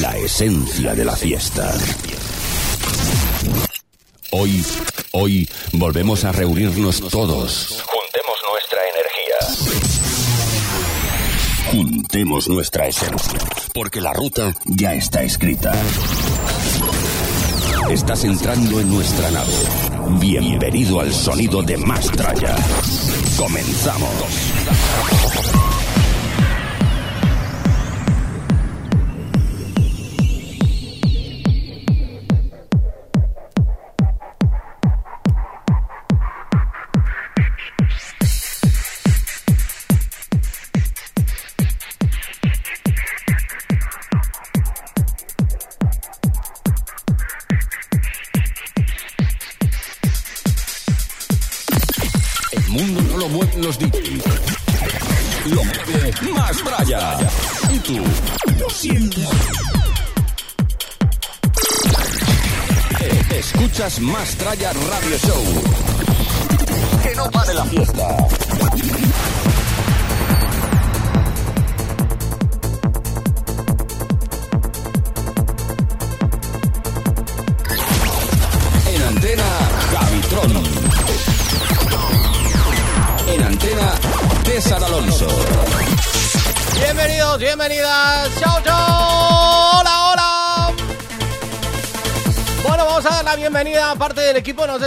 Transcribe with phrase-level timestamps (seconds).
[0.00, 1.76] la esencia de la fiesta.
[4.30, 4.64] Hoy,
[5.12, 7.84] hoy volvemos a reunirnos todos.
[7.86, 9.38] Juntemos nuestra energía.
[11.70, 13.38] Juntemos nuestra esencia,
[13.74, 15.72] porque la ruta ya está escrita.
[17.90, 19.52] Estás entrando en nuestra nave.
[20.18, 22.56] Bienvenido al sonido de Mastraya.
[23.36, 24.10] Comenzamos.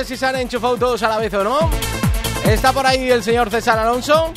[0.05, 1.69] Sé si se han enchufado todos a la vez o no.
[2.45, 4.31] Está por ahí el señor César Alonso.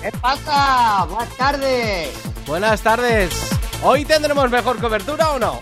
[0.00, 1.04] ¿Qué pasa?
[1.06, 2.08] Buenas tardes.
[2.46, 3.30] Buenas tardes.
[3.82, 5.58] ¿Hoy tendremos mejor cobertura o no?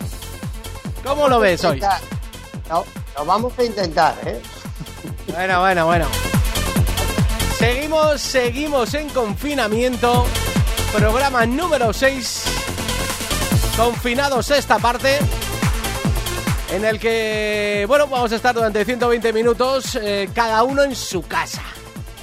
[1.02, 1.80] ¿Cómo lo ves hoy?
[2.68, 2.84] No,
[3.16, 4.42] lo vamos a intentar, ¿eh?
[5.32, 6.06] Bueno, bueno, bueno.
[7.58, 10.26] Seguimos, seguimos en confinamiento.
[10.92, 12.44] Programa número 6.
[13.78, 15.20] Confinados esta parte.
[16.72, 21.22] En el que, bueno, vamos a estar durante 120 minutos, eh, cada uno en su
[21.22, 21.62] casa.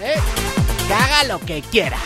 [0.02, 0.16] ¿eh?
[0.88, 1.98] Que haga lo que quiera.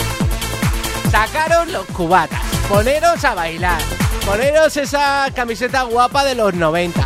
[1.09, 2.41] Sacaros los cubatas.
[2.69, 3.81] Poneros a bailar.
[4.25, 7.05] Poneros esa camiseta guapa de los 90.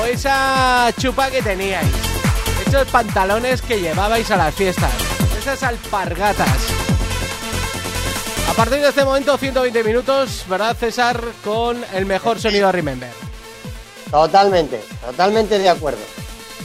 [0.00, 1.88] O esa chupa que teníais.
[2.66, 4.92] Esos pantalones que llevabais a las fiestas.
[5.38, 6.48] Esas alpargatas.
[8.48, 11.20] A partir de este momento, 120 minutos, ¿verdad, César?
[11.42, 13.29] Con el mejor sonido a Remember.
[14.10, 16.00] Totalmente, totalmente de acuerdo.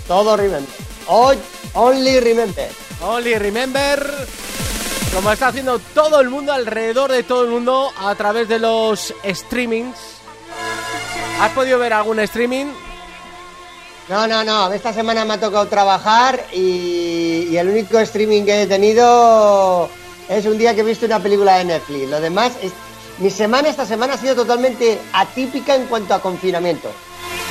[0.08, 0.70] Todo remember.
[1.08, 1.38] Hoy,
[1.74, 2.70] only remember.
[3.02, 4.28] Only Remember,
[5.14, 9.14] como está haciendo todo el mundo, alrededor de todo el mundo, a través de los
[9.24, 9.98] streamings.
[11.40, 12.68] ¿Has podido ver algún streaming?
[14.08, 14.72] No, no, no.
[14.72, 19.90] Esta semana me ha tocado trabajar y, y el único streaming que he tenido
[20.30, 22.10] es un día que he visto una película de Netflix.
[22.10, 22.72] Lo demás, es,
[23.20, 26.90] mi semana esta semana ha sido totalmente atípica en cuanto a confinamiento.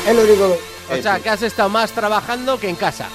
[0.06, 0.98] Es lo único que...
[0.98, 3.08] O sea, que has estado más trabajando que en casa.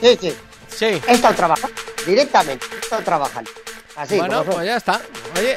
[0.00, 0.36] Sí, sí.
[0.68, 1.02] Sí.
[1.06, 2.66] He estado trabajando directamente.
[2.74, 3.50] He estado trabajando.
[3.96, 5.00] Así, bueno, pues ya está.
[5.38, 5.56] Oye,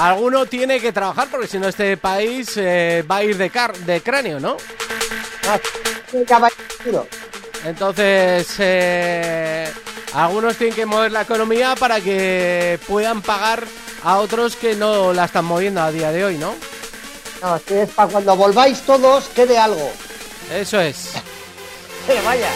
[0.00, 3.76] alguno tiene que trabajar porque si no este país eh, va a ir de, car
[3.76, 4.56] de cráneo, ¿no?
[5.46, 5.60] Ah.
[7.64, 9.70] Entonces, eh,
[10.14, 13.64] algunos tienen que mover la economía para que puedan pagar
[14.02, 16.54] a otros que no la están moviendo a día de hoy, ¿no?
[17.42, 19.90] No, es para cuando volváis todos quede algo.
[20.52, 21.10] Eso es.
[22.06, 22.48] Que vaya.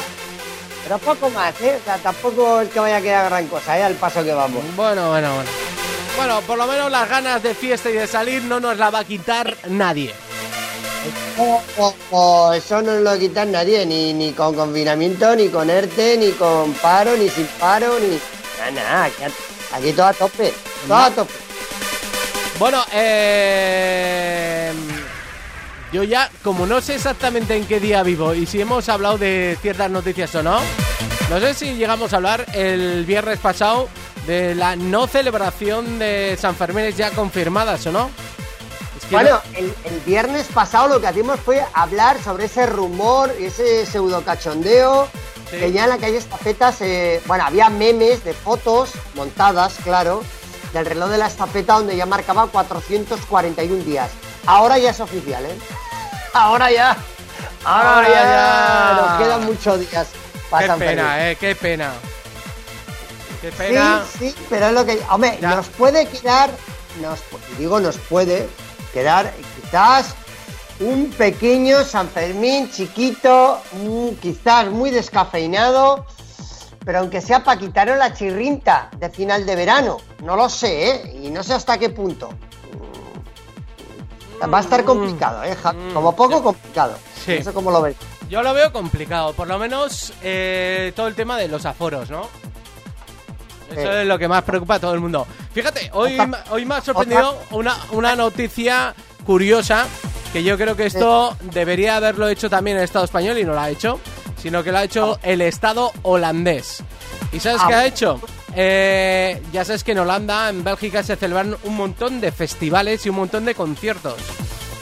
[0.82, 1.78] Pero poco más, ¿eh?
[1.81, 3.82] O sea, tampoco es que vaya a quedar gran cosa, ¿eh?
[3.82, 4.62] Al paso que vamos.
[4.75, 5.50] Bueno, bueno, bueno.
[6.16, 9.01] Bueno, por lo menos las ganas de fiesta y de salir no nos la va
[9.01, 10.15] a quitar nadie.
[11.39, 16.16] O- o- o eso no lo quita nadie, ni, ni con confinamiento, ni con ERTE,
[16.16, 18.18] ni con paro, ni sin paro, ni...
[18.59, 19.22] Nada, nada, aquí,
[19.72, 20.53] aquí todo a tope,
[20.89, 21.33] todo a tope.
[22.62, 24.72] Bueno, eh,
[25.92, 29.59] yo ya, como no sé exactamente en qué día vivo y si hemos hablado de
[29.60, 30.60] ciertas noticias o no,
[31.28, 33.88] no sé si llegamos a hablar el viernes pasado
[34.28, 38.10] de la no celebración de San Fermín ya confirmadas o no.
[38.97, 43.34] Es que Bueno, el, el viernes pasado lo que hacíamos fue hablar sobre ese rumor
[43.41, 45.09] y ese pseudo cachondeo
[45.50, 45.59] Sí.
[45.59, 47.20] que ya en la calle Estafeta se...
[47.26, 50.22] Bueno, había memes de fotos montadas, claro,
[50.72, 54.10] del reloj de la estafeta donde ya marcaba 441 días.
[54.47, 55.57] ahora ya es oficial, ¿eh?
[56.33, 56.97] Ahora ya.
[57.65, 59.01] Ahora, ya.
[59.01, 60.09] Nos quedan muchos días.
[60.59, 61.92] Qué pena, eh, qué pena.
[63.41, 64.03] Qué pena.
[64.19, 65.01] Sí, sí, pero es lo que.
[65.10, 66.51] Hombre, nos puede quedar.
[67.01, 67.21] Nos,
[67.59, 68.48] digo, nos puede
[68.92, 69.33] quedar
[69.63, 70.15] quizás
[70.80, 76.04] un pequeño San Fermín chiquito, mm, quizás muy descafeinado,
[76.84, 81.21] pero aunque sea para quitaros la chirrinta de final de verano, no lo sé, ¿eh?
[81.23, 82.31] Y no sé hasta qué punto.
[84.43, 85.55] Va a estar complicado, ¿eh?
[85.55, 85.95] Mm.
[85.95, 86.97] Como poco complicado.
[87.25, 87.37] Sí.
[87.39, 87.97] No sé cómo lo ves.
[88.29, 92.29] Yo lo veo complicado, por lo menos eh, todo el tema de los aforos, ¿no?
[93.71, 95.27] Eso es lo que más preocupa a todo el mundo.
[95.53, 96.19] Fíjate, hoy,
[96.51, 98.95] hoy me ha sorprendido una, una noticia
[99.25, 99.87] curiosa
[100.33, 103.61] que yo creo que esto debería haberlo hecho también el Estado español y no lo
[103.61, 104.01] ha hecho,
[104.42, 106.83] sino que lo ha hecho el Estado holandés.
[107.33, 107.68] ¿Y sabes ah.
[107.68, 108.21] qué ha hecho?
[108.56, 113.09] Eh, ya sabes que en Holanda, en Bélgica, se celebran un montón de festivales y
[113.09, 114.16] un montón de conciertos.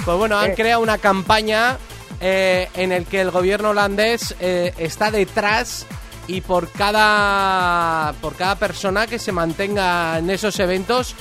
[0.05, 1.77] Pues bueno, han creado una campaña
[2.21, 5.87] eh, en el que el gobierno holandés eh, está detrás
[6.27, 11.15] y por cada por cada persona que se mantenga en esos eventos,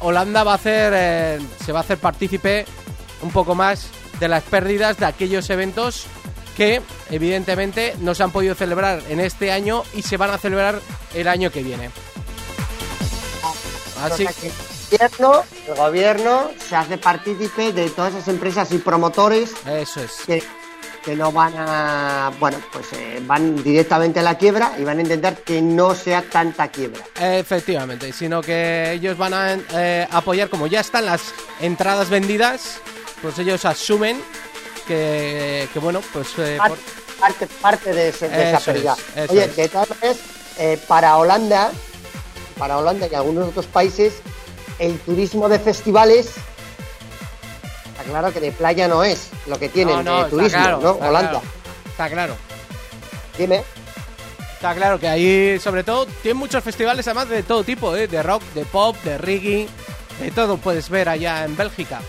[0.00, 2.64] Holanda va a hacer se va a hacer partícipe
[3.22, 3.88] un poco más
[4.18, 6.06] de las pérdidas de aquellos eventos
[6.60, 10.78] que evidentemente no se han podido celebrar en este año y se van a celebrar
[11.14, 11.88] el año que viene.
[14.02, 20.42] Así que el gobierno, se hace partícipe de todas esas empresas y promotores Eso es.
[21.02, 25.00] que, no van a, bueno, pues eh, van directamente a la quiebra y van a
[25.00, 27.02] intentar que no sea tanta quiebra.
[27.18, 31.22] Efectivamente, sino que ellos van a eh, apoyar, como ya están las
[31.58, 32.80] entradas vendidas,
[33.22, 34.18] pues ellos asumen
[34.94, 36.38] que, bueno, pues...
[36.38, 36.58] Eh,
[37.18, 38.96] parte, parte, de, esa pérdida.
[39.28, 40.18] Oye, de todas maneras,
[40.58, 41.70] eh, para Holanda,
[42.58, 44.14] para Holanda y algunos otros países,
[44.78, 46.34] el turismo de festivales
[47.90, 50.92] está claro que de playa no es lo que tienen de turismo, ¿no?
[50.92, 51.40] Holanda.
[51.90, 52.34] Está claro.
[53.36, 53.62] Dime.
[54.54, 58.08] Está claro que ahí, sobre todo, tienen muchos festivales además de todo tipo, ¿eh?
[58.08, 59.68] de rock, de pop, de reggae,
[60.20, 62.00] de todo puedes ver allá en Bélgica.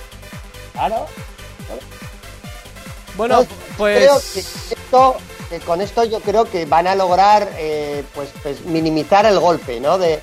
[0.74, 1.08] Claro.
[3.16, 3.46] Bueno,
[3.78, 3.98] pues.
[3.98, 5.18] Creo que, esto,
[5.60, 9.98] con esto yo creo que van a lograr eh, pues, pues, minimizar el golpe ¿no?
[9.98, 10.22] de,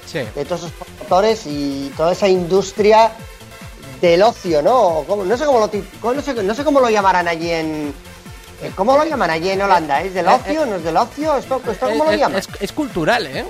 [0.48, 3.12] todos esos promotores y toda esa industria
[4.00, 5.04] del ocio, ¿no?
[5.08, 7.92] No sé cómo lo, no sé, no sé cómo lo llamarán allí en.
[8.62, 10.02] Eh, ¿Cómo lo llaman allí en Holanda?
[10.02, 10.66] ¿Es del eh, ocio?
[10.66, 11.36] ¿No es del ocio?
[11.36, 12.42] ¿Esto, cómo lo llaman?
[12.60, 13.44] es, cultural, ¿eh?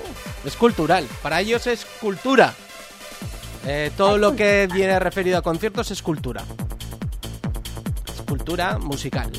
[0.45, 1.07] Es cultural.
[1.21, 2.53] Para ellos es cultura.
[3.95, 6.43] todo lo que viene referido a conciertos es cultura
[8.29, 9.31] cultura musical.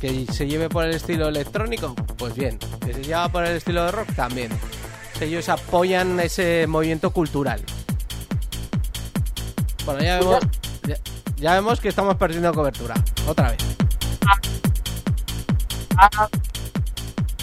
[0.00, 2.58] Que se lleve por el estilo electrónico, pues bien.
[2.84, 4.50] Que se lleva por el estilo de rock, también.
[5.20, 7.62] Ellos apoyan ese movimiento cultural.
[9.84, 10.40] Bueno, ya vemos,
[11.36, 12.94] ya, vemos que estamos perdiendo cobertura.
[13.28, 13.58] Otra vez.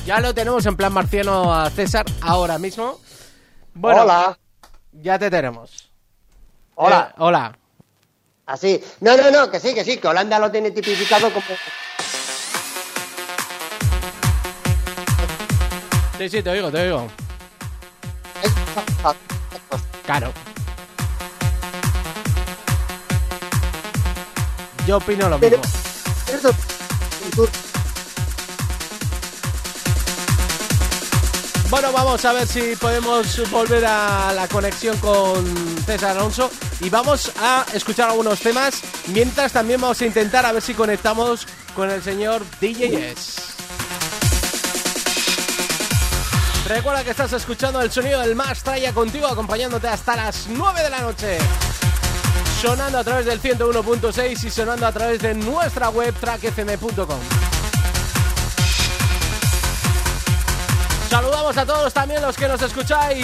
[0.05, 2.99] Ya lo tenemos en plan marciano a César ahora mismo.
[3.73, 4.37] Bueno, hola.
[4.91, 5.91] Ya te tenemos.
[6.75, 7.09] Hola.
[7.11, 7.57] Eh, hola.
[8.45, 8.83] Así.
[8.99, 11.45] No, no, no, que sí, que sí, que Holanda lo tiene tipificado como.
[16.17, 17.07] Sí, sí, te oigo, te oigo.
[20.05, 20.33] Claro.
[24.85, 25.61] Yo opino lo mismo.
[31.73, 35.43] Bueno, vamos a ver si podemos volver a la conexión con
[35.87, 36.51] César Alonso
[36.81, 38.83] y vamos a escuchar algunos temas.
[39.07, 43.55] Mientras también vamos a intentar a ver si conectamos con el señor DJS.
[46.67, 50.89] Recuerda que estás escuchando el sonido del Más Traya contigo, acompañándote hasta las 9 de
[50.91, 51.39] la noche.
[52.61, 57.62] Sonando a través del 101.6 y sonando a través de nuestra web trackfm.com.
[61.13, 63.23] Saludamos a todos también los que nos escucháis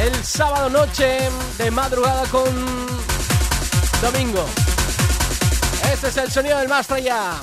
[0.00, 1.28] el sábado noche
[1.58, 2.46] de madrugada con
[4.00, 4.46] domingo.
[5.92, 7.34] Este es el sonido del Mastra ya.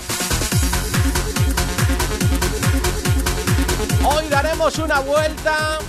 [4.05, 5.79] Hoy daremos una vuelta,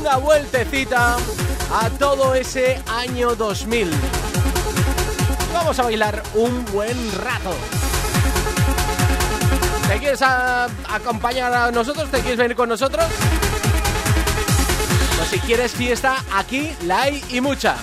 [0.00, 1.18] una vueltecita
[1.74, 3.90] a todo ese año 2000.
[5.52, 7.54] Vamos a bailar un buen rato.
[9.90, 12.08] ¿Te quieres acompañar a nosotros?
[12.12, 13.04] ¿Te quieres venir con nosotros?
[15.16, 17.74] Pues si quieres fiesta, aquí la hay y mucha.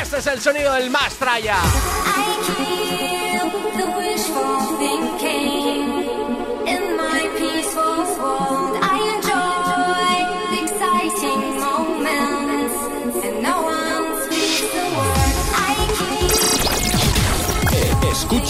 [0.00, 1.14] Este es el sonido del más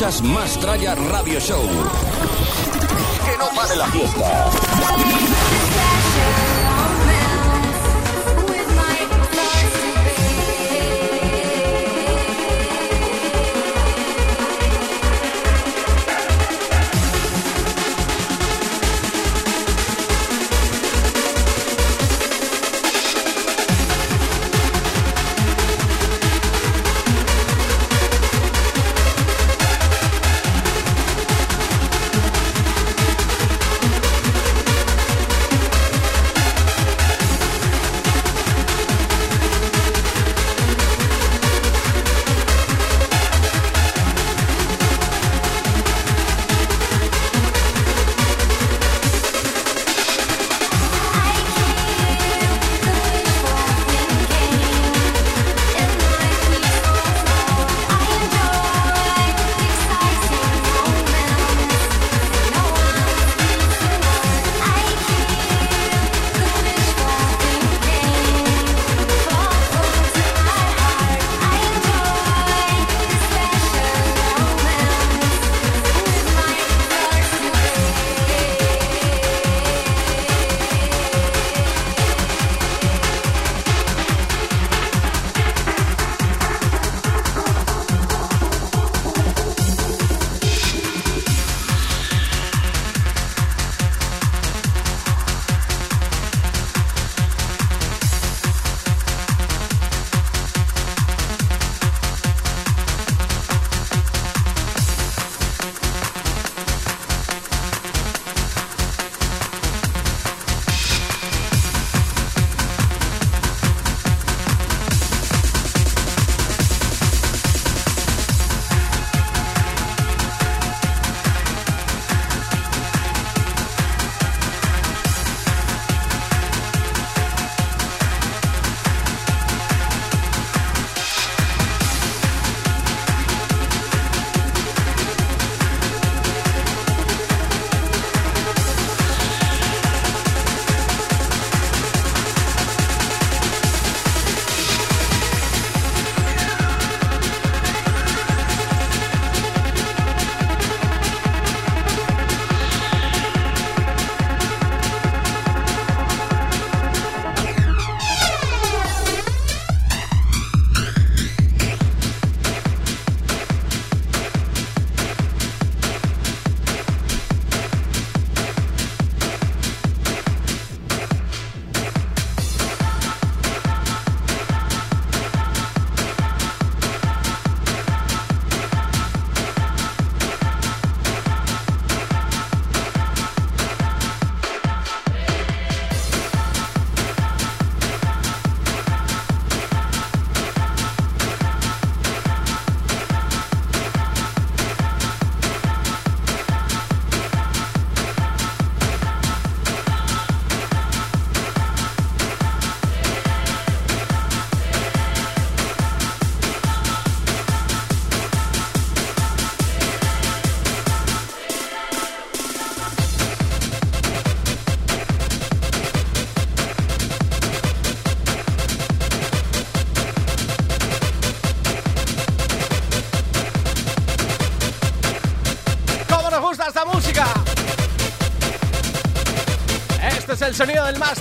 [0.00, 1.62] Escuchas Más Traya Radio Show.
[1.62, 5.50] Que no pare la fiesta.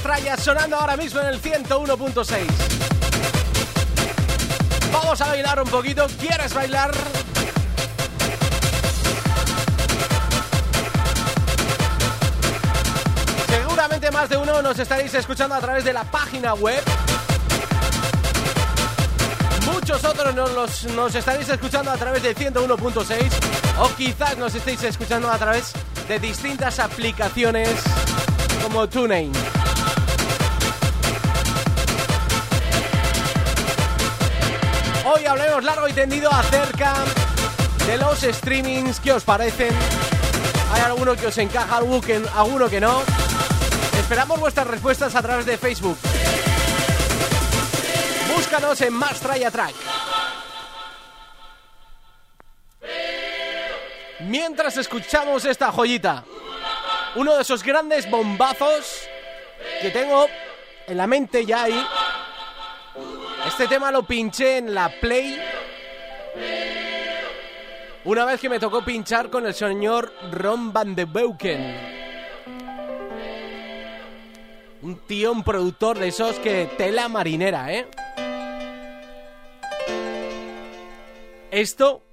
[0.09, 2.39] Traya sonando ahora mismo en el 101.6.
[4.91, 6.07] Vamos a bailar un poquito.
[6.19, 6.89] ¿Quieres bailar?
[13.47, 16.81] Seguramente más de uno nos estaréis escuchando a través de la página web.
[19.71, 23.31] Muchos otros nos, nos estaréis escuchando a través del 101.6
[23.77, 25.73] o quizás nos estéis escuchando a través
[26.07, 27.69] de distintas aplicaciones
[28.63, 29.58] como TuneIn.
[35.11, 36.93] Hoy hablemos largo y tendido acerca
[37.87, 38.99] de los streamings.
[38.99, 39.75] ¿Qué os parecen?
[40.71, 43.01] ¿Hay alguno que os encaja, alguno que no?
[43.99, 45.97] Esperamos vuestras respuestas a través de Facebook.
[48.35, 49.73] Búscanos en Más Track.
[54.19, 56.23] Mientras escuchamos esta joyita
[57.15, 59.07] uno de esos grandes bombazos
[59.81, 60.27] que tengo
[60.85, 61.87] en la mente ya ahí.
[63.49, 65.37] Este tema lo pinché en la Play.
[68.05, 71.75] Una vez que me tocó pinchar con el señor Ron Van de Beuken.
[74.83, 77.87] Un tío, un productor de esos que tela marinera, ¿eh?
[81.49, 82.03] Esto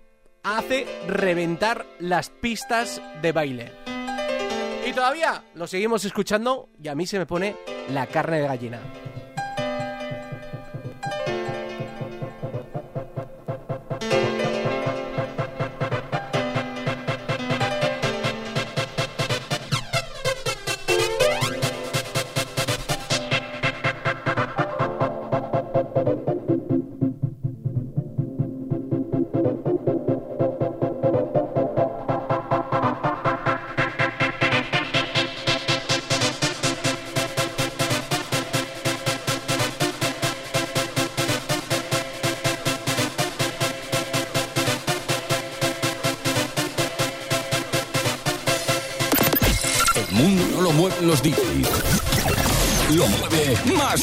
[0.42, 3.72] hace reventar las pistas de baile.
[4.86, 7.56] Y todavía lo seguimos escuchando y a mí se me pone
[7.90, 8.80] la carne de gallina.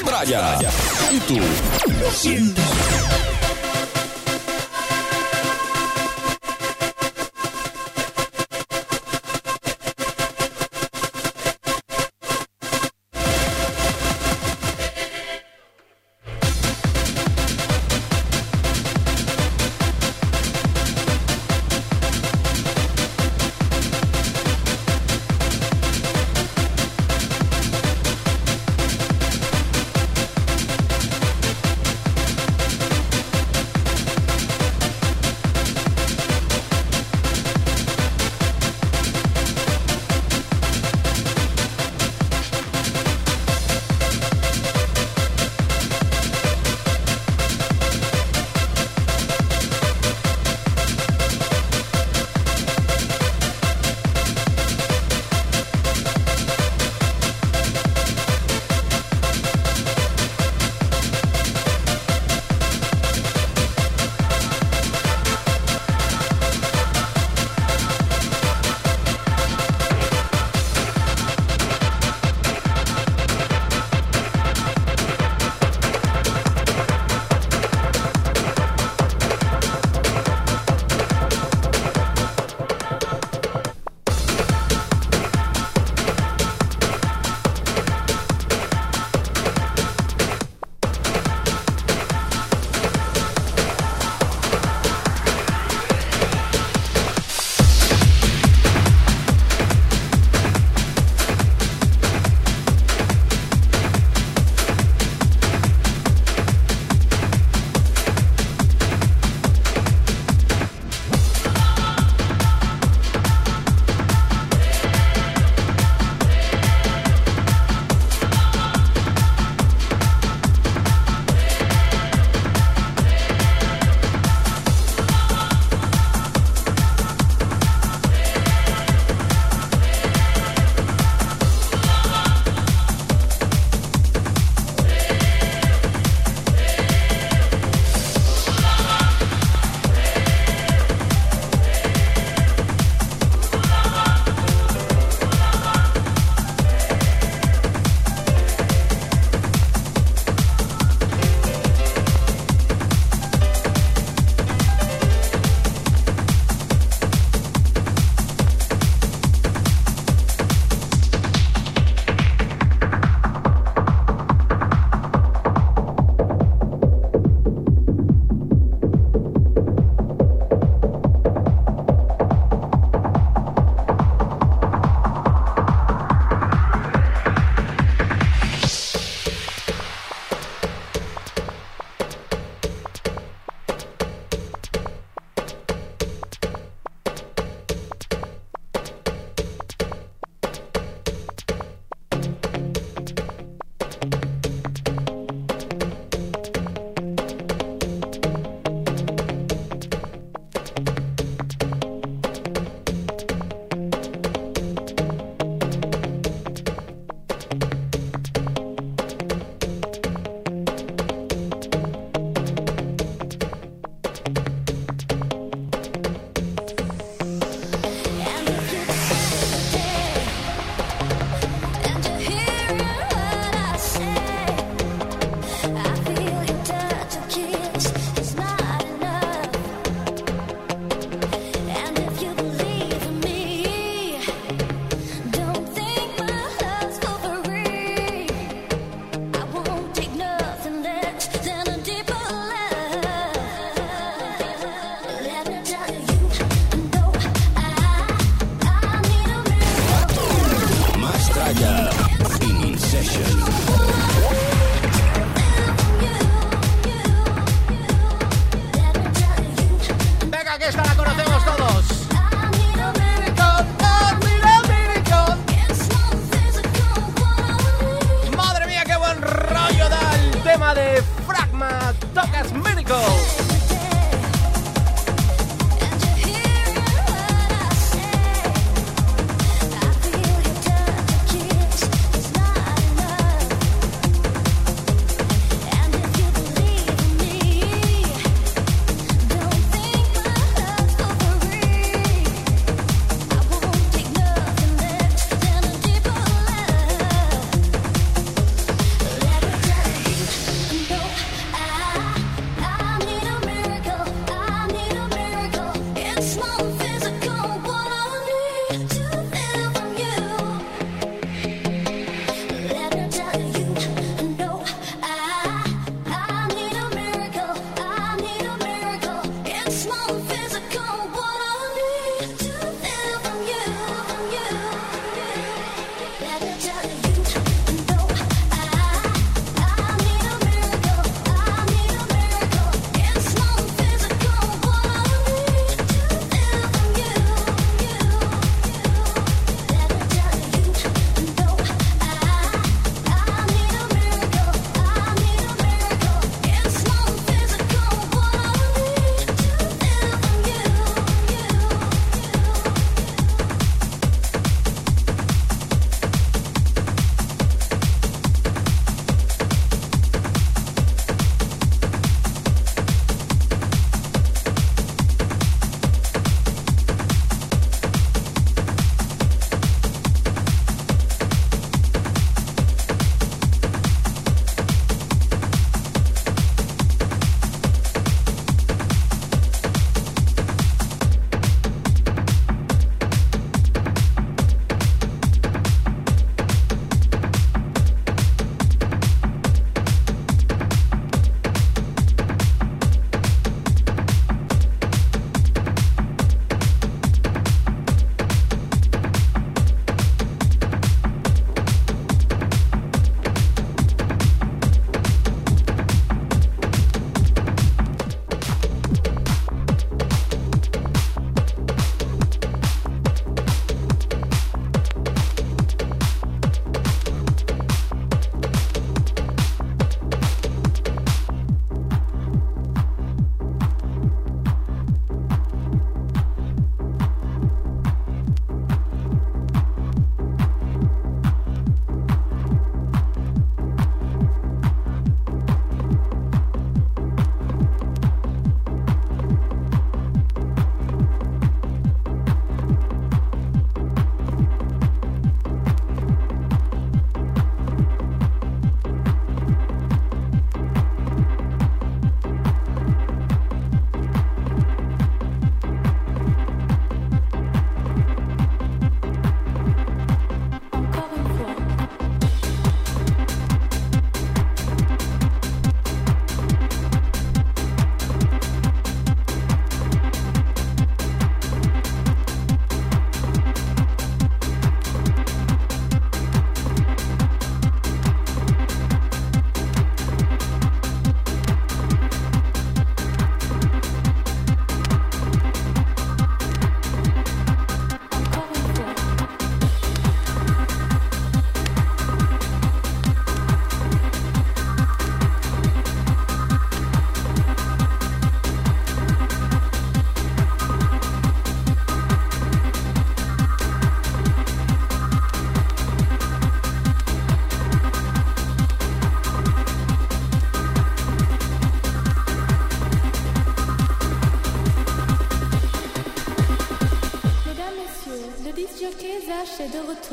[0.02, 0.60] Mueve más Braya.
[2.24, 2.63] Y.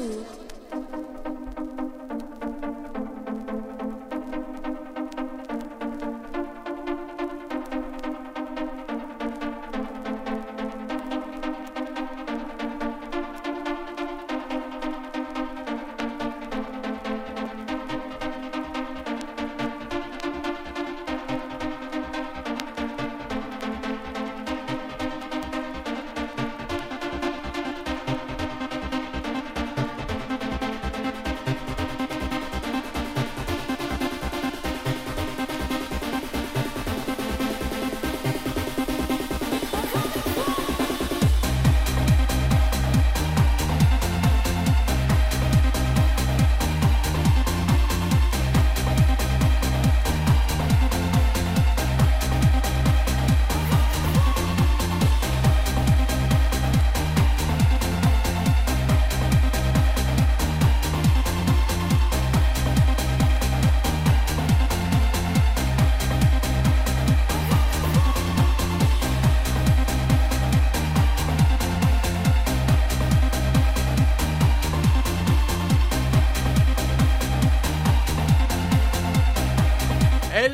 [0.00, 0.39] too.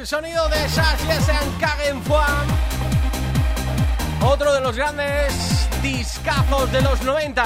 [0.07, 2.47] Sonido de Sasia Kagenfuan.
[4.25, 7.45] Otro de los grandes discazos de los 90.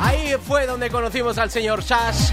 [0.00, 2.30] Ahí fue donde conocimos al señor Sash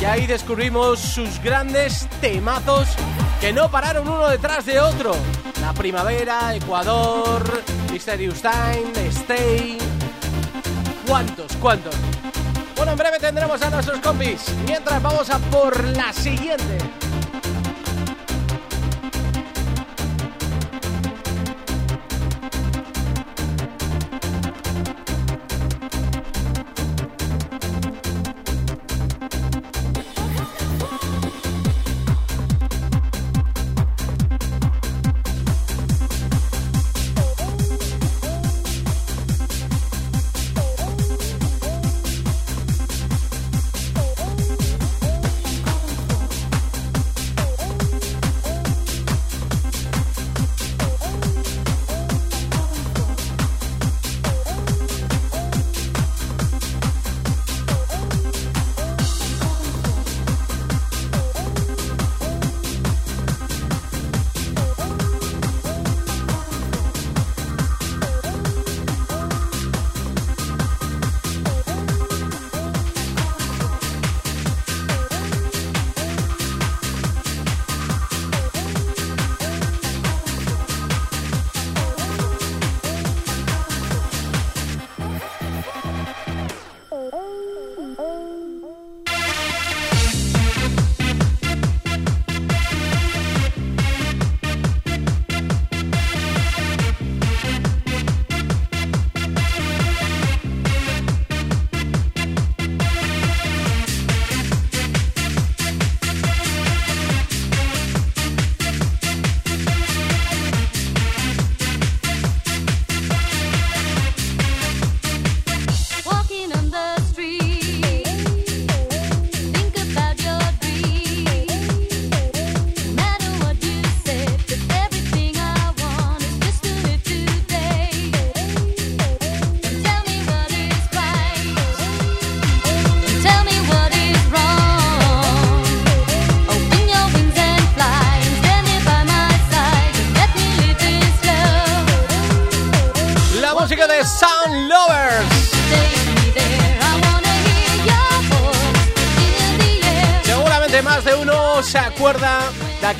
[0.00, 2.86] y ahí descubrimos sus grandes temazos
[3.40, 5.16] que no pararon uno detrás de otro.
[5.60, 9.78] La Primavera, Ecuador, Mysterious Time, Stay.
[11.08, 11.56] ¿Cuántos?
[11.56, 11.96] ¿Cuántos?
[12.76, 14.44] Bueno, en breve tendremos a nuestros compis.
[14.64, 16.78] Mientras vamos a por la siguiente.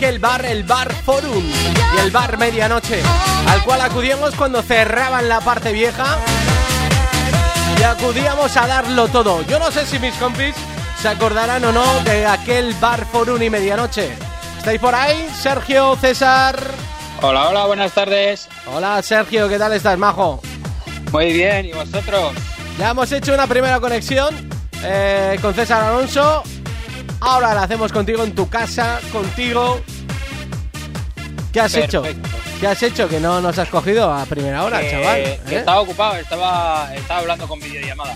[0.00, 3.02] Aquel bar, el Bar Forum y el Bar Medianoche,
[3.46, 6.16] al cual acudíamos cuando cerraban la parte vieja
[7.78, 9.42] y acudíamos a darlo todo.
[9.42, 10.54] Yo no sé si mis compis
[11.02, 14.10] se acordarán o no de aquel Bar Forum y Medianoche.
[14.56, 15.28] ¿Estáis por ahí?
[15.38, 16.58] Sergio, César.
[17.20, 18.48] Hola, hola, buenas tardes.
[18.74, 20.40] Hola Sergio, ¿qué tal estás, Majo?
[21.12, 22.32] Muy bien, ¿y vosotros?
[22.78, 24.34] Ya hemos hecho una primera conexión
[24.82, 26.42] eh, con César Alonso
[27.20, 29.80] Ahora la hacemos contigo en tu casa, contigo.
[31.52, 32.02] ¿Qué has hecho?
[32.60, 35.18] ¿Qué has hecho que no nos has cogido a primera hora, chaval?
[35.18, 35.40] ¿eh?
[35.50, 38.14] estaba ocupado, estaba, estaba hablando con videollamada.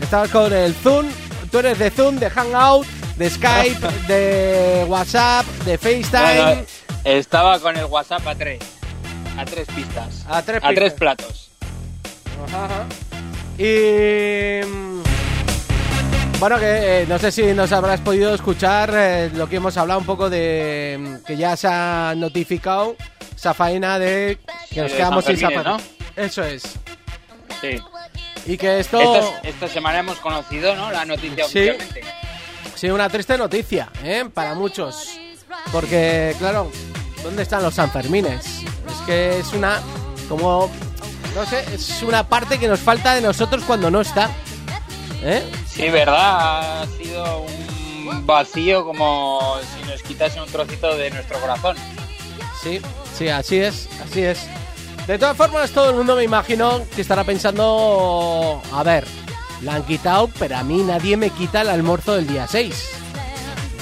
[0.00, 1.06] Estabas con el Zoom,
[1.50, 6.66] tú eres de Zoom, de Hangout, de Skype, de WhatsApp, de FaceTime.
[7.04, 8.60] estaba con el WhatsApp a tres,
[9.38, 11.50] a tres pistas, a tres, a tres platos.
[12.52, 12.86] Ajá.
[13.56, 14.60] Y
[16.38, 20.00] bueno, que eh, no sé si nos habrás podido escuchar eh, lo que hemos hablado
[20.00, 22.96] un poco de mm, que ya se ha notificado
[23.34, 24.38] esa faena de
[24.70, 25.82] que nos quedamos sin zapatos.
[26.16, 26.62] Eso es.
[27.60, 27.78] Sí.
[28.46, 28.98] Y que esto...
[29.42, 30.90] Esta, semana hemos conocido, ¿no?
[30.90, 31.70] La noticia sí.
[31.70, 32.02] oficialmente.
[32.74, 34.24] Sí, una triste noticia, ¿eh?
[34.32, 35.18] Para muchos.
[35.72, 36.70] Porque, claro,
[37.22, 38.44] ¿dónde están los Sanfermines?
[38.44, 39.80] Es que es una...
[40.28, 40.70] Como...
[41.34, 44.30] No sé, es una parte que nos falta de nosotros cuando no está.
[45.22, 45.42] ¿Eh?
[45.74, 47.40] Sí, verdad, ha sido
[48.08, 51.76] un vacío como si nos quitase un trocito de nuestro corazón.
[52.62, 52.80] Sí,
[53.16, 54.46] sí, así es, así es.
[55.06, 59.04] De todas formas, todo el mundo me imagino que estará pensando, a ver,
[59.62, 62.90] la han quitado, pero a mí nadie me quita el almuerzo del día 6.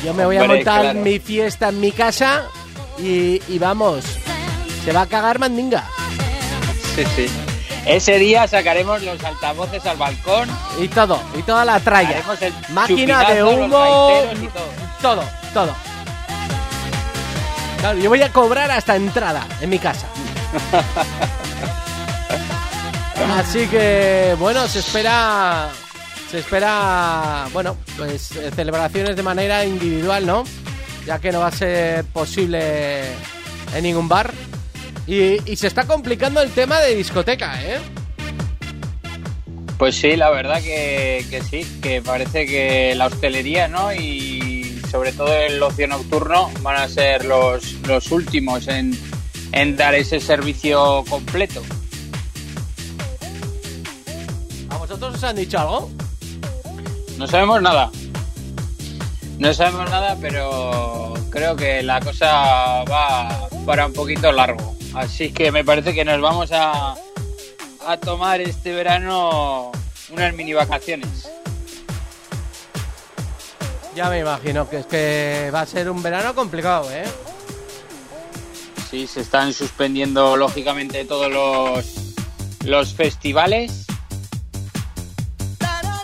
[0.05, 2.47] Yo me voy a montar mi fiesta en mi casa
[2.99, 4.05] y, y vamos,
[4.85, 5.89] se va a cagar mandinga.
[6.97, 7.27] Sí, sí.
[7.87, 10.49] Ese día sacaremos los altavoces al balcón.
[10.79, 12.23] Y todo, y toda la tralla.
[12.71, 14.23] Máquina de humo.
[15.01, 15.25] Todo.
[15.53, 15.75] todo,
[17.79, 20.07] Claro, yo voy a cobrar hasta entrada en mi casa.
[23.37, 25.69] Así que, bueno, se espera.
[26.31, 30.45] Se espera, bueno, pues eh, celebraciones de manera individual, ¿no?
[31.07, 33.03] ya que no va a ser posible
[33.75, 34.33] en ningún bar.
[35.07, 37.79] Y, y se está complicando el tema de discoteca, ¿eh?
[39.79, 43.93] Pues sí, la verdad que, que sí, que parece que la hostelería, ¿no?
[43.93, 48.97] Y sobre todo el ocio nocturno van a ser los, los últimos en,
[49.51, 51.63] en dar ese servicio completo.
[54.71, 55.91] ¿A vosotros os han dicho algo?
[57.19, 57.91] No sabemos nada.
[59.39, 64.77] No sabemos nada, pero creo que la cosa va para un poquito largo.
[64.95, 66.95] Así que me parece que nos vamos a,
[67.87, 69.73] a tomar este verano
[70.11, 71.29] unas mini vacaciones.
[73.95, 77.05] Ya me imagino que es que va a ser un verano complicado, ¿eh?
[78.91, 82.15] Sí, se están suspendiendo lógicamente todos los,
[82.65, 83.87] los festivales,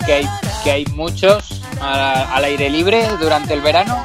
[0.07, 0.29] que hay,
[0.65, 4.05] que hay muchos a- al aire libre durante el verano.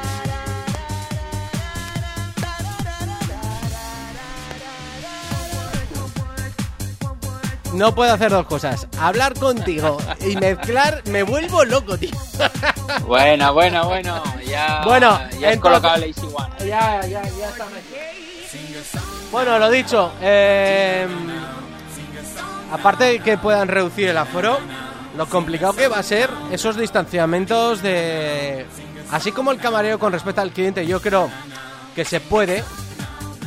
[7.73, 8.87] No puedo hacer dos cosas.
[8.99, 12.11] Hablar contigo y mezclar, me vuelvo loco, tío.
[13.07, 16.67] Bueno, bueno, bueno, ya, Bueno, ya entonces- colocado Lazy One.
[16.69, 17.65] Ya, ya, ya está.
[19.31, 20.11] Bueno, lo dicho.
[20.21, 21.07] eh,
[22.71, 24.59] aparte de que puedan reducir el aforo,
[25.17, 28.65] lo complicado que va a ser esos distanciamientos de...
[29.11, 31.29] Así como el camarero con respecto al cliente, yo creo
[31.95, 32.63] que se puede,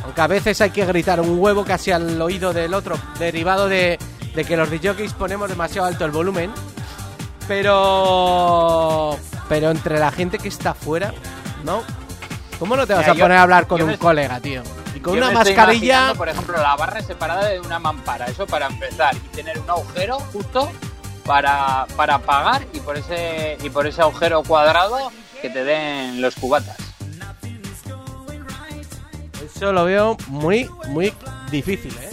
[0.03, 3.99] aunque a veces hay que gritar un huevo casi al oído del otro, derivado de,
[4.37, 6.51] de que los DJs ponemos demasiado alto el volumen.
[7.47, 9.17] Pero...
[9.49, 11.11] Pero entre la gente que está afuera,
[11.63, 11.81] ¿no?
[12.59, 14.61] ¿Cómo no te vas Mira, a yo- poner a hablar con un me- colega, tío?
[14.93, 16.13] Y con una mascarilla...
[16.15, 20.19] por ejemplo, la barra separada de una mampara, eso para empezar, y tener un agujero
[20.31, 20.71] justo
[21.25, 26.35] para, para pagar y por ese y por ese agujero cuadrado que te den los
[26.35, 26.77] cubatas.
[29.55, 31.11] Eso lo veo muy, muy
[31.49, 32.09] difícil, ¿eh?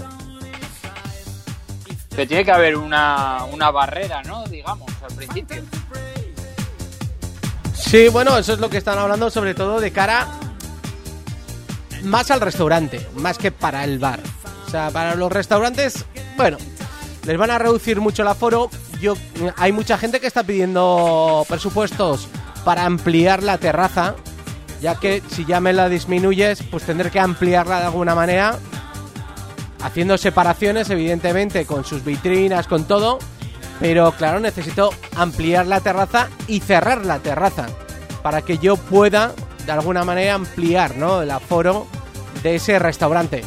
[2.17, 4.45] Que tiene que haber una, una barrera, ¿no?
[4.45, 5.63] Digamos, al principio.
[7.75, 10.27] Sí, bueno, eso es lo que están hablando sobre todo de cara
[12.05, 14.21] más al restaurante, más que para el bar.
[14.67, 16.05] O sea, para los restaurantes,
[16.37, 16.59] bueno,
[17.25, 18.71] les van a reducir mucho el aforo.
[19.01, 19.15] Yo,
[19.57, 22.29] hay mucha gente que está pidiendo presupuestos
[22.65, 24.15] para ampliar la terraza,
[24.81, 28.59] ya que si ya me la disminuyes, pues tendré que ampliarla de alguna manera,
[29.85, 33.19] haciendo separaciones, evidentemente, con sus vitrinas, con todo.
[33.81, 37.67] Pero claro, necesito ampliar la terraza y cerrar la terraza
[38.23, 39.35] para que yo pueda
[39.67, 41.23] de alguna manera ampliar ¿no?
[41.23, 41.87] el aforo
[42.43, 43.45] de ese restaurante.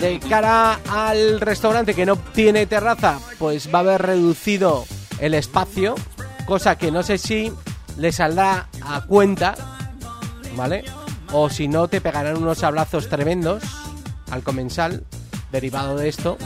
[0.00, 4.84] De cara al restaurante que no tiene terraza, pues va a haber reducido
[5.20, 5.94] el espacio,
[6.46, 7.52] cosa que no sé si
[7.98, 9.54] le saldrá a cuenta,
[10.56, 10.84] ¿vale?
[11.32, 13.62] O si no, te pegarán unos sablazos tremendos
[14.30, 15.04] al comensal,
[15.50, 16.38] derivado de esto.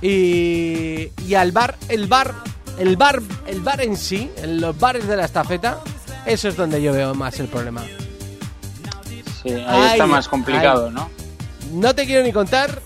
[0.00, 2.34] Y, y al bar, el bar,
[2.78, 5.80] el bar, el bar en sí, en los bares de la estafeta,
[6.26, 7.82] eso es donde yo veo más el problema.
[9.42, 10.90] Sí, ahí está más complicado.
[10.90, 11.10] ¿no?
[11.72, 12.80] No te quiero ni contar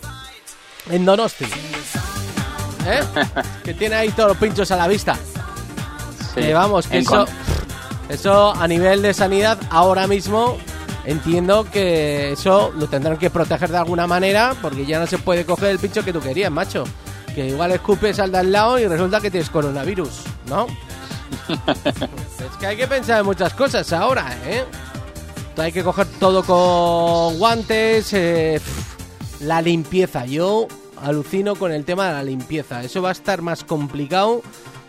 [0.90, 1.44] en Donosti.
[2.86, 3.00] ¿Eh?
[3.64, 5.16] que tiene ahí todos los pinchos a la vista.
[6.34, 6.40] Sí.
[6.40, 7.26] Que vamos, que eso,
[8.08, 10.58] eso a nivel de sanidad ahora mismo
[11.08, 15.46] entiendo que eso lo tendrán que proteger de alguna manera porque ya no se puede
[15.46, 16.84] coger el pincho que tú querías, macho.
[17.34, 20.66] Que igual escupes al de al lado y resulta que tienes coronavirus, ¿no?
[21.48, 24.64] es que hay que pensar en muchas cosas ahora, ¿eh?
[25.56, 28.60] Hay que coger todo con guantes, eh,
[29.40, 30.26] la limpieza.
[30.26, 30.68] Yo
[31.02, 32.82] alucino con el tema de la limpieza.
[32.82, 34.42] Eso va a estar más complicado,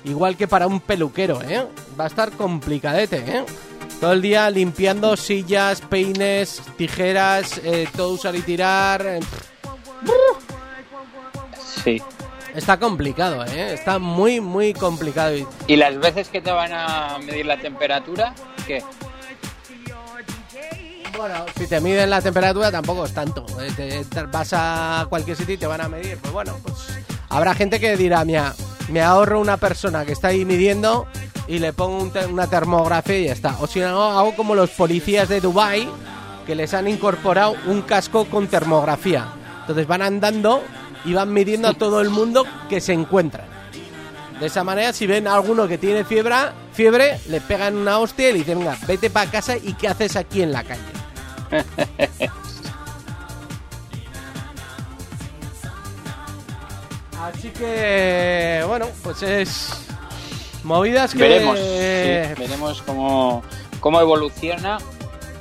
[0.04, 1.66] igual que para un peluquero, ¿eh?
[2.00, 3.46] Va a estar complicadete, ¿eh?
[4.00, 9.06] Todo el día limpiando sillas, peines, tijeras, eh, todo usar y tirar.
[9.06, 9.20] eh,
[11.84, 12.02] Sí.
[12.56, 13.74] Está complicado, ¿eh?
[13.74, 15.36] Está muy, muy complicado.
[15.36, 18.34] Y- ¿Y las veces que te van a medir la temperatura?
[18.66, 18.84] ¿Qué?
[21.18, 23.46] Bueno, si te miden la temperatura tampoco es tanto.
[23.62, 26.18] Eh, te vas a cualquier sitio y te van a medir.
[26.18, 26.76] Pues bueno, pues
[27.30, 28.54] habrá gente que dirá, mira,
[28.90, 31.08] me ahorro una persona que está ahí midiendo
[31.48, 33.58] y le pongo una termografía y ya está.
[33.60, 35.88] O si no, hago como los policías de Dubai
[36.46, 39.28] que les han incorporado un casco con termografía.
[39.62, 40.64] Entonces van andando
[41.06, 43.46] y van midiendo a todo el mundo que se encuentran.
[44.40, 46.36] De esa manera, si ven a alguno que tiene fiebre,
[46.72, 50.16] fiebre, le pegan una hostia y le dicen, venga, vete para casa y ¿qué haces
[50.16, 50.82] aquí en la calle?
[57.34, 59.70] Así que, bueno, pues es
[60.64, 61.20] movidas que...
[61.20, 61.66] Veremos, sí,
[62.42, 63.44] veremos cómo,
[63.80, 64.78] cómo evoluciona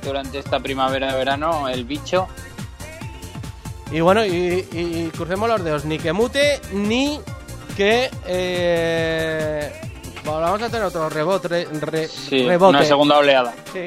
[0.03, 2.27] durante esta primavera-verano, el bicho.
[3.91, 7.19] Y bueno, y, y crucemos los dedos, ni que mute, ni
[7.75, 8.09] que...
[8.27, 9.71] Eh,
[10.23, 11.65] vamos a tener otro rebote.
[11.65, 12.77] Re, Sí, rebote.
[12.77, 13.53] una segunda oleada.
[13.73, 13.85] Sí.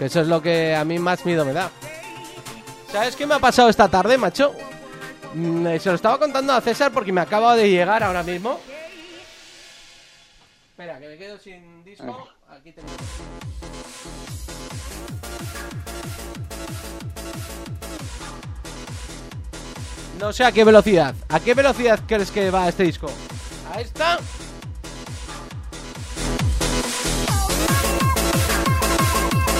[0.00, 1.70] Eso es lo que a mí más miedo me da.
[2.90, 4.54] ¿Sabes qué me ha pasado esta tarde, macho?
[5.34, 8.58] Mm, eh, Se lo estaba contando a César porque me acaba de llegar ahora mismo.
[10.70, 12.28] Espera, que me quedo sin disco.
[12.48, 12.88] Aquí tengo.
[20.18, 21.14] No sé a qué velocidad.
[21.28, 23.08] ¿A qué velocidad crees que va este disco?
[23.72, 24.18] ¿A esta?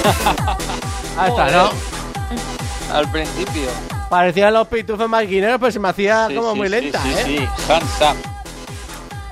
[1.19, 1.71] A esta, ¿no?
[2.93, 3.98] Al principio.
[4.09, 7.11] Parecían los pitufos maquineros, pero se me hacía Sí, como sí, muy sí, lenta, sí,
[7.11, 7.23] ¿eh?
[7.27, 8.17] Sí, Hands up.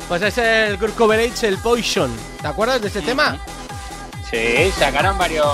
[0.08, 2.10] Pues es el Coverage, el Poison.
[2.40, 3.38] ¿Te acuerdas de ese tema?
[4.30, 5.46] Sí, sacaron varios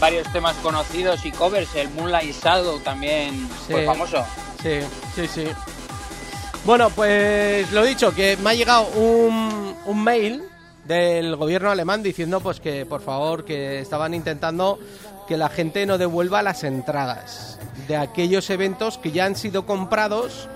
[0.00, 1.74] varios temas conocidos y covers.
[1.74, 3.86] El Moonlight Shadow también fue Sí.
[3.86, 4.24] famoso.
[4.62, 4.78] Sí,
[5.16, 5.44] sí, sí.
[6.64, 10.42] Bueno, pues lo dicho, que me ha llegado un, un mail
[10.84, 14.78] del gobierno alemán diciendo pues que por favor que estaban intentando
[15.28, 20.48] que la gente no devuelva las entradas de aquellos eventos que ya han sido comprados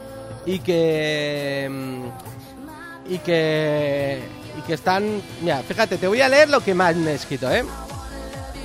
[0.46, 4.22] y que mm, y que
[4.58, 7.64] y que están mira fíjate te voy a leer lo que me han escrito eh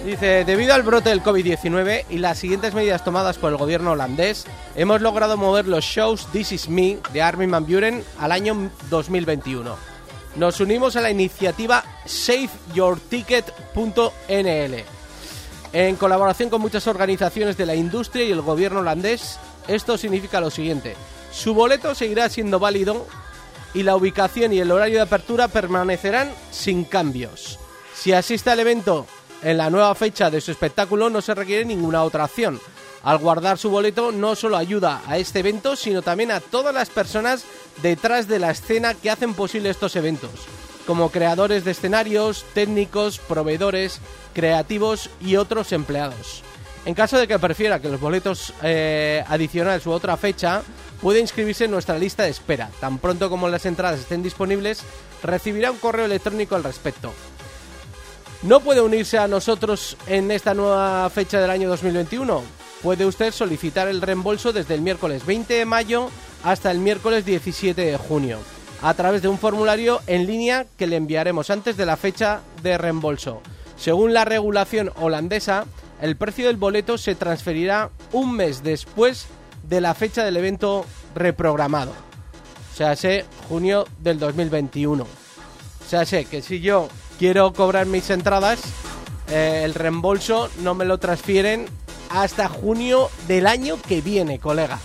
[0.06, 4.46] Dice, debido al brote del COVID-19 y las siguientes medidas tomadas por el gobierno holandés,
[4.76, 9.76] hemos logrado mover los shows This Is Me de Armin van Buren al año 2021.
[10.36, 14.97] Nos unimos a la iniciativa SaveYourTicket.nl.
[15.74, 20.50] En colaboración con muchas organizaciones de la industria y el gobierno holandés, esto significa lo
[20.50, 20.96] siguiente.
[21.32, 23.06] Su boleto seguirá siendo válido
[23.74, 27.60] y la ubicación y el horario de apertura permanecerán sin cambios.
[27.94, 29.06] Si asiste al evento
[29.44, 32.60] en la nueva fecha de su espectáculo no se requiere ninguna otra acción.
[33.04, 36.90] Al guardar su boleto no solo ayuda a este evento, sino también a todas las
[36.90, 37.44] personas
[37.82, 40.32] detrás de la escena que hacen posible estos eventos,
[40.88, 44.00] como creadores de escenarios, técnicos, proveedores,
[44.34, 46.42] creativos y otros empleados.
[46.86, 50.64] En caso de que prefiera que los boletos eh, adicionales u otra fecha,
[51.02, 52.70] puede inscribirse en nuestra lista de espera.
[52.80, 54.84] Tan pronto como las entradas estén disponibles,
[55.22, 57.12] recibirá un correo electrónico al respecto.
[58.44, 62.44] ¿No puede unirse a nosotros en esta nueva fecha del año 2021?
[62.82, 66.10] Puede usted solicitar el reembolso desde el miércoles 20 de mayo
[66.44, 68.40] hasta el miércoles 17 de junio,
[68.82, 72.78] a través de un formulario en línea que le enviaremos antes de la fecha de
[72.78, 73.42] reembolso.
[73.76, 75.66] Según la regulación holandesa,
[76.02, 79.28] el precio del boleto se transferirá un mes después
[79.64, 81.92] de la fecha del evento reprogramado.
[82.74, 85.04] O sea, sé junio del 2021.
[85.04, 88.60] O sea, sé que si yo quiero cobrar mis entradas,
[89.30, 91.66] eh, el reembolso no me lo transfieren
[92.10, 94.80] hasta junio del año que viene, colega.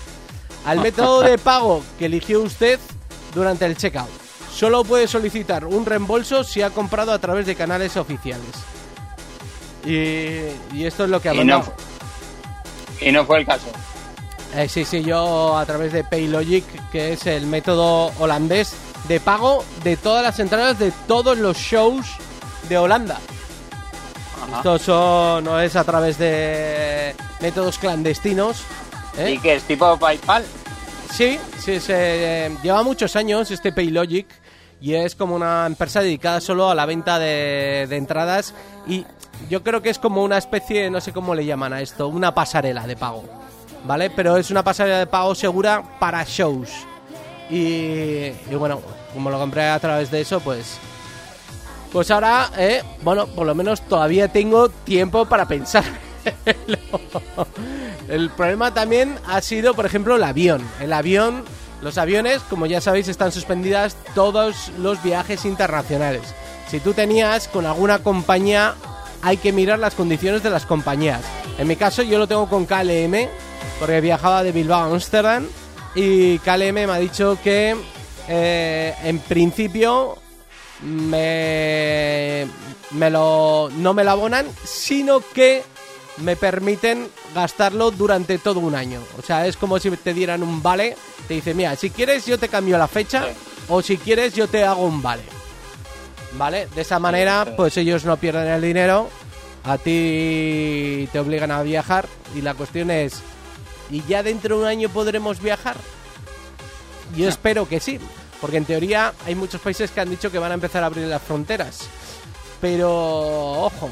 [0.65, 2.79] Al método de pago que eligió usted
[3.35, 4.09] durante el checkout.
[4.55, 8.47] Solo puede solicitar un reembolso si ha comprado a través de canales oficiales.
[9.85, 11.65] Y, y esto es lo que ha Y no,
[13.01, 13.67] y no fue el caso.
[14.55, 18.75] Eh, sí, sí, yo a través de Paylogic, que es el método holandés
[19.09, 22.07] de pago de todas las entradas de todos los shows
[22.69, 23.19] de Holanda.
[24.47, 24.59] Ajá.
[24.59, 28.63] Esto son- no es a través de métodos clandestinos.
[29.17, 29.33] ¿eh?
[29.33, 30.45] ¿Y que es tipo PayPal?
[31.13, 34.27] Sí, sí, se eh, lleva muchos años este Paylogic
[34.81, 38.55] y es como una empresa dedicada solo a la venta de, de entradas
[38.87, 39.05] y
[39.51, 42.35] yo creo que es como una especie, no sé cómo le llaman a esto, una
[42.35, 43.25] pasarela de pago,
[43.85, 44.09] ¿vale?
[44.09, 46.71] Pero es una pasarela de pago segura para shows
[47.51, 48.81] y, y bueno,
[49.13, 50.79] como lo compré a través de eso, pues...
[51.93, 55.85] Pues ahora, eh, bueno, por lo menos todavía tengo tiempo para pensar.
[58.09, 60.63] El problema también ha sido, por ejemplo, el avión.
[60.81, 61.45] El avión,
[61.81, 66.23] los aviones, como ya sabéis, están suspendidas todos los viajes internacionales.
[66.69, 68.75] Si tú tenías con alguna compañía,
[69.23, 71.23] hay que mirar las condiciones de las compañías.
[71.59, 73.29] En mi caso, yo lo tengo con KLM,
[73.79, 75.47] porque viajaba de Bilbao a Ámsterdam
[75.95, 77.77] y KLM me ha dicho que,
[78.29, 80.17] eh, en principio,
[80.83, 82.47] me,
[82.93, 85.63] me lo, no me lo abonan, sino que
[86.19, 89.01] me permiten gastarlo durante todo un año.
[89.19, 90.97] O sea, es como si te dieran un vale.
[91.29, 93.27] Te dice, mira, si quieres yo te cambio la fecha
[93.69, 95.23] o si quieres yo te hago un vale.
[96.35, 96.67] ¿Vale?
[96.75, 99.09] De esa manera, pues ellos no pierden el dinero.
[99.65, 102.07] A ti te obligan a viajar.
[102.35, 103.21] Y la cuestión es,
[103.91, 105.77] ¿y ya dentro de un año podremos viajar?
[107.17, 107.99] Yo espero que sí.
[108.41, 111.07] Porque en teoría hay muchos países que han dicho que van a empezar a abrir
[111.07, 111.87] las fronteras.
[112.61, 113.91] Pero, ojo,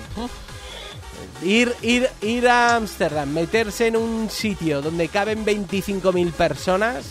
[1.43, 7.05] Ir, ir, ir a Ámsterdam, meterse en un sitio donde caben 25.000 personas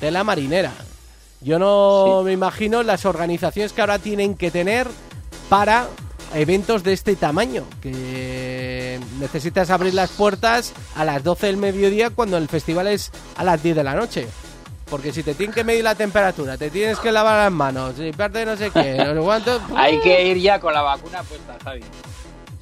[0.00, 0.72] de la marinera.
[1.40, 4.88] Yo no me imagino las organizaciones que ahora tienen que tener
[5.48, 5.88] para
[6.34, 12.38] eventos de este tamaño, que necesitas abrir las puertas a las 12 del mediodía cuando
[12.38, 14.26] el festival es a las 10 de la noche.
[14.90, 18.12] Porque si te tienen que medir la temperatura, te tienes que lavar las manos, y
[18.12, 19.60] parte no sé qué, no sé cuánto.
[19.76, 21.80] Hay que ir ya con la vacuna puesta, Javi.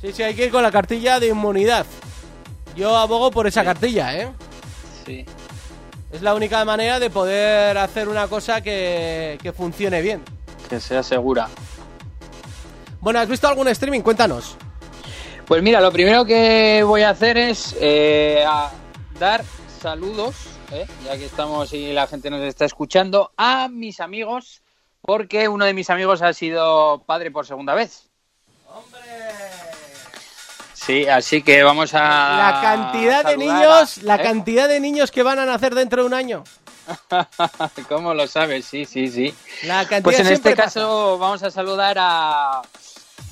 [0.02, 1.86] Sí, sí, hay que ir con la cartilla de inmunidad.
[2.74, 4.32] Yo abogo por esa cartilla, ¿eh?
[5.06, 5.24] Sí.
[6.10, 10.20] Es la única manera de poder hacer una cosa que, que funcione bien.
[10.68, 11.48] Que sea segura.
[13.00, 14.00] Bueno, ¿has visto algún streaming?
[14.00, 14.56] Cuéntanos.
[15.46, 18.72] Pues mira, lo primero que voy a hacer es eh, a
[19.20, 19.44] dar
[19.80, 20.34] saludos,
[20.72, 24.62] eh, ya que estamos y la gente nos está escuchando, a mis amigos,
[25.00, 28.11] porque uno de mis amigos ha sido padre por segunda vez.
[30.86, 31.98] Sí, así que vamos a.
[32.00, 34.22] La cantidad de niños, a- la ¿eh?
[34.22, 36.42] cantidad de niños que van a nacer dentro de un año.
[37.88, 38.64] ¿Cómo lo sabes?
[38.64, 39.34] Sí, sí, sí.
[39.64, 40.64] La cantidad Pues en este pasa.
[40.64, 42.62] caso vamos a saludar a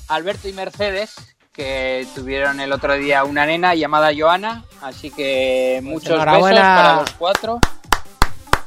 [0.07, 1.13] Alberto y Mercedes,
[1.51, 6.95] que tuvieron el otro día una nena llamada Joana, así que muchos besos Pues para
[7.01, 7.59] los cuatro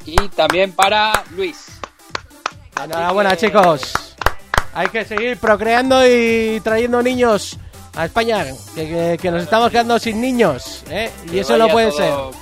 [0.04, 1.66] y también para Luis.
[2.82, 3.92] Enhorabuena, que- chicos.
[4.74, 7.56] Hay que seguir procreando y trayendo niños
[7.96, 11.10] a España, que, que- que nos estamos quedando sin niños, ¿eh?
[11.30, 12.32] Y eso no puede todo-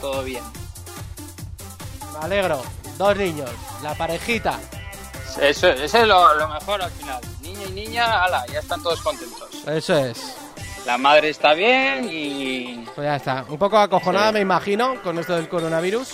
[0.00, 0.42] Todo bien.
[0.42, 2.12] ser.
[2.18, 2.62] Me alegro.
[2.98, 3.50] Dos niños,
[3.82, 4.58] la parejita.
[5.40, 7.20] Eso, eso es lo, lo mejor al final.
[7.40, 9.48] Niño y niña, ala, ya están todos contentos.
[9.66, 10.18] Eso es.
[10.84, 12.84] La madre está bien y...
[12.94, 13.44] Pues ya está.
[13.48, 14.34] Un poco acojonada, Sí.
[14.34, 16.08] me imagino, con esto del coronavirus.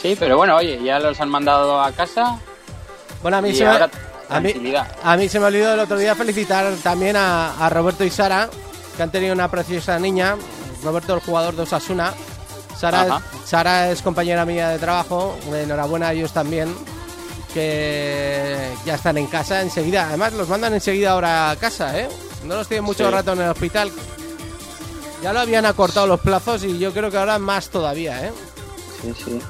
[0.00, 2.38] Sí, pero bueno, oye, ya los han mandado a casa
[3.22, 3.90] Bueno, a mí, y se me, ahora
[4.28, 4.52] a, mí,
[5.02, 8.48] a mí se me olvidó el otro día felicitar también a, a Roberto y Sara,
[8.96, 10.36] que han tenido una preciosa niña.
[10.82, 12.12] Roberto, el jugador de Osasuna.
[12.78, 13.22] Sara.
[13.44, 15.38] Sara es compañera mía de trabajo.
[15.52, 16.74] Enhorabuena a ellos también,
[17.52, 20.06] que ya están en casa enseguida.
[20.08, 22.08] Además, los mandan enseguida ahora a casa, ¿eh?
[22.44, 23.10] No los tienen mucho Sí.
[23.10, 23.90] rato en el hospital.
[25.22, 28.32] Ya lo habían acortado los plazos y yo creo que ahora más todavía, ¿eh?
[29.00, 29.40] Sí, sí.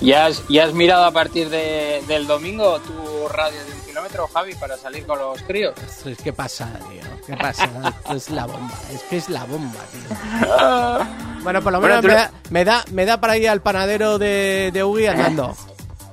[0.00, 4.28] ¿Ya has, ya has mirado a partir de- del domingo tu radio de un kilómetro,
[4.32, 5.74] Javi, para salir con los críos?
[6.04, 7.02] Es- ¿Qué pasa, tío?
[7.26, 7.64] ¿Qué pasa?
[7.64, 8.74] Esto es la bomba.
[8.92, 11.06] Es que es la bomba, tío.
[11.42, 14.18] Bueno, por lo menos me lo- da, me, da, me da para ir al panadero
[14.18, 15.54] de, de Ugi andando.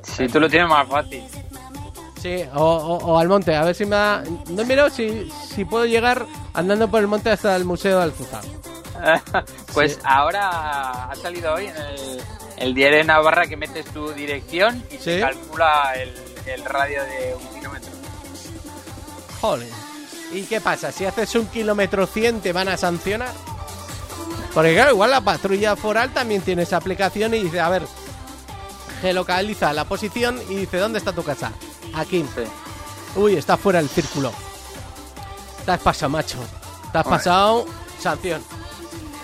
[0.04, 1.24] Sí, tú lo tienes más fácil.
[2.22, 3.56] Sí, o, o- o al monte.
[3.56, 4.24] A ver si me da...
[4.50, 8.44] No miro si, si puedo llegar andando por el monte hasta el Museo de Alcuzar.
[9.74, 10.00] pues Sí.
[10.04, 12.22] ahora ha salido hoy en el,
[12.58, 15.06] el diario de Navarra que metes tu dirección y Sí.
[15.06, 16.14] te calcula el,
[16.46, 17.92] el radio de un kilómetro.
[19.42, 19.70] Joder.
[20.32, 20.92] ¿Y qué pasa?
[20.92, 23.34] Si haces un kilómetro 100 te van a sancionar.
[24.54, 27.84] Porque claro, igual la patrulla foral también tiene esa aplicación y dice, a ver,
[29.02, 31.52] geolocaliza la posición y dice, ¿dónde está tu casa?
[31.94, 32.26] Aquí.
[32.36, 32.44] Sí.
[33.16, 34.32] Uy, está fuera del círculo.
[35.66, 36.38] Te has pasado, macho.
[36.92, 37.18] Te has Hombre.
[37.18, 37.66] pasado,
[38.00, 38.44] sanción.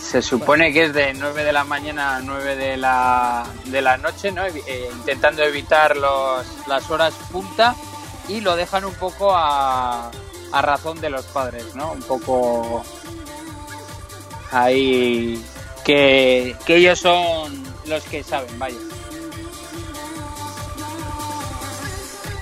[0.09, 3.97] Se supone que es de 9 de la mañana a 9 de la, de la
[3.97, 4.45] noche, ¿no?
[4.45, 7.75] Eh, intentando evitar los, las horas punta
[8.29, 10.09] y lo dejan un poco a,
[10.53, 11.91] a razón de los padres, ¿no?
[11.91, 12.85] Un poco
[14.51, 15.43] ahí
[15.83, 18.77] que, que ellos son los que saben, vaya.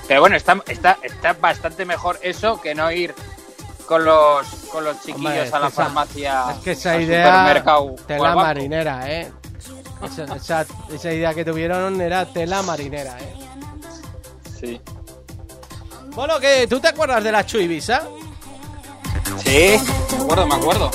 [0.06, 3.12] Pero bueno, está, está, está bastante mejor eso que no ir
[3.86, 6.44] con los, con los chiquillos Hombre, a la esa- farmacia.
[6.50, 9.32] Es que esa idea tela marinera, ¿eh?
[10.04, 13.34] Esa, esa- esa idea que tuvieron era tela marinera, ¿eh?
[14.60, 14.80] Sí.
[16.14, 18.02] Bueno, que ¿tú te acuerdas de la Chuivisa?
[19.44, 19.76] Sí,
[20.16, 20.90] me acuerdo, me acuerdo.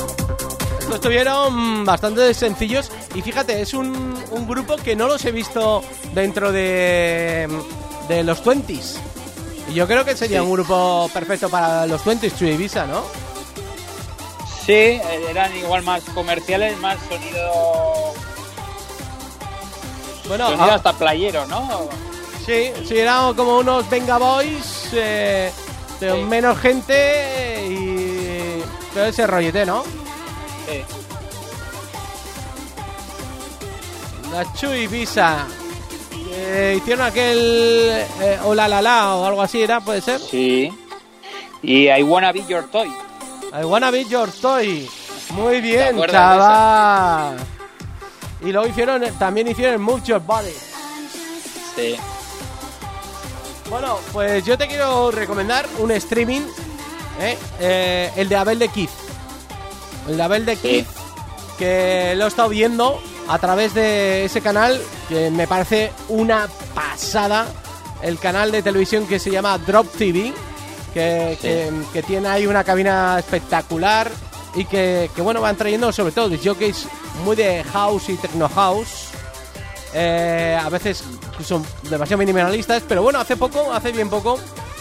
[0.79, 5.83] Estos estuvieron bastante sencillos y fíjate, es un, un grupo que no los he visto
[6.13, 7.47] dentro de,
[8.07, 8.97] de los 20s.
[9.69, 10.45] Y yo creo que sería Sí.
[10.45, 13.03] un grupo perfecto para los 20s, Chuivisa, ¿no?
[14.65, 14.99] Sí,
[15.29, 18.13] eran igual más comerciales, más sonido,
[20.27, 21.89] Bueno, sonido ah, hasta playero, ¿no?
[22.45, 25.51] sí, sí, eran como unos Venga Boys, eh,
[25.99, 26.17] de Sí.
[26.23, 29.83] menos gente y todo ese rollete, ¿no?
[29.83, 30.83] Sí.
[34.31, 35.47] La Chuivisa.
[36.33, 37.37] Eh, hicieron aquel
[38.21, 39.81] eh, Hola la la o algo así, ¿era?
[39.81, 40.19] ¿Puede ser?
[40.19, 40.71] Sí.
[41.61, 42.87] Y I Wanna Be Your Toy.
[43.53, 44.89] I wanna be your toy.
[45.31, 47.35] Muy bien, chaval.
[48.41, 50.53] Y luego hicieron, también hicieron Move Your Body.
[51.75, 51.97] Sí.
[53.69, 56.41] Bueno, pues yo te quiero recomendar un streaming,
[57.19, 57.37] ¿eh?
[57.59, 58.89] Eh, el de Abel de Keith.
[60.07, 60.61] el de Abel de Sí.
[60.61, 60.85] Kid,
[61.59, 67.47] que lo he estado viendo a través de ese canal, que me parece una pasada.
[68.01, 70.33] El canal de televisión que se llama Drop TV,
[70.93, 71.47] que, Sí.
[71.47, 74.09] que- que tiene ahí una cabina espectacular
[74.55, 76.87] y que, que, bueno, van trayendo sobre todo jockeys
[77.23, 79.07] muy de house y techno house.
[79.93, 81.03] Eh, a veces
[81.45, 84.39] son demasiado minimalistas, pero bueno, hace poco, hace bien poco,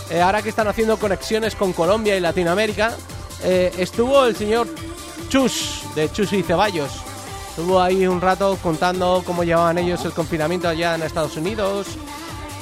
[0.09, 2.95] eh, ahora que están haciendo conexiones con Colombia y Latinoamérica,
[3.43, 4.68] eh, estuvo el señor
[5.28, 6.91] Chus, de Chus y Ceballos.
[7.51, 11.86] Estuvo ahí un rato contando cómo llevaban ellos el confinamiento allá en Estados Unidos.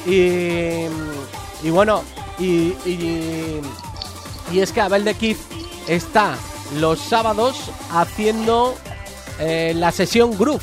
[0.06, 0.86] Y,
[1.62, 2.02] y bueno,
[2.38, 3.60] y, y,
[4.52, 5.36] y es que Abel de Kid
[5.86, 6.36] está
[6.76, 8.74] los sábados haciendo
[9.38, 10.62] eh, la sesión Groove.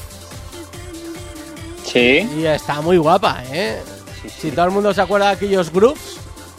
[1.85, 2.27] Sí.
[2.37, 3.81] Y está muy guapa, ¿eh?
[4.21, 4.35] Sí, sí.
[4.41, 6.17] Si todo el mundo se acuerda de aquellos grooves,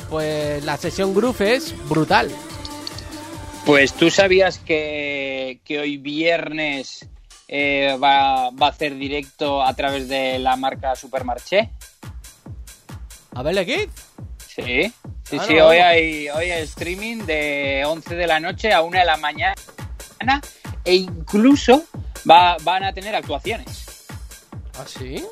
[0.09, 2.31] pues la sesión groove es brutal.
[3.67, 7.07] Pues tú sabías que, que hoy viernes
[7.49, 11.71] eh, va, va a hacer directo a través de la marca Supermarché.
[13.35, 13.89] A verle Kid.
[14.49, 14.93] Sí,
[15.25, 15.85] sí, Ah, sí, no, hoy no.
[15.85, 19.55] hay, hoy hay streaming de 11 de la noche a 1 de la mañana
[20.85, 21.85] e incluso
[22.29, 24.07] va, van a tener actuaciones.
[24.79, 25.25] ¿Ah, sí?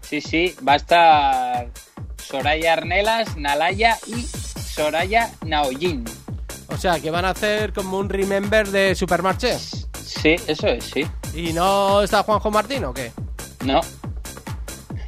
[0.00, 1.68] Sí, sí, va a estar
[2.16, 6.04] Soraya Arnelas, Nalaya y Soraya Naoyin.
[6.68, 9.56] O sea, que van a hacer como un remember de Supermarché.
[10.06, 11.06] Sí, eso es, sí.
[11.34, 13.12] ¿Y no está Juanjo Martín o qué?
[13.64, 13.80] No.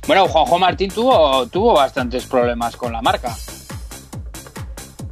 [0.06, 3.36] Bueno, Juanjo Martín tuvo, tuvo bastantes problemas con la marca.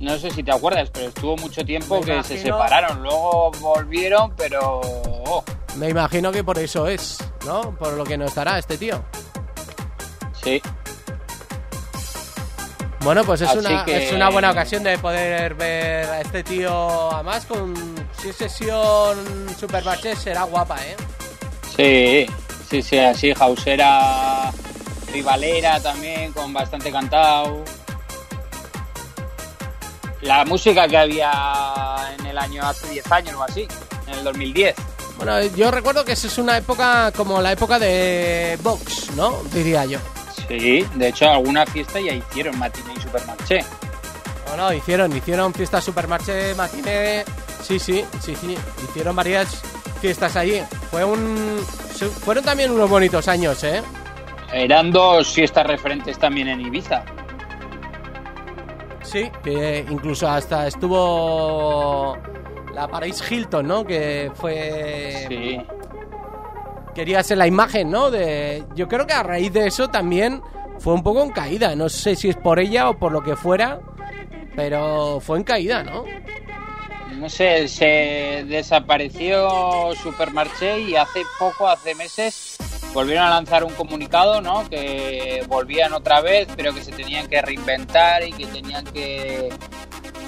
[0.00, 3.02] No sé si te acuerdas, pero estuvo mucho tiempo Me que se separaron.
[3.02, 4.80] Luego volvieron, pero...
[4.82, 5.44] oh,
[5.76, 7.74] Me imagino que por eso es, ¿no?
[7.76, 9.02] Por lo que no estará este tío.
[10.42, 10.60] sí.
[13.06, 16.42] Bueno, pues es Así una, que- es una buena ocasión de poder ver a este
[16.42, 17.72] tío, además con
[18.28, 20.96] es sesión Supermarché será guapa, ¿eh?
[21.76, 22.26] Sí,
[22.68, 24.50] sí, sí, así, Hausera,
[25.12, 27.62] Rivalera también, con bastante cantado.
[30.22, 31.32] La música que había
[32.18, 33.68] en el año hace 10 años o así,
[34.08, 34.74] en el 2010.
[35.16, 39.44] Bueno, yo recuerdo que esa es una época como la época de Vox, ¿no?
[39.52, 40.00] Diría yo.
[40.48, 43.64] Sí, de hecho alguna fiesta ya hicieron Matiné y Supermarché.
[44.48, 47.24] Bueno, hicieron, hicieron fiestas Supermarché, matiné,
[47.62, 49.60] sí, sí, sí, sí, hicieron varias
[50.00, 50.62] fiestas allí.
[50.90, 51.58] Fue un,
[52.24, 53.82] fueron también unos bonitos años, ¿eh?
[54.52, 57.04] Eran dos fiestas referentes también en Ibiza.
[59.02, 62.16] Sí, que incluso hasta estuvo
[62.72, 63.84] la Paris Hilton, ¿no?
[63.84, 65.60] Que fue Sí,
[66.96, 68.10] quería ser la imagen, ¿no?
[68.10, 70.40] De, yo creo que a raíz de eso también
[70.78, 71.76] fue un poco en caída.
[71.76, 73.80] No sé si es por ella o por lo que fuera,
[74.56, 76.04] pero fue en caída, ¿no?
[77.16, 82.56] no sé, se desapareció Supermarché y hace poco, hace meses,
[82.92, 84.68] volvieron a lanzar un comunicado, ¿no?
[84.68, 89.48] Que volvían otra vez, pero que se tenían que reinventar y que tenían que,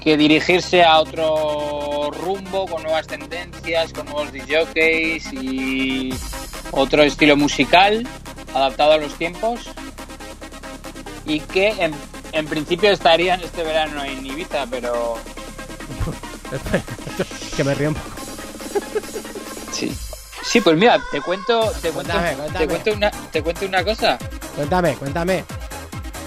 [0.08, 6.14] que dirigirse a otro rumbo, con nuevas tendencias, con nuevos DJs y
[6.70, 8.08] otro estilo musical
[8.54, 9.68] adaptado a los tiempos.
[11.26, 11.92] Y que en,
[12.32, 15.18] en principio estarían este verano en Ibiza, pero
[17.58, 18.16] que me río un poco.
[19.72, 19.94] Sí.
[20.42, 22.58] Sí, pues mira, te cuento, te cuento, Cuéntame, cuéntame.
[22.58, 24.18] te cuento una, te cuento una cosa.
[24.56, 25.44] Cuéntame, cuéntame.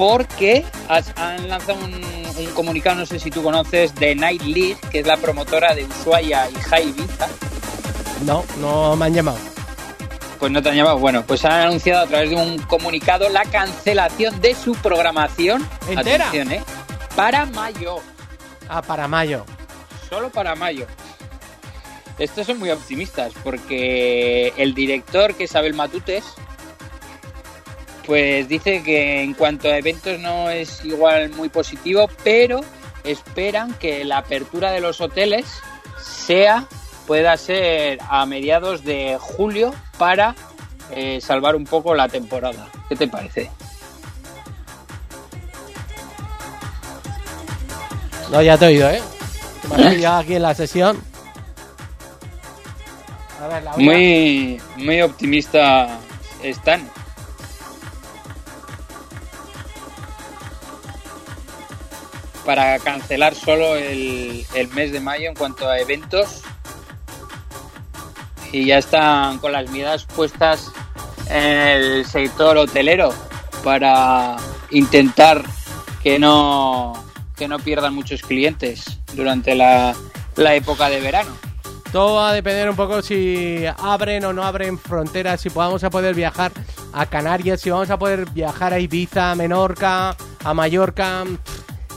[0.02, 4.76] Porque has- han lanzado un, un comunicado, no sé si tú conoces, de Night League,
[4.90, 7.28] que es la promotora de Ushuaia y Ibiza.
[8.26, 9.38] No, no me han llamado.
[10.40, 10.98] Pues no te han llamado.
[10.98, 15.70] Bueno, pues han anunciado a través de un comunicado la cancelación de su programación.
[15.88, 16.30] ¿Entera?
[16.30, 16.64] Atención, ¿eh?
[17.16, 17.98] Para mayo.
[18.70, 19.46] Ah, para mayo.
[20.10, 20.88] Solo para mayo.
[22.18, 26.24] Estos son muy optimistas porque el director, que es Abel Matutes,
[28.06, 32.62] pues dice que en cuanto a eventos no es igual muy positivo, pero
[33.04, 35.46] esperan que la apertura de los hoteles
[36.02, 36.66] sea
[37.08, 40.36] pueda ser a mediados de julio para
[40.92, 42.68] eh, salvar un poco la temporada.
[42.90, 43.50] ¿Qué te parece?
[48.32, 49.02] No, ya te he oído, ¿eh?
[49.70, 51.02] Me has pillado aquí en la sesión.
[53.42, 56.00] A ver, la voy a- Muy, muy optimista
[56.42, 56.90] están.
[62.46, 66.42] Para cancelar solo el, mes de mayo en cuanto a eventos.
[68.52, 70.72] Y ya están con las miradas puestas
[71.30, 73.14] en el sector hotelero
[73.64, 74.36] para
[74.72, 75.44] intentar
[76.04, 76.94] que no,
[77.38, 79.96] que no pierdan muchos clientes durante la,
[80.36, 81.32] la época de verano.
[81.92, 85.90] Todo va a depender un poco si abren o no abren fronteras, si vamos a
[85.90, 86.54] poder viajar
[86.94, 91.26] a Canarias, si vamos a poder viajar a Ibiza, a Menorca, a Mallorca.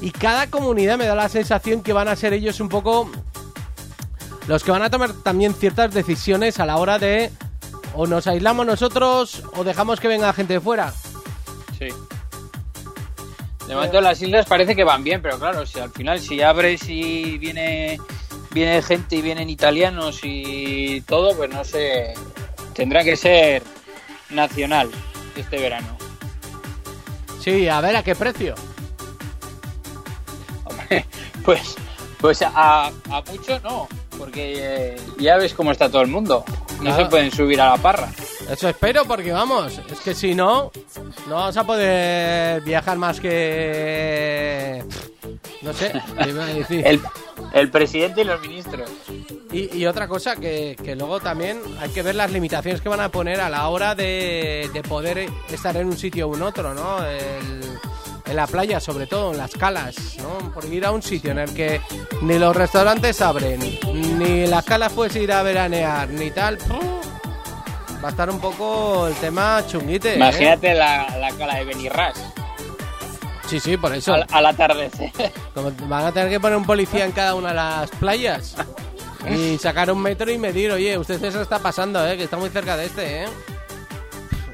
[0.05, 3.11] Y cada comunidad me da la sensación que van a ser ellos un poco
[4.47, 7.31] los que van a tomar también ciertas decisiones a la hora de
[7.95, 10.93] o nos aislamos nosotros o dejamos que venga gente de fuera.
[11.79, 11.89] Sí.
[13.67, 16.87] De momento las islas parece que van bien, pero claro, si al final si abres
[16.87, 17.99] y viene
[18.51, 22.13] viene gente y vienen italianos y todo, pues no sé,
[22.75, 23.63] tendrá que ser
[24.29, 24.91] nacional
[25.35, 25.97] este verano.
[27.41, 28.55] Sí, a ver a qué precio.
[31.45, 31.75] Pues
[32.21, 34.55] pues a, a mucho no, porque
[34.95, 36.43] eh, ya ves cómo está todo el mundo.
[36.79, 37.05] No Claro.
[37.05, 38.09] se pueden subir a la parra.
[38.51, 40.71] Eso espero porque vamos, es que si no,
[41.29, 44.83] no vamos a poder viajar más que...
[45.63, 45.91] No sé,
[46.23, 46.87] te iba a decir.
[46.87, 47.01] El,
[47.53, 48.91] el presidente y los ministros.
[49.53, 53.01] Y, y otra cosa, que, que luego también hay que ver las limitaciones que van
[53.01, 57.05] a poner a la hora de, de poder estar en un sitio en otro, ¿no?
[57.05, 57.79] El-
[58.27, 60.51] en la playa, sobre todo, en las calas, ¿no?
[60.53, 61.81] Por ir a un sitio en el que
[62.23, 63.61] ni los restaurantes abren,
[64.19, 66.59] ni las calas puedes ir a veranear, ni tal.
[68.03, 70.13] Va a estar un poco el tema chunguite.
[70.15, 70.17] ¿eh?
[70.17, 72.15] Imagínate la, la cala de Benirras
[73.49, 74.15] Sí, sí, por eso.
[74.15, 75.11] al, al atardecer.
[75.55, 78.57] Como van a tener que poner un policía en cada una de las playas
[79.31, 82.17] y sacar un metro y medir, oye, usted se está pasando, ¿eh?
[82.17, 83.27] que está muy cerca de este, ¿eh?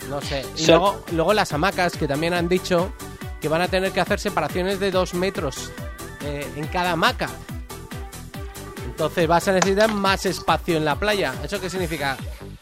[0.09, 0.45] No sé.
[0.57, 2.93] Y So- luego, luego las hamacas, que también han dicho
[3.41, 5.73] que van a tener que hacer separaciones de dos metros
[6.23, 7.29] eh, en cada hamaca.
[8.85, 11.35] Entonces vas a necesitar más espacio en la playa.
[11.43, 12.17] ¿Eso qué significa?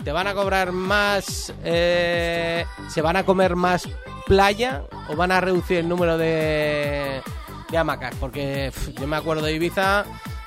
[0.04, 1.52] ¿Te van a cobrar más...
[1.64, 3.88] eh, ¿Se van a comer más
[4.26, 7.22] playa o van a reducir el número de,
[7.70, 8.14] de hamacas?
[8.20, 8.70] Porque
[9.00, 10.04] yo me acuerdo de Ibiza,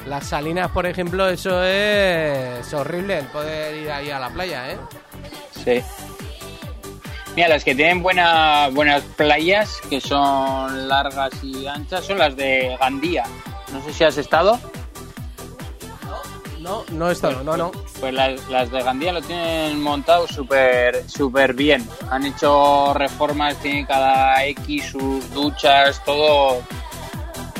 [0.07, 4.77] las salinas, por ejemplo, eso es horrible, el poder ir ahí a la playa, ¿eh?
[5.65, 5.83] Sí.
[7.35, 12.75] Mira, las que tienen buena, buenas playas, que son largas y anchas, son las de
[12.79, 13.23] Gandía.
[13.71, 14.59] No sé si has estado.
[16.59, 17.71] No, no es todo, no, no.
[17.99, 21.87] Pues las, las de Gandía lo tienen montado súper súper bien.
[22.09, 26.61] Han hecho reformas, tienen cada X sus duchas, todo,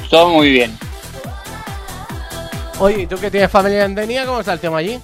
[0.10, 0.78] todo muy bien.
[2.80, 5.00] Oye, ¿y tú que tienes familia en Denia, cómo está el tema allí?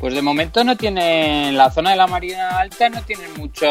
[0.00, 3.70] Pues de momento no tienen, la zona de la Marina Alta no tienen muchos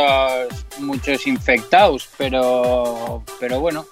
[0.79, 3.85] muchos infectados, pero pero bueno,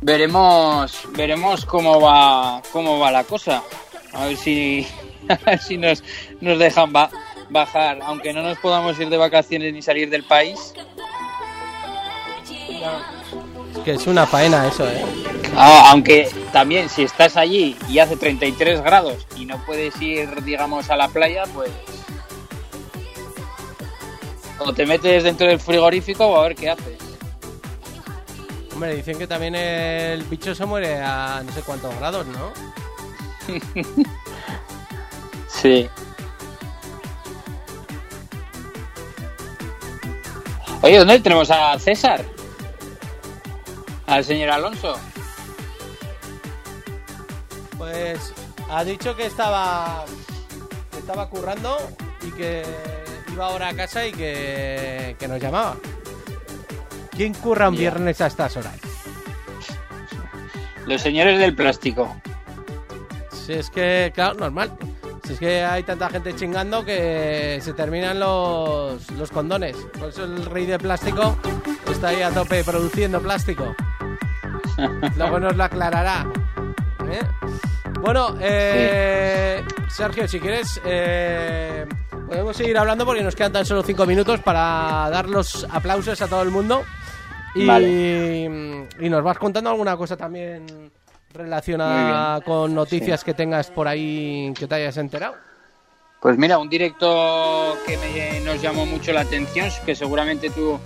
[0.00, 3.62] veremos veremos cómo va cómo va la cosa.
[4.14, 4.86] A ver si
[5.66, 6.02] si nos
[6.40, 7.10] nos dejan ba-
[7.50, 10.72] bajar, aunque no nos podamos ir de vacaciones ni salir del país.
[12.42, 13.15] Es
[13.86, 15.00] que es una faena eso, ¿eh?
[15.54, 20.90] Ah, aunque también si estás allí y hace 33 grados y no puedes ir, digamos,
[20.90, 21.70] a la playa, pues...
[24.58, 26.98] O te metes dentro del frigorífico o a ver qué haces.
[28.74, 32.52] Hombre, dicen que también el bicho se muere a no sé cuántos grados, ¿no?
[35.48, 35.88] Sí.
[40.82, 42.35] Oye, ¿dónde tenemos a César?
[44.06, 44.96] Al señor Alonso.
[47.76, 48.32] Pues
[48.70, 50.04] ha dicho que estaba
[50.90, 51.76] que estaba currando
[52.22, 52.62] y que
[53.32, 55.76] iba ahora a casa y que, que nos llamaba.
[57.10, 58.76] ¿Quién curra un viernes a estas horas?
[60.86, 62.16] Los señores del plástico.
[63.32, 64.76] Si es que, claro, normal.
[65.24, 69.76] Si es que hay tanta gente chingando que se terminan los, los condones.
[69.98, 71.36] Por eso el rey de plástico
[71.90, 73.74] está ahí a tope produciendo plástico.
[75.16, 76.26] Luego nos lo aclarará.
[77.10, 77.20] ¿eh?
[78.00, 81.86] Bueno, eh, Sergio, si quieres, eh,
[82.28, 86.28] podemos seguir hablando porque nos quedan tan solo cinco minutos para dar los aplausos a
[86.28, 86.82] todo el mundo.
[87.54, 87.64] Y,
[88.44, 90.90] y nos vas contando alguna cosa también
[91.32, 95.34] relacionada con noticias que tengas por ahí que te hayas enterado.
[96.20, 100.78] Pues mira, un directo que me- nos llamó mucho la atención, que seguramente tú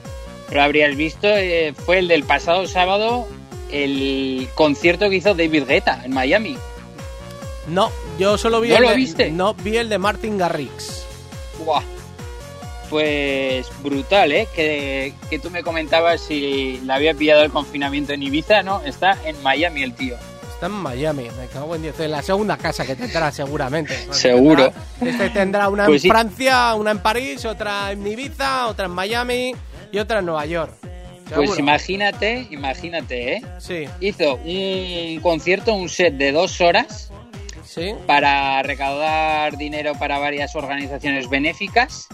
[0.53, 3.27] lo habrías visto, eh, fue el del pasado sábado,
[3.73, 6.57] el concierto que hizo David Guetta en Miami.
[7.69, 9.31] No, yo solo vi ¿No el lo de, viste?
[9.31, 11.05] No, vi el de Martin Garrix.
[11.65, 11.83] Buah.
[12.89, 14.49] Pues brutal, ¿eh?
[14.55, 18.81] Que, que tú me comentabas si le había pillado el confinamiento en Ibiza, ¿no?
[18.85, 20.17] Está en Miami el tío.
[20.53, 22.01] Está en Miami, me cago en Dios.
[22.01, 23.97] En la segunda casa que tendrá seguramente.
[24.13, 24.73] Seguro.
[24.99, 26.09] Tendrá- Este tendrá una Pues en sí.
[26.09, 29.55] Francia, una en París, otra en Ibiza, otra en Miami
[29.93, 30.73] y otra en Nueva York.
[31.35, 31.61] Pues Seguro.
[31.61, 33.43] imagínate, imagínate, ¿eh?
[33.59, 37.13] Sí, Hizo un concierto, un set de dos horas
[37.65, 42.09] Sí, para recaudar dinero para varias organizaciones benéficas.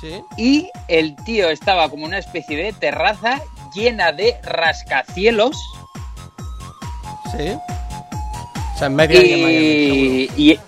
[0.00, 0.22] sí.
[0.38, 3.40] Y el tío estaba como una especie de terraza
[3.74, 5.56] llena de rascacielos.
[7.36, 7.52] Sí.
[8.74, 10.58] O sea, en medio ahí en Miami, Y, y-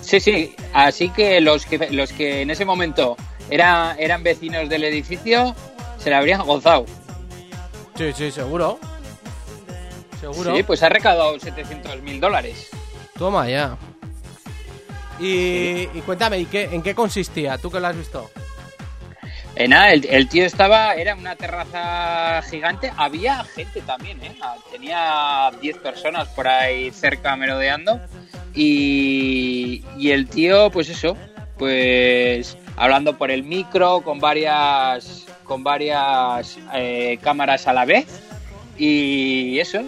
[0.00, 0.54] sí, sí.
[0.72, 3.16] Así que los que los que en ese momento
[3.50, 5.54] era, eran vecinos del edificio
[5.98, 6.86] se la habrían gozado.
[8.00, 8.78] Sí, sí, seguro.
[10.18, 10.56] Seguro.
[10.56, 12.70] Sí, pues ha recaudado 700 mil dólares.
[13.18, 13.76] Toma ya.
[15.18, 17.58] Y, y cuéntame, ¿y qué, ¿en qué consistía?
[17.58, 18.30] ¿Tú que lo has visto?
[19.54, 24.34] Eh, nada, el, el tío estaba, era una terraza gigante, había gente también, ¿eh?
[24.40, 28.00] Ah, Tenía 10 personas por ahí cerca merodeando
[28.54, 31.18] y, y el tío, pues eso,
[31.58, 38.06] pues hablando por el micro con varias, con varias eh, cámaras a la vez
[38.78, 39.80] y eso,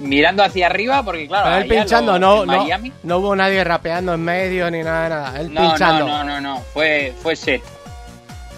[0.00, 3.62] mirando hacia arriba porque claro, Pero él allá pinchando, lo- no, Miami, no hubo nadie
[3.62, 5.38] rapeando en medio ni nada nada.
[5.38, 6.06] Él no, pinchando.
[6.08, 7.60] No, no, no, no, fue, fue set.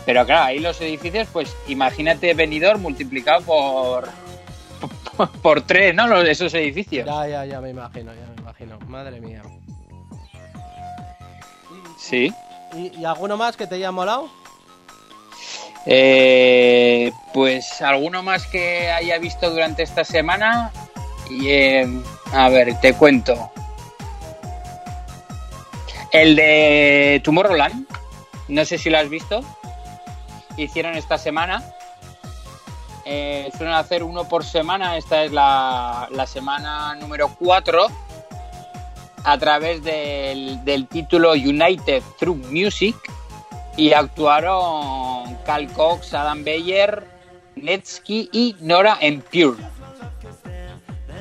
[0.05, 4.09] Pero claro, ahí los edificios, pues imagínate venidor multiplicado por
[5.17, 6.07] por, por tres, ¿no?
[6.07, 7.05] Los, esos edificios.
[7.05, 8.79] Ya, ya, ya me imagino, ya me imagino.
[8.87, 9.43] Madre mía.
[11.99, 12.33] Sí.
[12.77, 14.29] ¿Y, y alguno más que te haya molado?
[15.89, 20.73] Eh, pues alguno más que haya visto durante esta semana.
[21.31, 21.87] Y, eh,
[22.33, 23.51] a ver, te cuento.
[26.11, 27.87] El de Tomorrowland.
[28.49, 29.41] No sé si lo has visto.
[30.57, 31.63] Hicieron esta semana.
[33.05, 34.97] Eh, suelen hacer uno por semana.
[34.97, 37.87] Esta es la, la semana número 4.
[39.25, 42.97] A través del, del título United Through Music
[43.77, 47.05] y actuaron Cal Cox, Adam Beyer,
[47.57, 49.63] Netsky y Nora En Pure.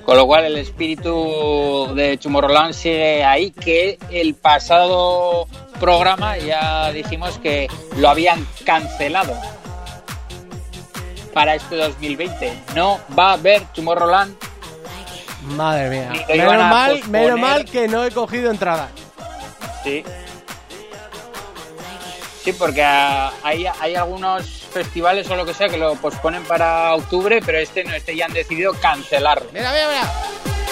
[0.06, 5.47] Con lo cual el espíritu de Tomorrowland sigue ahí, que el pasado
[5.80, 9.34] programa ya dijimos que lo habían cancelado
[11.34, 12.53] para este 2020.
[12.76, 14.36] No va a haber Tomorrowland.
[15.56, 16.26] Madre mía.
[16.30, 18.89] Menos mal, menos mal que no he cogido entrada.
[19.84, 20.03] Sí.
[22.46, 26.93] Sí, porque ah, hay, hay algunos festivales o lo que sea que lo posponen para
[26.93, 29.50] octubre, pero este no, este ya han decidido cancelarlo.
[29.52, 30.64] Mira, mira, mira.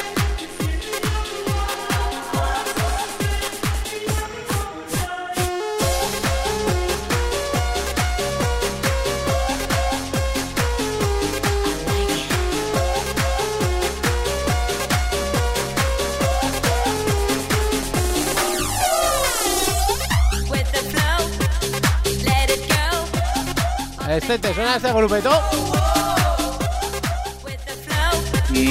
[24.09, 25.31] Este, ¿te suena este grupeto?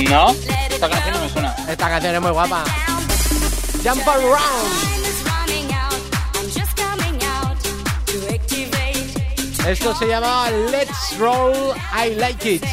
[0.08, 0.30] No,
[0.70, 1.56] esta canción no me suena.
[1.68, 2.64] Esta canción es muy guapa.
[3.82, 4.92] Jump around.
[9.66, 12.64] Esto se llama Let's Roll, I Like It.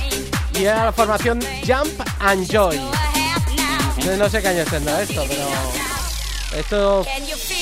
[0.53, 2.78] Y era la formación Jump and Joy.
[4.05, 5.47] No, no sé qué año tendrá esto, pero
[6.60, 7.05] esto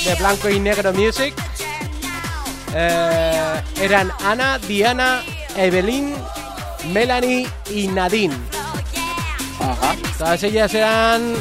[0.05, 1.35] de blanco y negro music
[2.74, 5.24] eh, eran Ana, Diana,
[5.55, 6.15] Evelyn,
[6.91, 8.36] Melanie y Nadine.
[9.59, 9.95] Ajá.
[10.18, 11.36] Todas ellas eran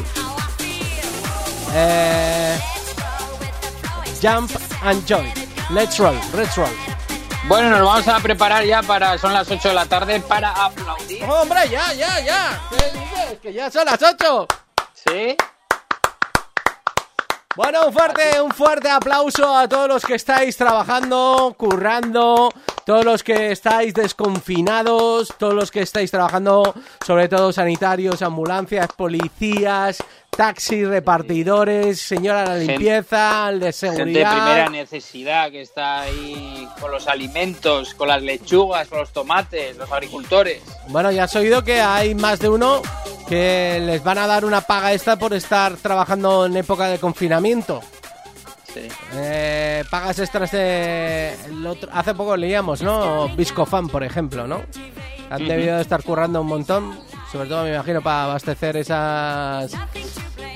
[1.73, 2.59] eh,
[4.21, 4.51] Jump
[4.83, 5.31] and Joy.
[5.69, 6.69] Let's roll, let's roll.
[7.47, 9.17] Bueno, nos vamos a preparar ya para.
[9.17, 11.23] Son las 8 de la tarde para aplaudir.
[11.23, 12.61] ¡Hombre, ya, ya, ya!
[12.69, 13.39] ¿Qué dices?
[13.41, 14.47] ¡Que ya son las 8!
[14.93, 15.37] Sí.
[17.57, 22.53] Bueno, un fuerte, un fuerte aplauso a todos los que estáis trabajando, currando,
[22.85, 29.97] todos los que estáis desconfinados, todos los que estáis trabajando, sobre todo sanitarios, ambulancias, policías,
[30.29, 34.31] taxis, repartidores, señora de la limpieza, el de Gente de seguridad.
[34.35, 39.91] primera necesidad que está ahí con los alimentos, con las lechugas, con los tomates, los
[39.91, 40.61] agricultores.
[40.89, 42.83] Bueno, ya has oído que hay más de uno
[43.27, 47.81] que les van a dar una paga extra por estar trabajando en época de confinamiento.
[48.73, 48.87] Sí.
[49.13, 51.33] Eh, pagas extras de...
[51.45, 53.27] el otro- hace poco leíamos, ¿no?
[53.35, 54.61] Viscofan, por ejemplo, ¿no?
[55.29, 56.97] Han debido de estar currando un montón,
[57.31, 59.73] sobre todo me imagino para abastecer esas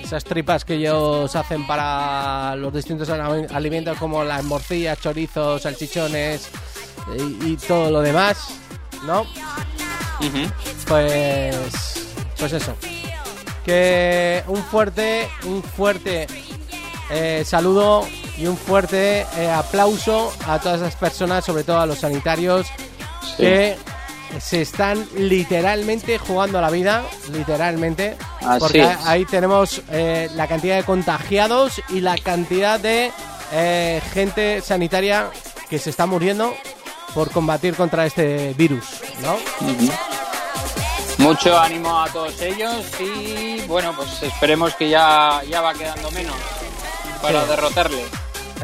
[0.01, 6.49] esas tripas que ellos hacen para los distintos ali- alimentos como las morcillas, chorizos, salchichones
[7.17, 8.49] y, y todo lo demás,
[9.05, 9.25] ¿no?
[10.87, 12.10] Pues
[12.41, 12.75] pues eso.
[13.63, 16.25] Que un fuerte, un fuerte
[17.11, 21.99] eh, saludo y un fuerte eh, aplauso a todas las personas, sobre todo a los
[21.99, 22.67] sanitarios,
[23.37, 23.43] Sí.
[23.43, 23.77] que
[24.39, 28.97] se están literalmente jugando la vida, literalmente, Así Porque es.
[29.05, 33.11] ahí tenemos eh, la cantidad de contagiados y la cantidad de
[33.53, 35.29] eh, gente sanitaria
[35.69, 36.53] que se está muriendo
[37.13, 38.85] por combatir contra este virus,
[39.21, 39.33] ¿no?
[39.67, 39.91] Ujú.
[41.21, 46.35] Mucho ánimo a todos ellos y bueno, pues esperemos que ya, ya va quedando menos
[47.21, 47.49] para Sí.
[47.49, 48.05] derrotarle.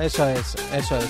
[0.01, 1.05] Eso es, eso es.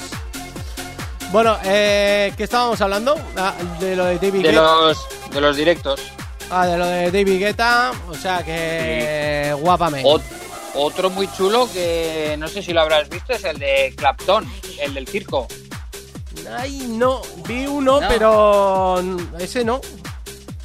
[1.32, 3.16] Bueno, eh, ¿qué estábamos hablando?
[3.38, 4.62] Ah, de lo de David De Guetta.
[4.62, 4.98] los,
[5.32, 6.02] de los directos.
[6.50, 7.91] Ah, de lo de David Guetta.
[8.10, 10.04] O sea que guapame.
[10.04, 10.22] Ot-
[10.76, 14.93] otro muy chulo que no sé si lo habrás visto es el de Clapton, el
[14.93, 15.48] del circo.
[16.58, 18.08] Ay, no, vi uno, No.
[18.08, 19.04] pero
[19.39, 19.82] ese no.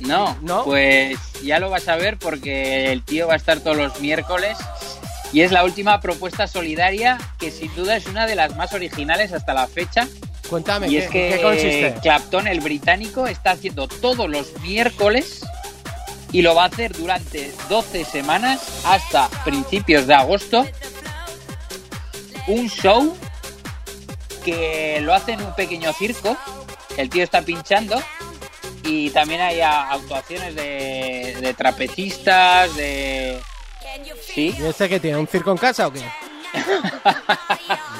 [0.06, 0.64] No, ¿No?
[0.64, 4.56] pues ya lo vas a ver porque el tío va a estar todos los miércoles
[5.32, 9.32] y es la última propuesta solidaria que sin duda es una de las más originales
[9.32, 10.08] hasta la fecha.
[10.48, 11.94] Cuéntame, Y ¿qué, es que ¿qué consiste?
[12.02, 15.40] Clapton, el británico, está haciendo todos los miércoles
[16.32, 20.66] y lo va a hacer durante 12 semanas hasta principios de agosto.
[22.48, 23.16] Un show
[24.44, 26.36] que lo hace en un pequeño circo.
[26.98, 28.02] El tío está pinchando
[28.84, 33.40] y también hay actuaciones de, de trapecistas, de...
[34.26, 35.18] Sí, ¿Y este que tiene?
[35.18, 36.00] ¿Un circo en casa o qué?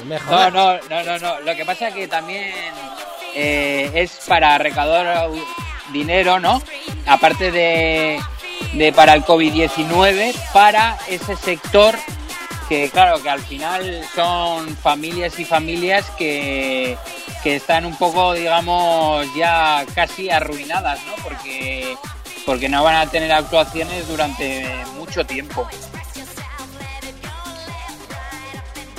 [0.04, 1.40] No No, no, no, no, no.
[1.40, 2.52] Lo que pasa es que también
[3.34, 5.28] eh, es para recaudar
[5.92, 6.62] dinero, ¿no?
[7.06, 8.18] Aparte de,
[8.72, 11.96] de para el COVID-19, para ese sector
[12.68, 16.96] que, claro, que al final son familias y familias que,
[17.42, 21.14] que están un poco, digamos, ya casi arruinadas, ¿no?
[21.22, 21.96] Porque,
[22.46, 24.66] porque no van a tener actuaciones durante
[24.96, 25.66] mucho tiempo.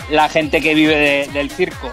[0.09, 1.89] La gente que vive de- del circo.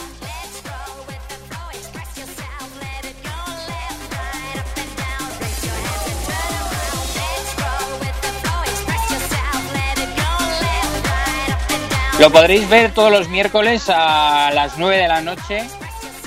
[12.19, 15.67] Lo podréis ver todos los miércoles a las 9 de la noche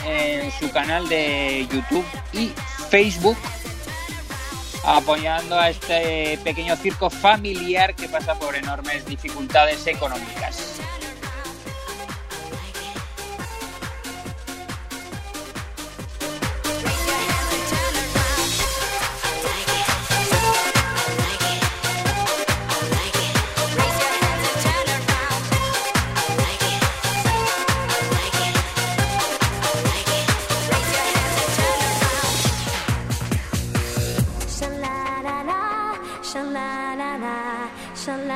[0.05, 2.51] en su canal de YouTube y
[2.89, 3.37] Facebook,
[4.83, 10.79] apoyando a este pequeño circo familiar que pasa por enormes dificultades económicas.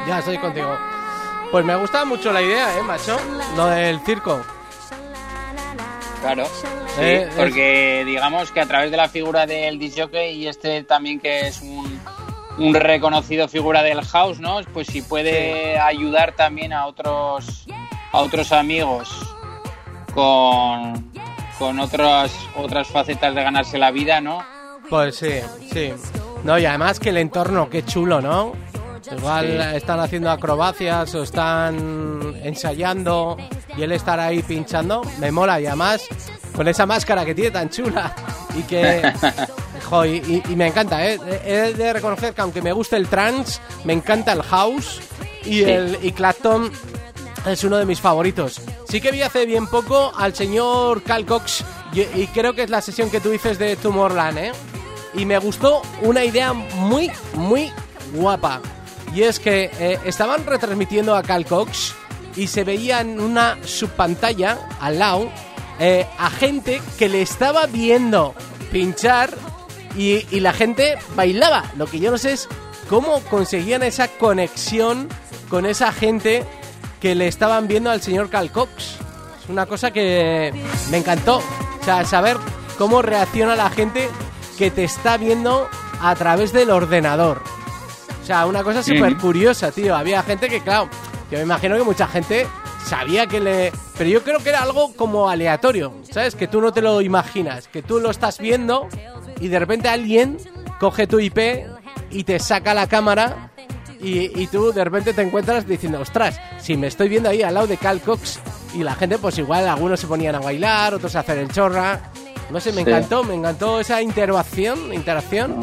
[0.08, 0.76] Ya estoy contigo.
[1.52, 3.18] Pues me gusta mucho la idea, ¿eh, macho?
[3.56, 4.42] Lo del circo.
[6.22, 6.68] Claro, sí,
[7.02, 10.84] Eh, es- porque digamos que a través de la figura del disc jockey y este
[10.84, 12.00] también que es un,
[12.58, 14.60] un reconocido figura del house, ¿no?
[14.74, 17.66] Pues si puede ayudar también a otros
[18.12, 19.10] a otros amigos
[20.14, 21.12] con,
[21.60, 24.44] con otras otras facetas de ganarse la vida, ¿no?
[24.90, 25.40] Pues sí,
[25.72, 25.94] sí.
[26.44, 28.54] No, y además que el entorno, qué chulo, ¿no?
[29.12, 33.38] Igual están haciendo acrobacias o están ensayando
[33.76, 35.62] y él estar ahí pinchando, me mola.
[35.62, 36.04] Y además,
[36.56, 38.14] con esa máscara que tiene tan chula
[38.58, 39.02] y que...
[39.90, 41.20] jo, y, me encanta, ¿eh?
[41.46, 45.00] He de reconocer que aunque me guste el trance, me encanta el house
[45.46, 46.72] y, el, y Clapton
[47.46, 48.60] es uno de mis favoritos.
[48.90, 52.70] Sí que vi hace bien poco al señor Cal Cox y, y creo que es
[52.70, 54.52] la sesión que tú dices de Tomorrowland, ¿eh?
[55.14, 57.72] Y me gustó una idea muy, muy
[58.14, 58.62] guapa.
[59.18, 61.96] Y es que eh, estaban retransmitiendo a Cal Cox
[62.36, 65.32] y se veía en una subpantalla al lado
[65.80, 68.36] eh, a gente que le estaba viendo
[68.72, 69.32] pinchar
[69.96, 71.64] y, y la gente bailaba.
[71.78, 72.48] Lo que yo no sé es
[72.90, 75.10] cómo conseguían esa conexión
[75.50, 76.46] con esa gente
[77.02, 78.98] que le estaban viendo al señor Cal Cox.
[79.42, 80.54] Es una cosa que
[80.92, 81.38] me encantó.
[81.82, 82.38] O sea, saber
[82.78, 84.10] cómo reacciona la gente
[84.60, 85.68] que te está viendo
[86.04, 87.42] a través del ordenador.
[88.28, 89.96] O sea, una cosa súper curiosa, tío.
[89.96, 90.90] Había gente que, claro,
[91.32, 92.46] yo me imagino que mucha gente
[92.86, 93.72] sabía que le...
[93.98, 96.36] Pero yo creo que era algo como aleatorio, ¿sabes?
[96.36, 98.90] Que tú no te lo imaginas, que tú lo estás viendo
[99.40, 100.36] y de repente alguien
[100.78, 101.40] coge tu IP
[102.12, 103.54] y te saca la cámara
[104.02, 107.54] y, y tú de repente te encuentras diciendo, ostras, si me estoy viendo ahí al
[107.54, 108.42] lado de Cal Cox
[108.74, 112.12] y la gente pues igual algunos se ponían a bailar, otros a hacer el chorra.
[112.50, 112.90] No sé, me Sí.
[112.90, 115.60] encantó, me encantó esa interacción, interacción.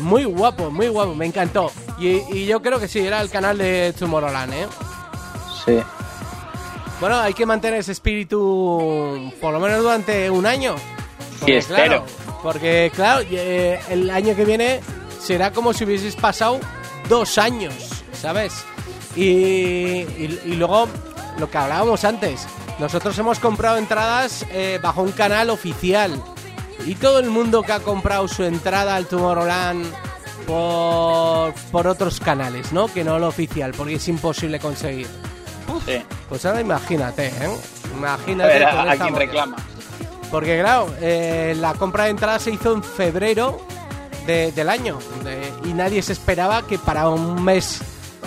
[0.00, 1.70] Muy guapo, muy guapo, me encantó.
[1.98, 4.66] Y, y yo creo que sí, era el canal de Tomorrowland, ¿eh?
[5.64, 5.78] Sí.
[7.00, 10.76] Bueno, hay que mantener ese espíritu por lo menos durante un año.
[11.44, 12.04] Sí, espero.
[12.04, 12.04] Claro,
[12.42, 14.80] porque, claro, eh, el año que viene
[15.20, 16.60] será como si hubieses pasado
[17.08, 17.74] dos años
[18.12, 18.52] ¿sabes?
[19.14, 20.88] Y, y- y luego,
[21.38, 22.46] lo que hablábamos antes,
[22.78, 26.22] nosotros hemos comprado entradas eh, bajo un canal oficial.
[26.84, 29.86] Y todo el mundo que ha comprado su entrada al Tomorrowland
[30.46, 32.86] por, por otros canales, ¿no?
[32.88, 35.06] Que no lo oficial, porque es imposible conseguir.
[35.84, 36.02] Sí.
[36.28, 37.32] Pues ahora imagínate, ¿eh?
[37.92, 38.52] A Imagínate.
[38.52, 39.18] ver, a, movida.
[39.18, 39.56] reclama.
[40.30, 43.60] Porque claro, eh, la compra de entradas se hizo en febrero
[44.26, 47.80] de- del año de- y nadie se esperaba que para un mes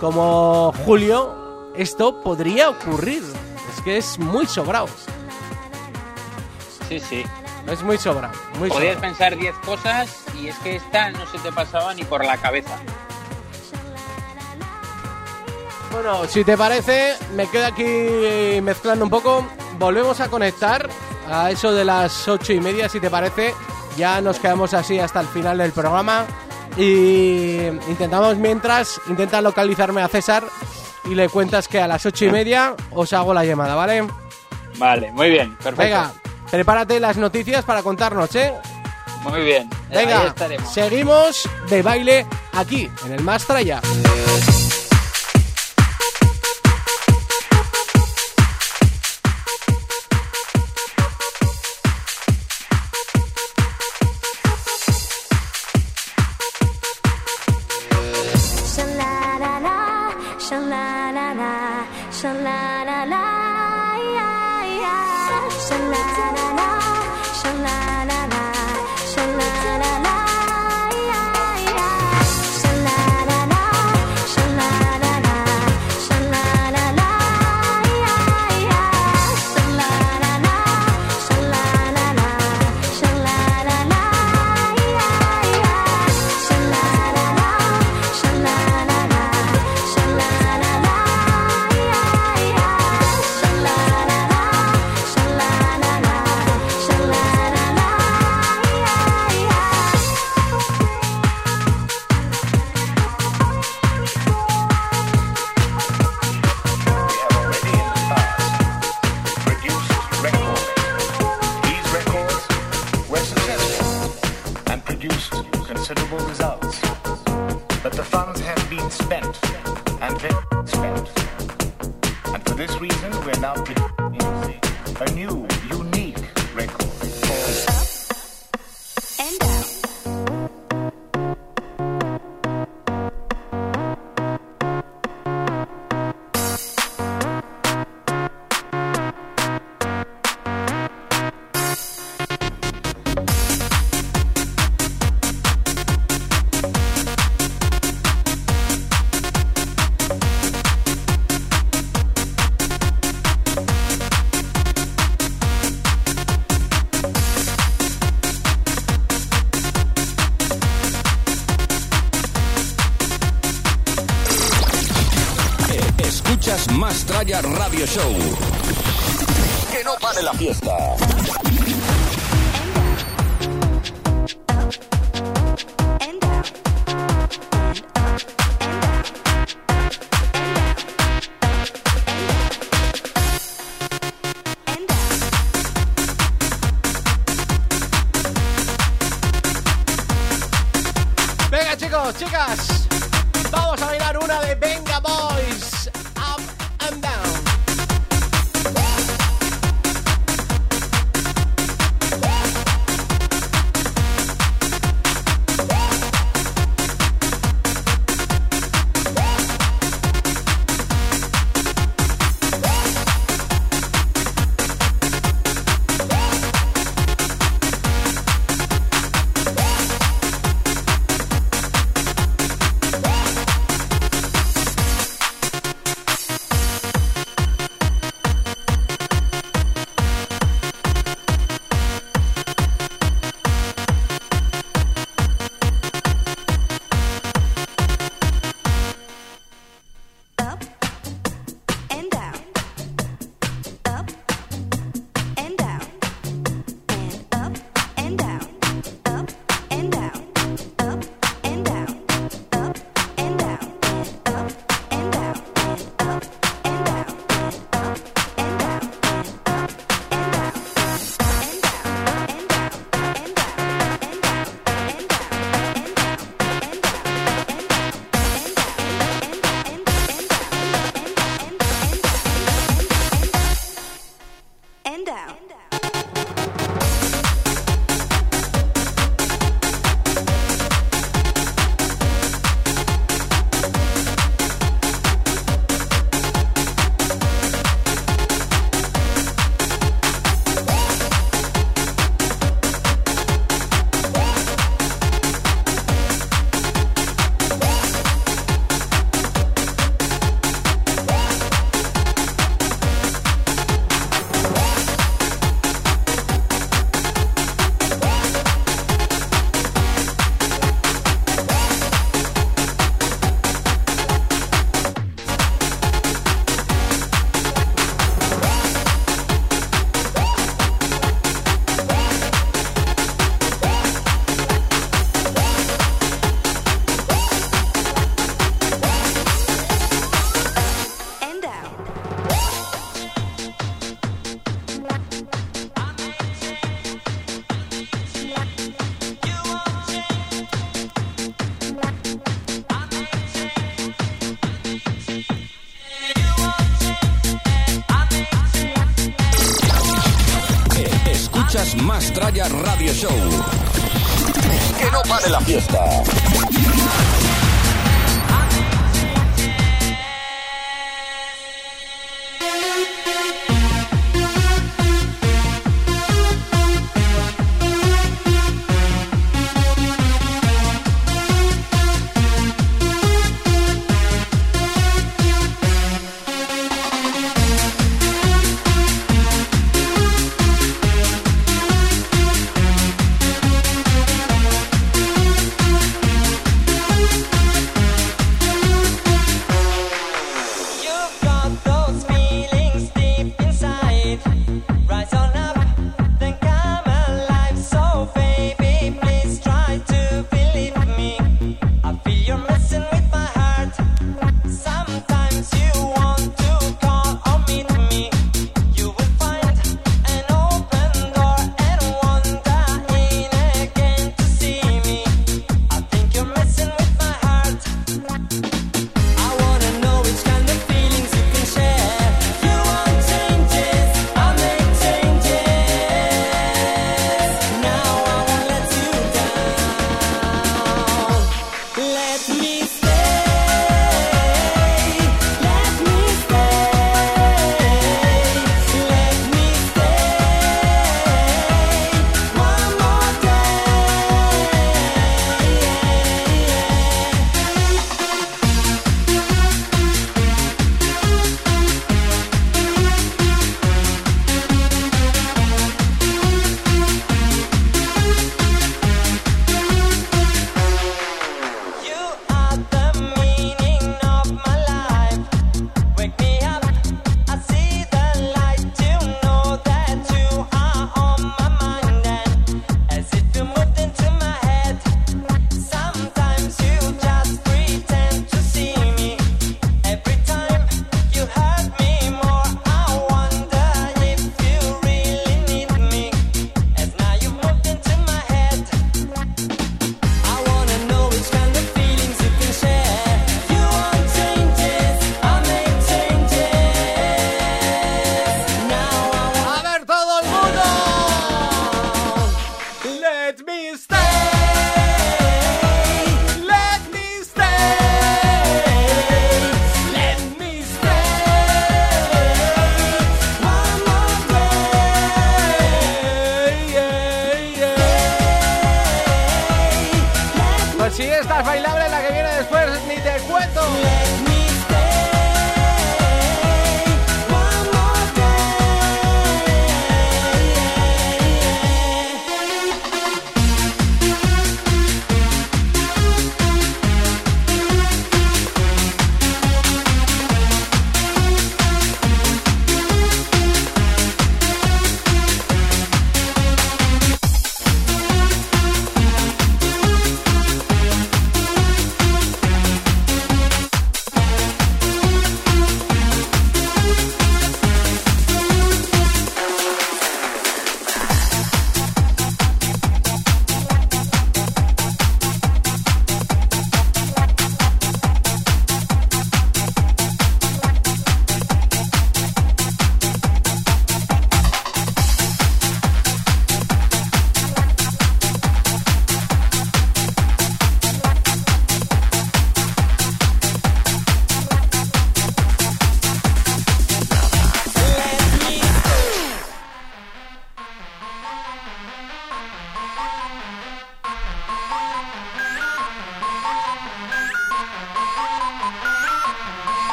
[0.00, 3.22] como julio esto podría ocurrir.
[3.74, 4.88] Es que es muy sobrado,
[6.88, 7.24] Sí, sí.
[7.68, 9.00] es muy sobrado, muy Podías sobrado.
[9.00, 12.76] pensar 10 cosas y es que esta no se te pasaba ni por la cabeza.
[15.92, 19.46] Bueno, si te parece, me quedo aquí mezclando un poco.
[19.78, 20.88] Volvemos a conectar
[21.30, 23.54] a eso de las ocho y media, si te parece.
[23.96, 26.26] Ya nos quedamos así hasta el final del programa.
[26.76, 27.56] Y
[27.88, 30.44] intentamos mientras, intenta localizarme a César
[31.04, 34.06] y le cuentas que a las ocho y media os hago la llamada, ¿vale?
[34.78, 35.82] Vale, muy bien, perfecto.
[35.82, 36.12] Venga,
[36.50, 38.52] prepárate las noticias para contarnos, ¿eh?
[39.22, 39.68] Muy bien.
[39.90, 40.72] Ahí Venga, estaremos.
[40.72, 43.80] seguimos de baile aquí, en el Mastraya.
[62.12, 63.24] sha la la la,
[65.66, 66.04] sha la
[66.36, 66.68] la la,
[67.40, 67.99] sha la.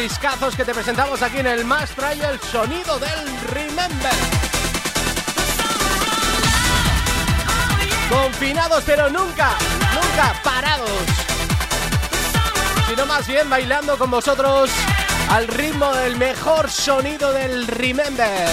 [0.00, 4.10] Discazos que te presentamos aquí en el Más trae el sonido del Remember.
[8.08, 9.50] Confinados pero nunca,
[9.92, 10.90] nunca parados.
[12.88, 14.70] Sino más bien bailando con vosotros
[15.28, 18.48] al ritmo del mejor sonido del Remember.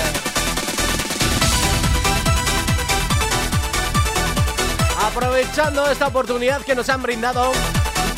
[5.01, 7.53] Aprovechando esta oportunidad que nos han brindado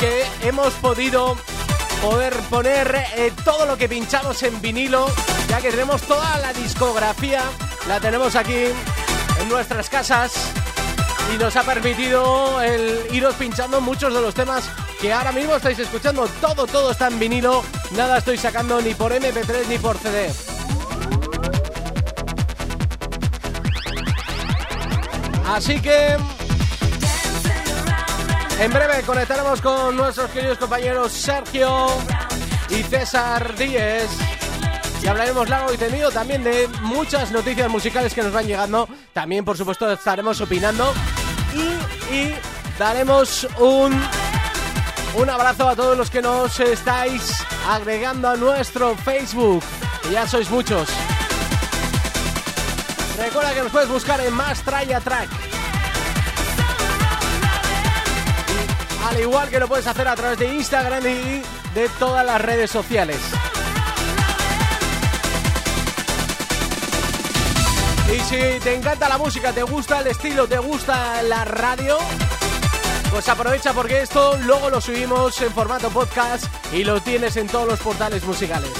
[0.00, 1.36] que hemos podido
[2.00, 5.06] poder poner eh, todo lo que pinchamos en vinilo,
[5.48, 7.42] ya que tenemos toda la discografía,
[7.88, 8.64] la tenemos aquí
[9.40, 10.32] en nuestras casas
[11.34, 14.64] y nos ha permitido el iros pinchando muchos de los temas
[15.00, 16.26] que ahora mismo estáis escuchando.
[16.40, 17.62] Todo, todo está en vinilo,
[17.92, 20.32] nada estoy sacando ni por MP3 ni por CD.
[25.46, 26.16] Así que
[28.60, 31.88] en breve conectaremos con nuestros queridos compañeros Sergio
[32.68, 34.08] y César Díez
[35.02, 38.86] y hablaremos largo y tendido también de muchas noticias musicales que nos van llegando.
[39.14, 40.92] También, por supuesto, estaremos opinando
[42.12, 42.34] y,
[42.78, 43.98] daremos un,
[45.14, 47.34] un abrazo a todos los que nos estáis
[47.66, 49.62] agregando a nuestro Facebook.
[50.12, 50.88] ya sois muchos.
[53.16, 55.49] Recuerda que nos puedes buscar en Más Traya Track.
[59.10, 61.42] Al igual que lo puedes hacer a través de Instagram y
[61.74, 63.18] de todas las redes sociales.
[68.14, 71.98] Y si te encanta la música, te gusta el estilo, te gusta la radio,
[73.10, 77.66] pues aprovecha porque esto luego lo subimos en formato podcast y lo tienes en todos
[77.66, 78.70] los portales musicales.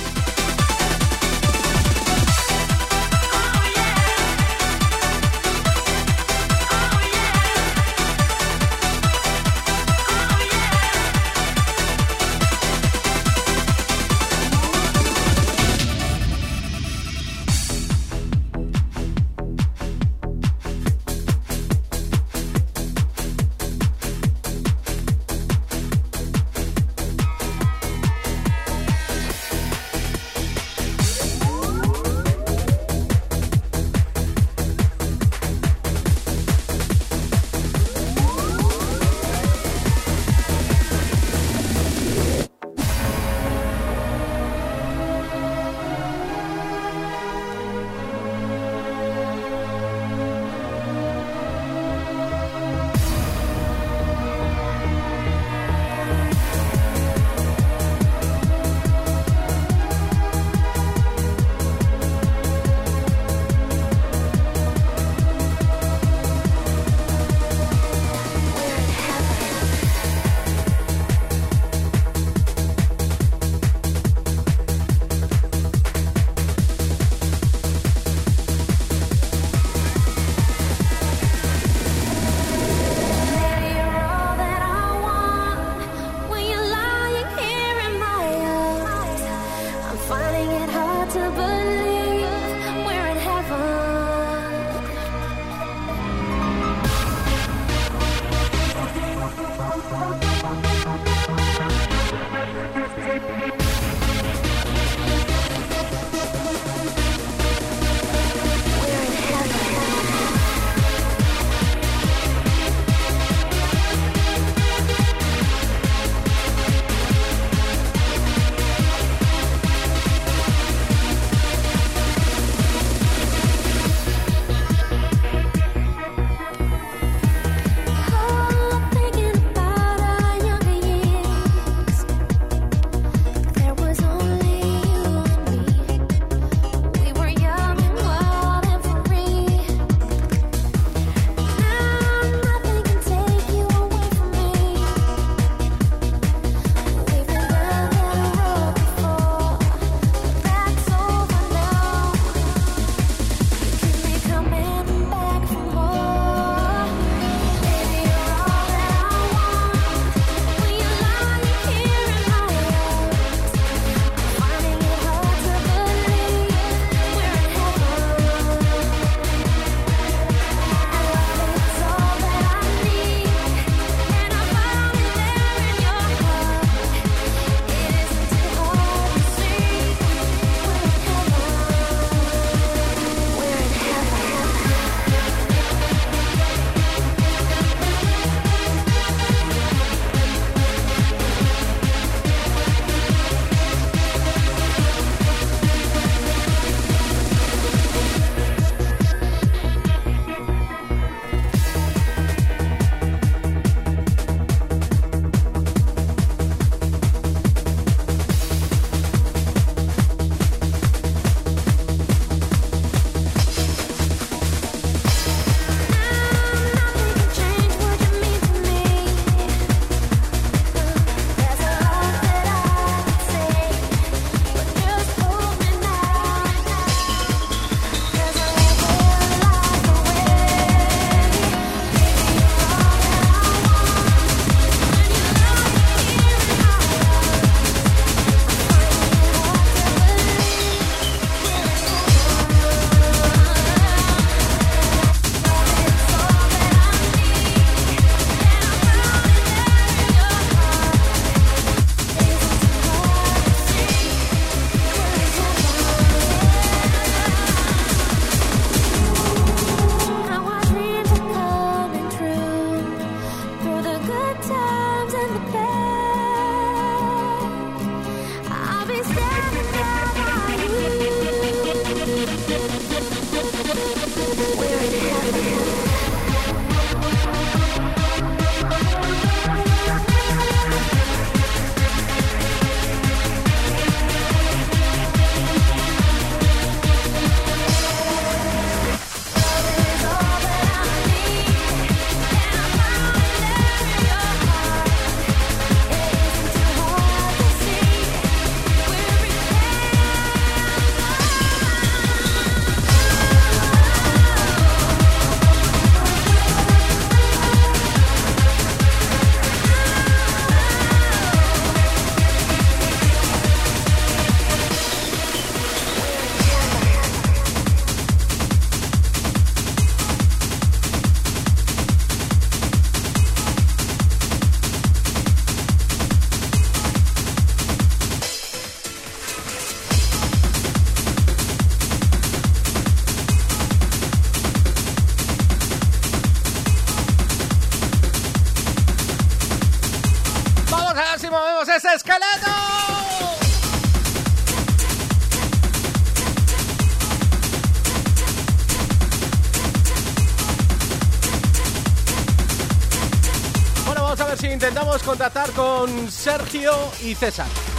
[355.80, 357.69] Con Sergio y César.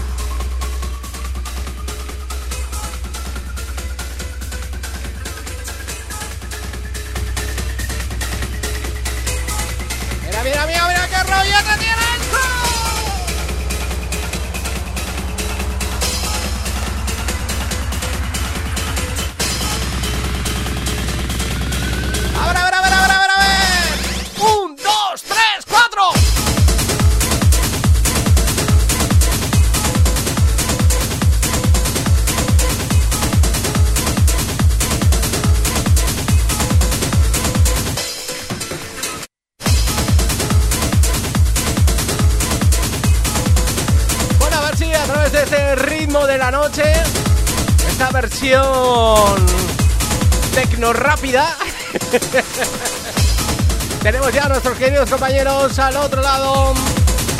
[55.22, 56.73] Compañeros al otro lado.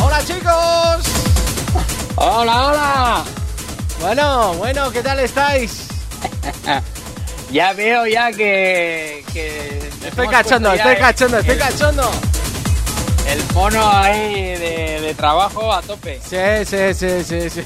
[0.03, 1.03] Hola chicos.
[2.15, 3.23] Hola, hola.
[3.99, 5.87] Bueno, bueno, ¿qué tal estáis?
[7.51, 9.25] Ya veo ya que...
[10.05, 12.09] Estoy cachondo, estoy cachondo, el- estoy cachondo.
[13.27, 16.21] El mono ahí de, de trabajo a tope.
[16.23, 17.63] Sí, sí, sí, sí, sí.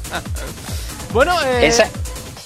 [1.12, 1.88] bueno, eh, Esa,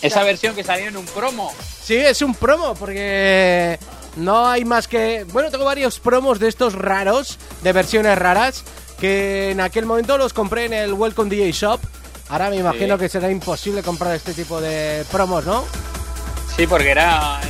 [0.00, 1.52] esa versión que salió en un promo.
[1.84, 3.78] Sí, es un promo, porque
[4.16, 5.24] no hay más que...
[5.32, 8.62] Bueno, tengo varios promos de estos raros, de versiones raras,
[9.00, 11.80] que en aquel momento los compré en el Welcome DJ Shop.
[12.28, 13.00] Ahora me imagino Sí.
[13.00, 15.64] que será imposible comprar este tipo de promos, ¿no?
[16.56, 17.40] Sí, porque era,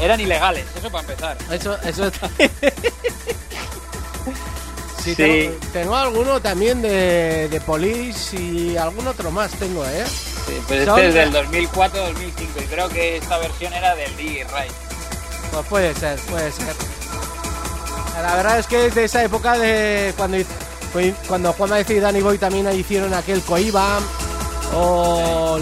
[0.00, 1.36] eran ilegales, eso para empezar.
[1.50, 2.10] Eso, eso...
[5.02, 5.14] sí, Sí.
[5.14, 10.04] Tengo, tengo alguno también de, de Police y algún otro más tengo, ¿eh?
[10.06, 14.44] Sí, pues Son- este es del 2004-2005 y creo que esta versión era del DJ
[14.44, 14.68] Ray.
[15.56, 16.74] Pues puede ser, puede ser.
[18.22, 20.36] La verdad es que es de esa época de cuando
[21.28, 23.98] cuando Juan Maez y Danny Boy también hicieron aquel Coiba
[24.74, 25.58] o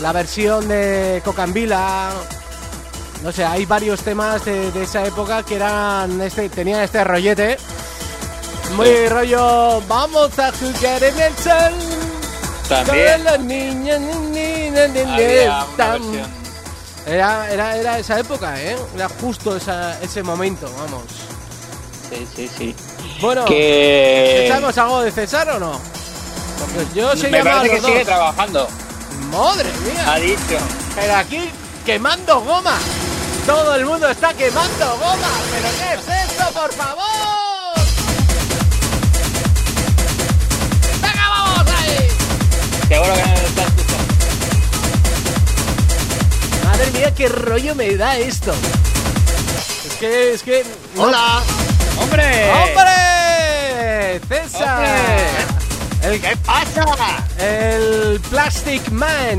[0.00, 2.10] la versión de Cocambila.
[3.22, 7.56] No sé, hay varios temas de, de esa época que eran este, tenían este rollete.
[8.76, 9.08] Muy Sí.
[9.08, 11.72] rollo, vamos a jugar en el sol.
[12.68, 16.43] También las niñas, ni- ni- ni- ni- había una versión.
[17.06, 18.76] Era, era, era esa época, ¿eh?
[18.94, 21.02] Era justo esa- ese momento, vamos.
[22.10, 22.76] Sí, sí, sí.
[23.20, 24.46] Bueno, Que...
[24.46, 25.80] ¿echamos algo de César o no?
[26.60, 28.68] Porque yo se Me parece que sigue trabajando.
[29.30, 29.68] Madre
[30.06, 30.58] Ha mía, dicho.
[30.94, 31.50] pero aquí
[31.84, 32.76] quemando goma.
[33.46, 35.28] Todo el mundo está quemando goma.
[35.52, 37.04] ¿Pero qué es esto, por favor?
[41.02, 42.08] ¡Venga, vamos ahí!
[42.88, 43.63] Seguro que no está
[46.76, 48.52] Madre mía, qué rollo me da esto.
[49.86, 50.64] Es que, es que...
[50.96, 51.40] no- Hola.
[52.00, 52.50] ¡Hombre!
[52.50, 54.20] ¡Hombre!
[54.28, 54.84] ¡César!
[56.02, 56.84] El, ¿Qué pasa?
[57.38, 59.38] el Plastic Man.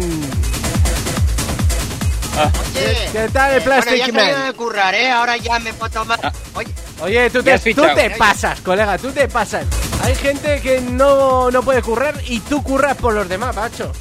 [2.37, 4.45] Oye, ¿Qué tal el eh, bueno, Plastic ya he Man?
[4.47, 5.11] de currar, ¿eh?
[5.11, 6.17] Ahora ya me puedo tomar...
[6.23, 6.31] Ah.
[6.53, 6.69] Oye,
[7.01, 9.65] Oye, tú te pasas, colega, tú te pasas.
[10.05, 13.91] Hay gente que no, no puede currar y tú curras por los demás, macho.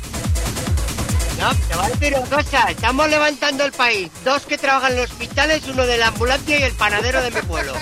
[1.40, 2.70] No, te voy a decir una cosa.
[2.70, 4.10] Estamos levantando el país.
[4.24, 7.40] Dos que trabajan en los hospitales, uno de la ambulancia y el panadero de mi
[7.42, 7.72] pueblo.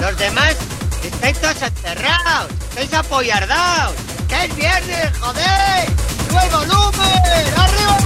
[0.00, 0.56] Los demás,
[1.02, 2.50] estáis todos aterrados.
[2.70, 3.94] Estáis apoyardados.
[4.28, 5.86] ¡Que es viernes, joder!
[6.28, 7.54] ¡Sube volumen!
[7.56, 7.98] ¡Arriba!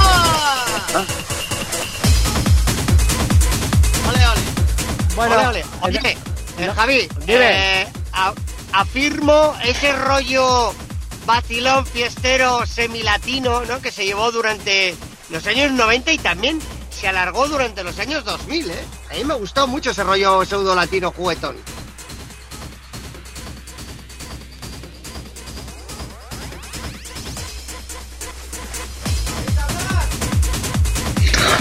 [4.08, 4.40] Ole, ole.
[5.14, 5.64] Bueno, ole, ole.
[5.82, 6.16] Oye,
[6.58, 7.82] eh, Javi, Dime.
[7.82, 7.86] eh,
[8.72, 10.74] afirmo ese rollo
[11.28, 13.82] vacilón fiestero semilatino, ¿no?
[13.82, 14.96] Que se llevó durante
[15.28, 18.84] los años 90 y también se alargó durante los años 2000, ¿eh?
[19.10, 21.56] A mí me gustó mucho ese rollo pseudo latino juguetón.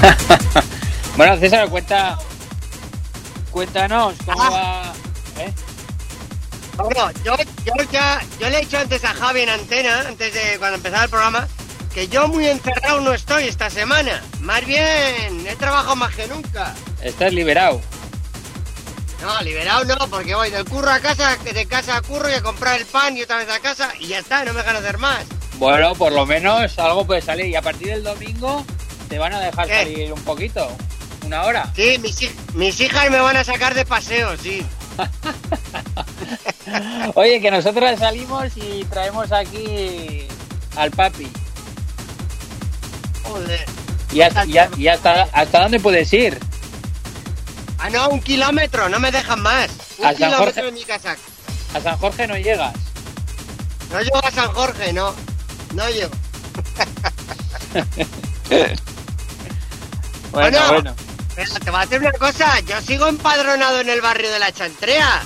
[1.17, 2.17] Bueno, César, cuenta...
[3.51, 4.49] Cuéntanos cómo Ah.
[4.51, 5.06] va...
[6.77, 7.35] Bueno, yo,
[7.65, 11.05] yo ya, yo le he dicho antes a Javi en antena, antes de cuando empezaba
[11.05, 11.47] el programa,
[11.93, 14.21] que yo muy encerrado no estoy esta semana.
[14.41, 16.75] Más bien, he trabajado más que nunca.
[17.01, 17.81] Estás liberado.
[19.21, 22.43] No, liberado no, porque voy del curro a casa, de casa a curro y a
[22.43, 24.99] comprar el pan y otra vez a casa y ya está, no me dejan hacer
[24.99, 25.25] más.
[25.55, 27.47] Bueno, por lo menos algo puede salir.
[27.47, 28.63] Y a partir del domingo
[29.09, 29.73] te van a dejar ¿Qué?
[29.73, 30.69] salir un poquito.
[31.25, 31.71] Una hora.
[31.75, 34.63] Sí, mis, mis hijas me van a sacar de paseo, sí.
[37.15, 40.27] Oye, que nosotros salimos y traemos aquí
[40.75, 41.27] al papi.
[43.23, 43.65] Joder.
[44.11, 46.39] ¿Y, hasta, y a- y hasta, hasta dónde puedes ir?
[47.79, 49.69] Ah, no, un kilómetro, no me dejan más.
[49.97, 50.61] Un A San kilómetro Jorge.
[50.63, 51.15] de mi casa.
[51.73, 52.73] A San Jorge no llegas.
[53.91, 55.13] No llego a San Jorge, no.
[55.73, 56.11] No llego.
[60.31, 60.73] Bueno, Bueno.
[60.73, 60.95] bueno.
[61.35, 64.51] Pero te voy a decir una cosa, yo sigo empadronado en el barrio de la
[64.51, 65.21] Chantrea.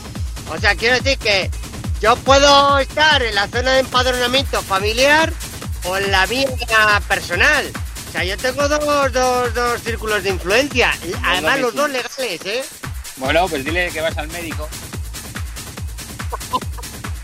[0.50, 1.50] O sea, quiero decir que
[2.02, 5.32] yo puedo estar en la zona de empadronamiento familiar
[5.86, 6.48] o en la mía
[7.08, 7.72] personal.
[8.10, 10.92] O sea, yo tengo dos, dos, dos círculos de influencia.
[11.24, 12.64] Además, los dos legales, ¿eh?
[13.18, 14.68] Bueno, pues dile que vas al médico.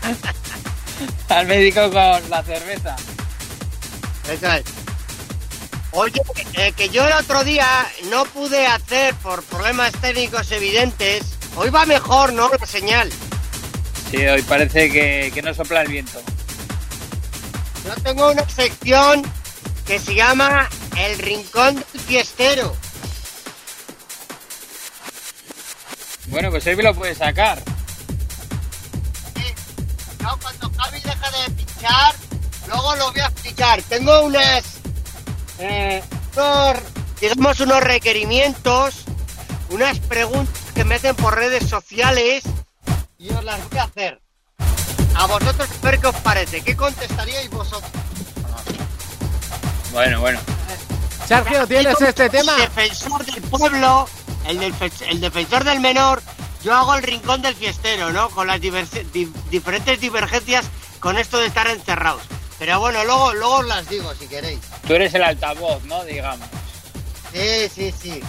[1.28, 2.96] al médico con la cerveza.
[4.30, 4.64] Eso es.
[5.90, 6.20] Oye,
[6.54, 7.66] eh, que yo el otro día
[8.10, 11.37] no pude hacer por problemas técnicos evidentes.
[11.60, 12.48] Hoy va mejor, ¿no?
[12.48, 13.10] La señal.
[14.12, 16.22] Sí, hoy parece que, que no sopla el viento.
[17.84, 19.24] Yo tengo una sección
[19.84, 22.76] que se llama El Rincón del Fiestero.
[26.28, 27.60] Bueno, pues hoy me lo puedes sacar.
[30.40, 32.14] Cuando Javi deja de pinchar,
[32.68, 33.82] luego lo voy a explicar.
[33.82, 34.62] Tengo unas,
[35.58, 36.04] eh,
[36.36, 36.76] unos,
[37.20, 39.06] digamos, unos requerimientos,
[39.70, 42.44] unas preguntas que me hacen por redes sociales
[43.18, 44.20] y os las voy a hacer.
[45.16, 46.60] A vosotros a ver qué os parece.
[46.60, 47.90] ¿Qué contestaríais vosotros?
[49.90, 50.38] Bueno, bueno.
[51.26, 52.52] Sergio, ¿tienes este tema?
[52.54, 54.08] El defensor del pueblo,
[54.46, 54.72] el, del
[55.08, 56.22] el defensor del menor,
[56.62, 58.30] yo hago el rincón del fiestero, ¿no?
[58.30, 60.64] Con las diverse- di- diferentes divergencias
[61.00, 62.22] con esto de estar encerrados.
[62.60, 64.60] Pero bueno, luego, luego os las digo si queréis.
[64.86, 66.04] Tú eres el altavoz, ¿no?
[66.04, 66.46] Digamos.
[67.32, 68.22] Sí, sí, sí.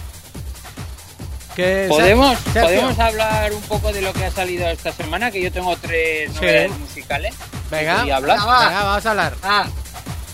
[1.60, 5.30] Que ¿Podemos, Sergio, ¿Podemos hablar un poco de lo que ha salido esta semana?
[5.32, 6.36] Que yo tengo tres Sí.
[6.40, 7.36] novedades musicales.
[7.70, 8.38] Venga, ¿Y hablar?
[8.40, 8.66] Venga, va.
[8.68, 9.36] venga, vamos a hablar.
[9.44, 9.66] Ah,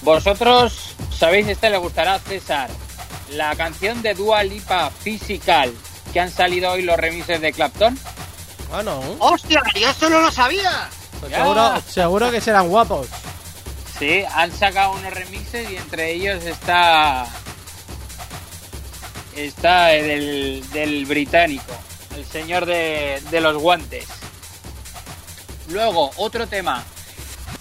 [0.01, 2.69] Vosotros sabéis, este le gustará a César.
[3.31, 5.73] La canción de Dua Lipa Physical,
[6.13, 7.97] que han salido hoy los remixes de Clapton.
[8.69, 9.61] Bueno, ¡Hostia!
[9.79, 10.89] Yo esto no lo sabía.
[11.19, 13.07] pues seguro, seguro que serán guapos.
[13.97, 17.25] Sí, han sacado unos remixes y entre ellos está.
[19.35, 21.73] Está el del británico,
[22.15, 24.07] el señor de, de los guantes.
[25.69, 26.83] Luego, otro tema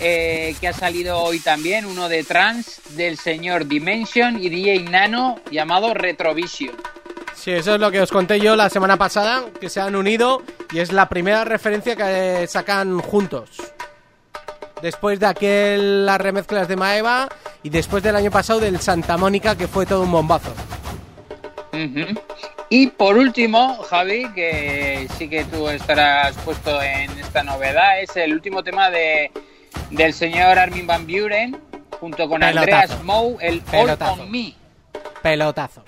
[0.01, 5.41] eh, que ha salido hoy también, uno de trans, del señor Dimension y DJ Nano,
[5.51, 6.77] llamado Retrovision.
[7.35, 10.43] Sí, eso es lo que os conté yo la semana pasada, que se han unido
[10.73, 13.51] y es la primera referencia que sacan juntos.
[14.83, 17.29] Después de aquel, las remezclas de Maeva
[17.63, 20.53] y después del año pasado del Santa Mónica, que fue todo un bombazo.
[22.69, 28.33] Y por último, Javi, que sí que tú estarás puesto en esta novedad, es el
[28.33, 29.31] último tema de
[29.91, 31.61] del señor Armin Van Buren
[32.01, 32.61] junto con Pelotazo.
[32.61, 34.13] Andreas Moe, el All Pelotazo.
[34.23, 34.55] on Me.
[35.23, 35.83] Pelotazo.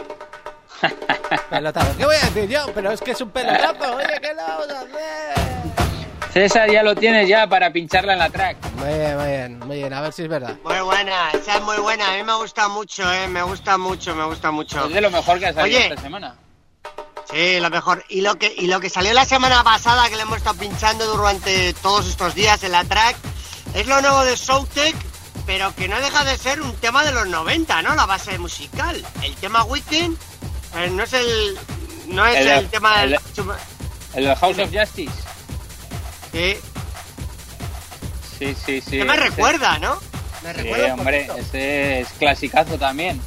[1.50, 1.96] pelotazo.
[1.96, 2.66] ¿Qué voy a decir yo?
[2.74, 3.96] Pero es que es un pelotazo.
[3.96, 5.85] Oye, ¿qué lo vamos a hacer?
[6.36, 8.58] César ya lo tienes ya para pincharla en la track.
[8.74, 9.92] Muy bien, muy bien, muy bien.
[9.94, 10.54] A ver si es verdad.
[10.62, 12.12] Muy buena, esa es muy buena.
[12.12, 13.26] A mí me gusta mucho, ¿eh?
[13.26, 14.84] Me gusta mucho, me gusta mucho.
[14.86, 15.88] Es de lo mejor que ha salido Oye.
[15.88, 16.34] esta semana.
[17.32, 18.04] Sí, lo mejor.
[18.10, 21.06] Y lo que y lo que salió la semana pasada, que le hemos estado pinchando
[21.06, 23.16] durante todos estos días en la track,
[23.72, 24.94] es lo nuevo de Showtech,
[25.46, 27.94] pero que no deja de ser un tema de los 90, ¿no?
[27.94, 29.02] La base musical.
[29.22, 30.18] El tema Weekend
[30.76, 31.58] eh, no es el
[32.08, 33.52] no es El el, tema el del de-
[34.16, 35.12] El de House of Justice.
[36.32, 36.56] Sí,
[38.38, 38.98] Sí, sí, sí.
[38.98, 39.98] que me Ese- recuerda, ¿no?
[40.42, 43.20] Me Sí, recuerda un hombre, ese es clasicazo también.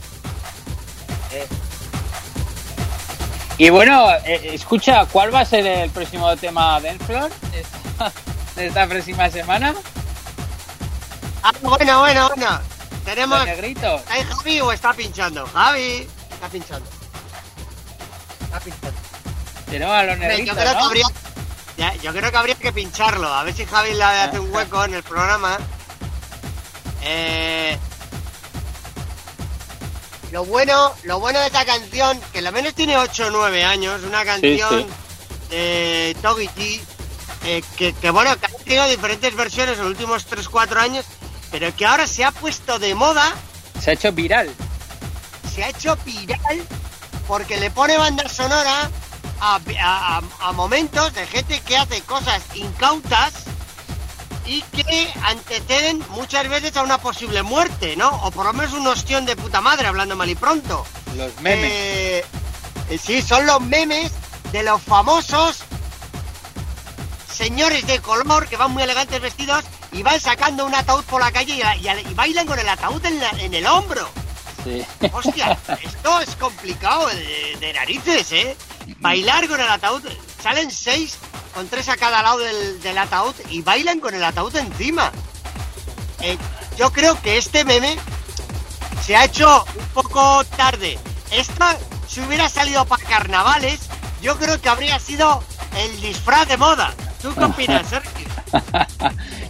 [3.58, 8.12] Y bueno, eh, escucha, ¿cuál va a ser el próximo tema de Enflor de esta,
[8.56, 9.76] de esta próxima semana?
[11.44, 12.62] Ah, bueno, bueno, bueno.
[13.04, 13.46] Tenemos.
[13.48, 15.46] ¿Está ahí Javi o está pinchando?
[15.48, 16.90] Javi, está pinchando.
[18.44, 18.98] Está pinchando.
[19.70, 20.86] Tenemos a los negritos, yo, creo que ¿no?
[20.86, 21.06] habría,
[21.80, 24.84] ya, yo creo que habría que pincharlo, a ver si Javi le hace un hueco
[24.84, 25.58] en el programa.
[27.02, 27.78] Eh,
[30.34, 34.04] lo bueno, lo bueno de esta canción, que lo menos tiene 8 o 9 años,
[34.04, 34.86] una canción
[35.50, 36.82] de Togi T,
[37.46, 41.06] eh, que, que bueno, que ha tenido diferentes versiones en los últimos 3-4 años,
[41.50, 43.34] pero que ahora se ha puesto de moda
[43.82, 44.54] Se ha hecho viral.
[45.56, 46.68] se ha hecho viral
[47.26, 48.92] porque le pone banda sonora
[49.40, 53.34] a, a- a- a momentos de gente que hace cosas incautas
[54.46, 58.10] y que anteceden muchas veces a una posible muerte, ¿no?
[58.24, 60.86] O por lo menos un ostión de puta madre, hablando mal y pronto.
[61.16, 61.72] Los memes.
[61.72, 62.26] Eh,
[62.90, 64.12] eh, sí, son los memes
[64.52, 65.58] de los famosos
[67.32, 71.32] señores de color que van muy elegantes vestidos y van sacando un ataúd por la
[71.32, 74.10] calle y, y- y bailan con el ataúd en, la- en el hombro.
[74.70, 74.86] Sí.
[75.14, 78.56] Hostia, esto es complicado de, de narices, ¿eh?
[79.00, 80.04] Bailar con el ataúd.
[80.42, 81.18] Salen seis
[81.54, 85.12] con tres a cada lado del, del ataúd y bailan con el ataúd encima.
[86.22, 86.38] Eh,
[86.78, 87.98] yo creo que este meme
[89.06, 91.00] se ha hecho un poco tarde.
[91.32, 91.78] Esta,
[92.08, 93.82] si hubiera salido para carnavales,
[94.22, 95.44] yo creo que habría sido
[95.78, 96.94] el disfraz de moda.
[97.22, 98.28] ¿Tú qué opinas, Sergio?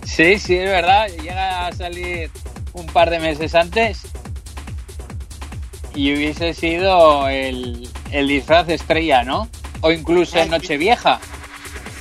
[0.06, 1.08] Sí, sí, es verdad.
[1.08, 2.32] Llega a salir
[2.74, 4.02] un par de meses antes
[6.00, 9.50] y hubiese sido el, el disfraz estrella, ¿no?
[9.82, 11.20] O incluso en Nochevieja.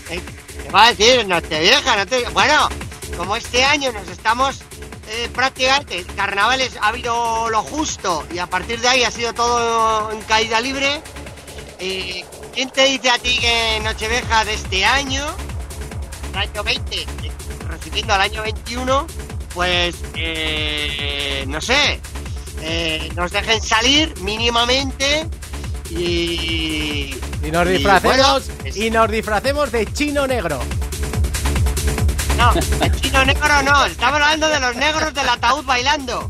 [0.09, 0.21] Eh,
[0.63, 1.27] ¿Qué va a decir?
[1.27, 2.23] Nochevieja, no te...
[2.29, 2.69] Bueno,
[3.17, 4.61] como este año nos estamos
[5.09, 10.13] eh, prácticamente, carnavales ha habido lo justo y a partir de ahí ha sido todo
[10.13, 11.01] en caída libre.
[11.81, 15.27] eh, ¿Quién te dice a ti que Nochevieja de este año,
[16.35, 17.07] el año 20, eh,
[17.67, 19.07] recibiendo al año 21,
[19.55, 22.01] pues eh, no sé,
[22.63, 25.29] eh, nos dejen salir mínimamente
[25.91, 30.61] y, Y nos y, disfracemos bueno, es- y nos disfracemos de chino negro.
[32.37, 32.53] No,
[32.85, 36.29] el chino negro no, estamos hablando de los negros del ataúd bailando.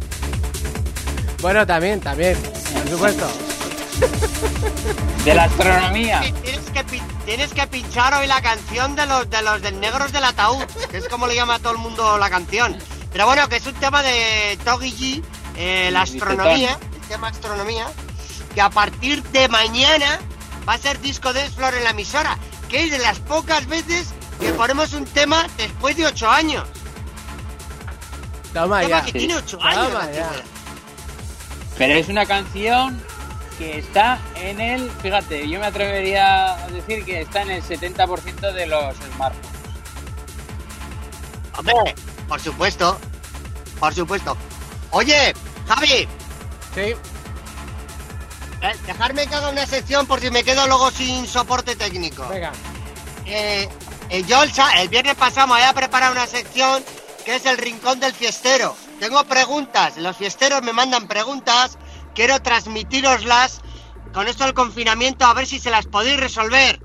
[1.42, 3.28] Bueno, también, también, por supuesto.
[5.24, 6.20] De la astronomía.
[6.42, 10.10] Tienes que, pi- tienes que pinchar hoy la canción de los de los del negros
[10.12, 12.76] del ataúd, que es como le llama todo el mundo la canción.
[13.12, 15.22] Pero bueno, que es un tema de Togi G,
[15.58, 17.86] eh, la astronomía, el tema astronomía,
[18.54, 20.18] que a partir de mañana
[20.68, 24.08] va a ser disco de Flor en la emisora, que es de las pocas veces
[24.40, 26.64] que ponemos un tema después de ocho años.
[28.54, 29.04] Toma tema ya.
[29.04, 29.18] que Sí.
[29.18, 30.14] tiene ocho Toma años.
[30.14, 30.30] ya.
[31.76, 33.00] Pero es una canción
[33.58, 38.52] que está en el, fíjate, yo me atrevería a decir que está en el 70%
[38.52, 39.58] de los smartphones.
[41.56, 41.74] Hombre,
[42.28, 42.98] por supuesto,
[43.80, 44.36] por supuesto.
[44.90, 45.34] Oye,
[45.68, 46.08] Javi,
[46.74, 46.80] Sí.
[46.80, 46.96] eh,
[48.86, 52.26] dejarme que haga una sección por si me quedo luego sin soporte técnico.
[52.28, 52.52] Venga.
[53.26, 53.68] Eh,
[54.10, 56.82] eh, yo el, el viernes pasado me había preparado una sección
[57.24, 58.74] que es el rincón del fiestero.
[59.00, 61.78] Tengo preguntas, los fiesteros me mandan preguntas,
[62.14, 63.60] quiero transmitiroslas
[64.12, 66.80] con esto del confinamiento a ver si se las podéis resolver.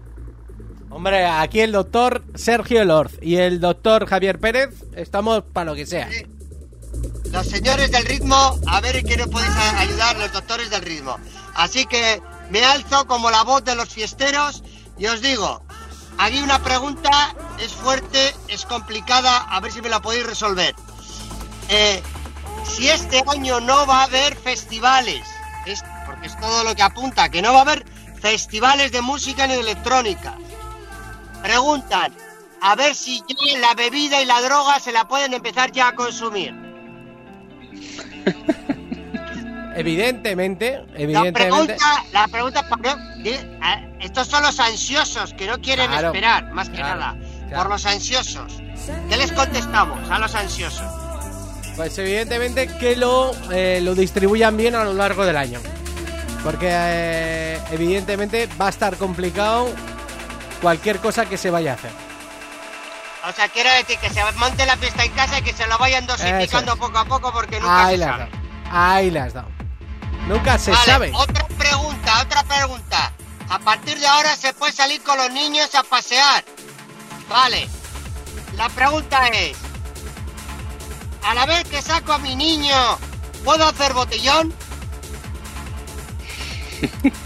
[0.90, 5.88] Hombre, aquí el doctor Sergio Lorz y el doctor Javier Pérez estamos para lo que
[5.88, 6.08] sea.
[7.34, 11.18] Los señores del ritmo, a ver en qué nos podéis ayudar los doctores del ritmo.
[11.56, 14.64] Así que me alzo como la voz de los fiesteros
[15.00, 15.64] y os digo,
[16.20, 20.76] aquí una pregunta es fuerte, es complicada, a ver si me la podéis resolver.
[21.70, 22.04] Eh,
[22.66, 25.28] si este año no va a haber festivales,
[25.66, 27.84] es, porque es todo lo que apunta, que no va a haber
[28.22, 30.38] festivales de música ni electrónica.
[31.42, 32.14] Preguntan,
[32.62, 35.96] a ver si ya la bebida y la droga se la pueden empezar ya a
[35.96, 36.73] consumir.
[39.76, 41.42] Evidentemente, La evidentemente.
[41.42, 46.52] pregunta, la pregunta para- di- a- estos son los ansiosos que no quieren Claro, esperar,
[46.54, 47.16] más que claro, nada.
[47.50, 47.64] claro.
[47.64, 48.62] Por los ansiosos.
[49.10, 50.86] ¿Qué les contestamos a los ansiosos?
[51.76, 55.60] Pues evidentemente que lo, eh, lo distribuyan bien a lo largo del año.
[56.44, 59.70] Porque eh, evidentemente va a estar complicado
[60.62, 61.92] cualquier cosa que se vaya a hacer.
[63.28, 65.78] O sea, quiero decir que se monte la fiesta en casa y que se lo
[65.78, 68.30] vayan dosificando poco a poco porque nunca Ahí se sabe.
[68.70, 69.48] Ahí las dado.
[70.28, 71.12] Nunca se Vale, sabe.
[71.16, 73.12] Otra pregunta, otra pregunta.
[73.50, 76.44] A partir de ahora se puede salir con los niños a pasear.
[77.30, 77.68] Vale.
[78.58, 79.56] La pregunta es,
[81.26, 82.76] a la vez que saco a mi niño,
[83.46, 84.54] ¿puedo hacer botellón?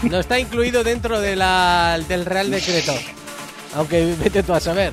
[0.02, 2.94] No está incluido dentro de la- del Real Decreto.
[3.74, 4.92] Aunque vete tú a saber.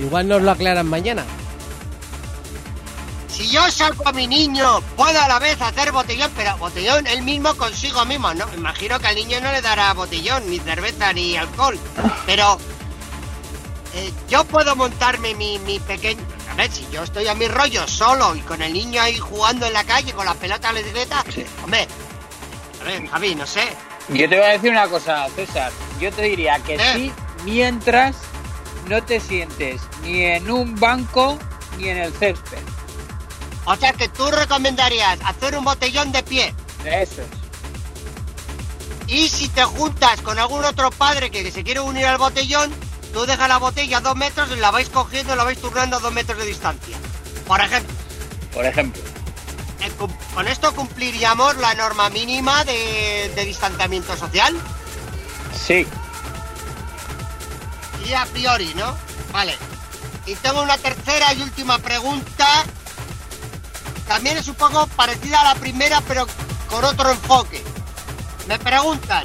[0.00, 1.24] Igual nos lo aclaran mañana.
[3.28, 7.22] Si yo saco a mi niño, puedo a la vez hacer botellón, pero botellón él
[7.22, 8.46] mismo consigo mismo, ¿no?
[8.54, 11.78] Imagino que al niño no le dará botellón, ni cerveza, ni alcohol.
[12.26, 12.58] Pero
[13.94, 16.22] eh, yo puedo montarme mi, mi pequeño...
[16.50, 19.66] A ver, si yo estoy a mi rollo solo y con el niño ahí jugando
[19.66, 21.24] en la calle con la pelota de bicicleta,
[21.62, 21.86] hombre,
[22.80, 23.68] a ver, Javi, no sé.
[24.08, 25.70] Yo te voy a decir una cosa, César.
[26.00, 26.92] Yo te diría que ¿Eh?
[26.94, 27.12] sí,
[27.44, 28.16] mientras
[28.88, 31.38] no te sientes ni en un banco
[31.78, 32.58] ni en el césped.
[33.64, 36.54] O sea que tú recomendarías hacer un botellón de pie.
[36.84, 37.28] Eso es.
[39.06, 42.72] Y si te juntas con algún otro padre que se quiere unir al botellón,
[43.12, 45.96] tú dejas la botella a dos metros y la vais cogiendo y la vais turnando
[45.96, 46.96] a dos metros de distancia.
[47.46, 47.92] Por ejemplo,
[48.54, 49.02] Por ejemplo.
[49.80, 49.90] eh,
[50.34, 54.54] con esto cumpliríamos la norma mínima de, de distanciamiento social.
[55.60, 55.86] Sí.
[58.14, 58.96] A priori, ¿no?
[59.32, 59.56] Vale.
[60.26, 62.64] Y tengo una tercera y última pregunta.
[64.08, 66.26] También es un poco parecida a la primera, pero
[66.68, 67.62] con otro enfoque.
[68.48, 69.24] Me preguntan,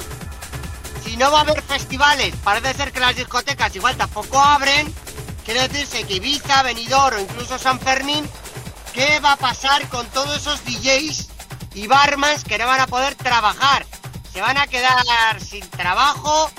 [1.04, 4.92] si no va a haber festivales, parece ser que las discotecas igual tampoco abren,
[5.44, 8.28] quiere decirse que Ibiza, Benidorm o incluso San Fermín,
[8.94, 11.28] ¿qué va a pasar con todos esos DJs
[11.74, 13.84] y barmans que no van a poder trabajar?
[14.32, 16.50] Se van a quedar sin trabajo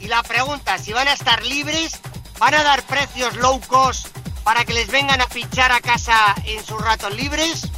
[0.00, 2.00] y la pregunta, si van a estar libres,
[2.38, 4.08] van a dar precios low cost
[4.44, 7.68] para que les vengan a pinchar a casa en sus ratos libres.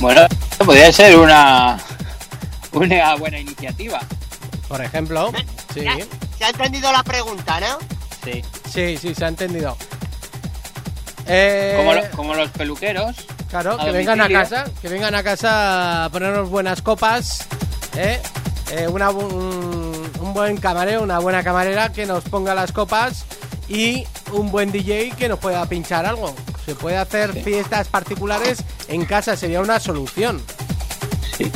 [0.00, 0.22] Bueno,
[0.64, 1.78] podría ser una,
[2.72, 4.00] una buena iniciativa.
[4.68, 5.32] Por ejemplo.
[5.74, 5.84] Sí,
[6.38, 7.78] Se ha entendido la pregunta, ¿no?
[8.24, 8.42] Sí.
[8.72, 9.76] sí, sí, se ha entendido.
[11.26, 13.16] Eh, Como, lo- como los peluqueros.
[13.50, 17.46] Claro, que vengan a casa, que vengan a casa a ponernos buenas copas,
[17.96, 18.20] ¿eh?
[18.70, 23.24] Eh, una bu- un, un buen camarero, una buena camarera que nos ponga las copas
[23.68, 26.34] y un buen DJ que nos pueda pinchar algo.
[26.64, 30.40] Se puede hacer fiestas particulares en casa, sería una solución.
[31.36, 31.50] Sí.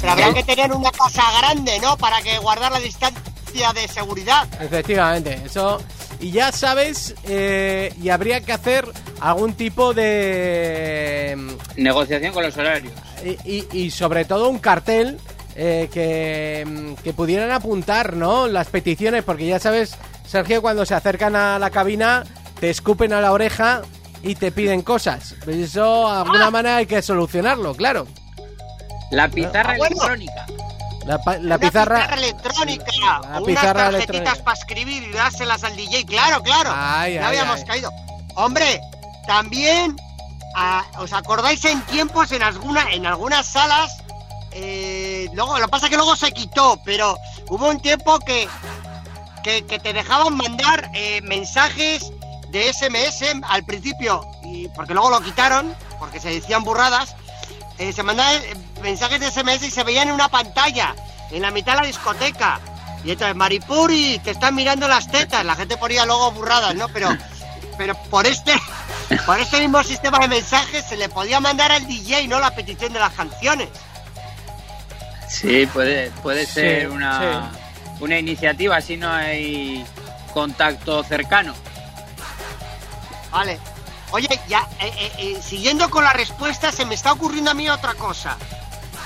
[0.00, 1.96] Pero habrá que tener una casa grande, ¿no?
[1.96, 4.48] Para que guardar la distancia de seguridad.
[4.60, 5.80] Efectivamente, eso.
[6.20, 8.86] Y ya sabes, eh, y habría que hacer
[9.20, 11.36] algún tipo de
[11.76, 12.92] Negociación con los horarios.
[13.24, 15.18] y, y- y sobre todo un cartel
[15.56, 18.46] eh, que, mm, que pudieran apuntar, ¿no?
[18.48, 19.96] Las peticiones, porque ya sabes,
[20.26, 22.24] Sergio, cuando se acercan a la cabina,
[22.60, 23.82] te escupen a la oreja
[24.22, 25.34] y te piden cosas.
[25.44, 28.06] Pues eso, de alguna manera, hay que solucionarlo, claro.
[29.10, 29.96] La pizarra Ah, bueno.
[29.96, 30.46] electrónica.
[31.04, 32.04] La, la Una pizarra.
[32.14, 32.84] electrónica.
[33.00, 36.06] La o unas pizarra tarjetitas para escribir y dárselas al DJ.
[36.06, 36.70] Claro, claro.
[36.74, 37.66] Ay, ya ay, habíamos ay.
[37.66, 37.90] caído.
[38.36, 38.80] Hombre,
[39.26, 39.96] también,
[40.56, 43.96] ah, ¿os acordáis en tiempos en, alguna, en algunas salas?
[44.54, 47.16] Eh, luego, lo que pasa es que luego se quitó, pero
[47.48, 48.48] hubo un tiempo que,
[49.42, 52.12] que, te dejaban mandar eh, mensajes
[52.50, 57.14] de SMS al principio, y porque luego lo quitaron, porque se decían burradas,
[57.78, 58.40] eh, se mandaban
[58.82, 60.94] mensajes de SMS y se veían en una pantalla,
[61.30, 62.60] en la mitad de la discoteca.
[63.04, 65.44] Y entonces, Maripuri, te están mirando las tetas.
[65.44, 66.88] La gente ponía luego burradas, ¿no?
[66.88, 67.08] Pero,
[67.76, 68.54] pero por este,
[69.26, 72.38] por este mismo sistema de mensajes se le podía mandar al DJ, ¿no?
[72.38, 73.68] La petición de las canciones.
[75.32, 77.50] Sí, puede, puede Sí, ser una,
[78.00, 79.84] una iniciativa si no hay
[80.34, 81.54] contacto cercano.
[83.30, 83.58] Vale.
[84.10, 87.68] Oye, ya, eh, eh, eh, siguiendo con la respuesta, se me está ocurriendo a mí
[87.70, 88.36] otra cosa.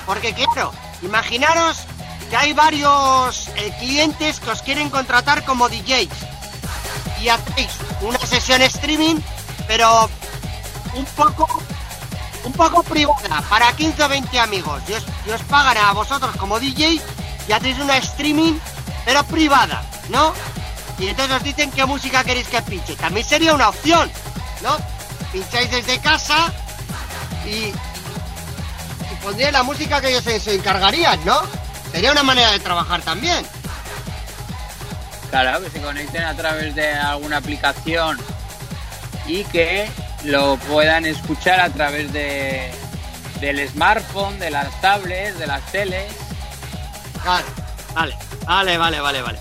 [0.05, 1.83] Porque claro, imaginaros
[2.29, 6.09] que hay varios eh, clientes que os quieren contratar como DJs.
[7.21, 7.69] Y hacéis
[8.01, 9.15] una sesión streaming,
[9.65, 10.09] pero
[10.93, 11.47] un poco
[12.43, 14.81] un poco privada, para 15 o 20 amigos.
[14.87, 17.01] Y os, y os pagan a vosotros como DJ
[17.47, 18.53] y hacéis una streaming,
[19.05, 20.33] pero privada, ¿no?
[20.99, 22.95] Y entonces os dicen qué música queréis que pinche.
[22.95, 24.11] También sería una opción,
[24.61, 24.77] ¿no?
[25.31, 26.51] Pincháis desde casa
[27.45, 31.41] y, y pondríais la música que ellos se, se encargarían, ¿no?
[31.91, 33.45] Sería una manera de trabajar también.
[35.29, 38.17] Claro, que se conecten a través de alguna aplicación
[39.27, 39.89] y que
[40.27, 42.71] lo puedan escuchar a través de
[43.39, 46.11] del smartphone, de las tablets, de las teles.
[47.25, 47.45] Vale,
[47.93, 49.39] vale, vale, vale, vale, vale.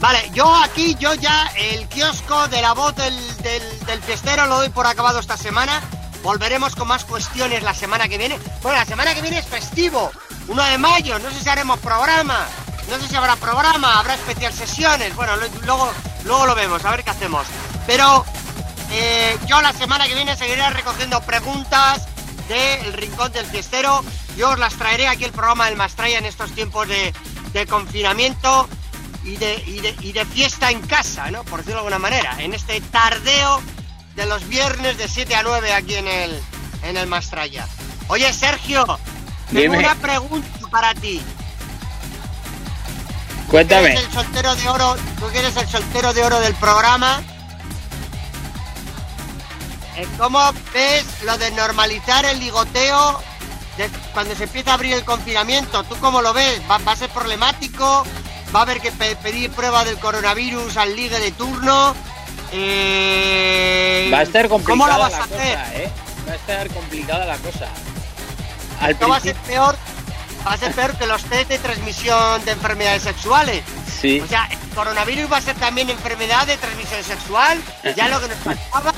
[0.00, 4.56] Vale, yo aquí, yo ya el kiosco de la voz del, del, del fiestero lo
[4.56, 5.82] doy por acabado esta semana.
[6.22, 8.38] Volveremos con más cuestiones la semana que viene.
[8.62, 10.10] Bueno, la semana que viene es festivo,
[10.48, 12.46] 1 de mayo, no sé si haremos programa,
[12.90, 15.14] no sé si habrá programa, habrá especial sesiones.
[15.14, 15.34] Bueno,
[15.64, 15.92] luego,
[16.24, 17.46] luego lo vemos, a ver qué hacemos.
[17.86, 18.24] Pero
[18.90, 22.06] eh, yo la semana que viene seguiré recogiendo preguntas
[22.48, 24.02] del Rincón del Fiestero.
[24.36, 27.12] Yo os las traeré aquí el programa del Mastraya en estos tiempos de,
[27.52, 28.68] de confinamiento
[29.24, 31.44] y de, y, de, y de fiesta en casa, ¿no?
[31.44, 32.36] Por decirlo de alguna manera.
[32.38, 33.60] En este tardeo
[34.16, 36.40] de los viernes de 7 a 9 aquí en el,
[36.84, 37.66] en el Mastraya.
[38.08, 38.84] Oye, Sergio,
[39.52, 39.78] tengo Dime.
[39.78, 41.20] una pregunta para ti.
[43.46, 43.92] Tú Cuéntame.
[43.92, 47.22] eres el soltero de oro, tú que eres el soltero de oro del programa.
[49.98, 50.40] Eh, ¿Cómo
[50.72, 53.20] ves lo de normalizar el ligoteo
[53.76, 55.82] de- cuando se empieza a abrir el confinamiento?
[55.84, 56.60] ¿Tú cómo lo ves?
[56.70, 58.04] ¿Va, va a ser problemático?
[58.54, 61.94] ¿Va a haber que pe- pedir prueba del coronavirus al ligue de turno?
[62.52, 65.36] Eh, Va a estar ¿Cómo lo complicada vas la a hacer?
[65.58, 65.90] cosa, ¿eh?
[66.28, 67.68] Va a estar complicada la cosa.
[68.80, 69.76] Al Esto va a ser peor,
[70.46, 73.64] va a ser peor que los test de transmisión de enfermedades sexuales.
[74.00, 74.20] sí.
[74.20, 77.60] O sea, el coronavirus va a ser también enfermedad de transmisión sexual.
[77.96, 78.92] Ya lo que nos faltaba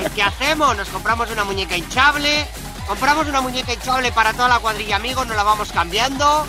[0.00, 2.46] es que hacemos, nos compramos una muñeca hinchable,
[2.86, 6.46] compramos una muñeca hinchable para toda la cuadrilla amigos, nos la vamos cambiando.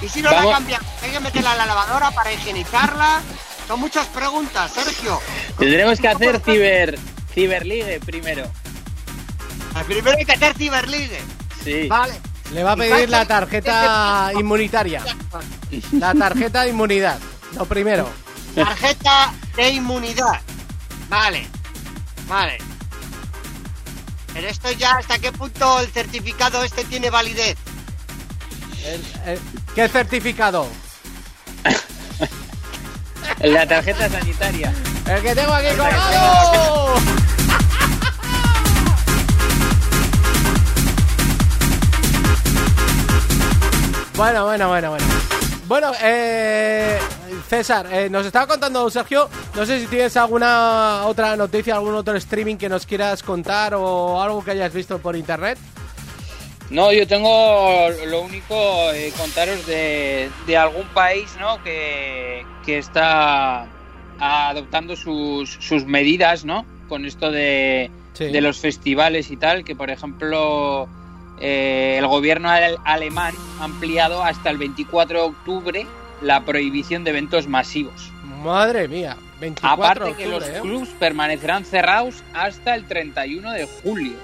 [0.00, 3.20] Y si no la cambiamos, hay que meterla en la lavadora para higienizarla.
[3.66, 5.20] Son muchas preguntas, Sergio.
[5.58, 6.98] Tendremos que hacer ciber,
[7.34, 8.50] ciberligue primero.
[9.86, 11.20] Primero hay que hacer Ciberligue.
[11.64, 11.88] Sí.
[11.88, 12.14] Vale.
[12.52, 15.04] Le va a ¿Y pedir la tarjeta inmunitaria.
[15.92, 17.18] La tarjeta de inmunidad.
[17.54, 18.08] Lo primero.
[18.54, 20.40] Tarjeta de inmunidad.
[21.08, 21.46] Vale.
[22.26, 22.58] Vale.
[24.38, 27.56] Pero esto ya, ¿hasta qué punto el certificado este tiene validez?
[28.84, 29.40] El- el-
[29.74, 30.68] ¿Qué certificado?
[33.40, 34.72] La tarjeta sanitaria.
[35.06, 36.94] El que tengo aquí colgado.
[44.16, 45.06] Bueno, bueno, bueno, bueno.
[45.66, 46.98] Bueno, eh,
[47.48, 52.14] César, eh, nos estaba contando Sergio, no sé si tienes alguna otra noticia, algún otro
[52.16, 55.58] streaming que nos quieras contar o algo que hayas visto por internet.
[56.70, 58.54] No, yo tengo lo único
[58.92, 61.62] eh, contaros de, de algún país, ¿no?
[61.64, 63.66] Que, que está
[64.20, 66.66] adoptando sus, sus medidas, ¿no?
[66.88, 68.26] Con esto de, Sí.
[68.26, 70.88] de los festivales y tal, que por ejemplo
[71.40, 75.86] eh, el gobierno ale- alemán ha ampliado hasta el 24 de octubre
[76.20, 78.10] la prohibición de eventos masivos.
[78.42, 80.58] Madre mía, 24 Aparte de que los ¿eh?
[80.62, 84.16] clubs permanecerán cerrados hasta el 31 de julio.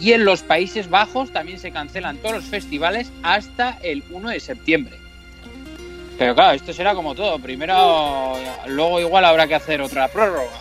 [0.00, 4.40] Y en los Países Bajos también se cancelan todos los festivales hasta el 1 de
[4.40, 4.96] septiembre.
[6.18, 7.38] Pero claro, esto será como todo.
[7.38, 8.34] Primero,
[8.66, 10.58] luego igual habrá que hacer otra prórroga.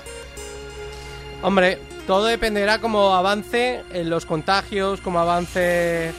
[1.41, 6.13] Hombre, todo dependerá cómo avance en los contagios, cómo avance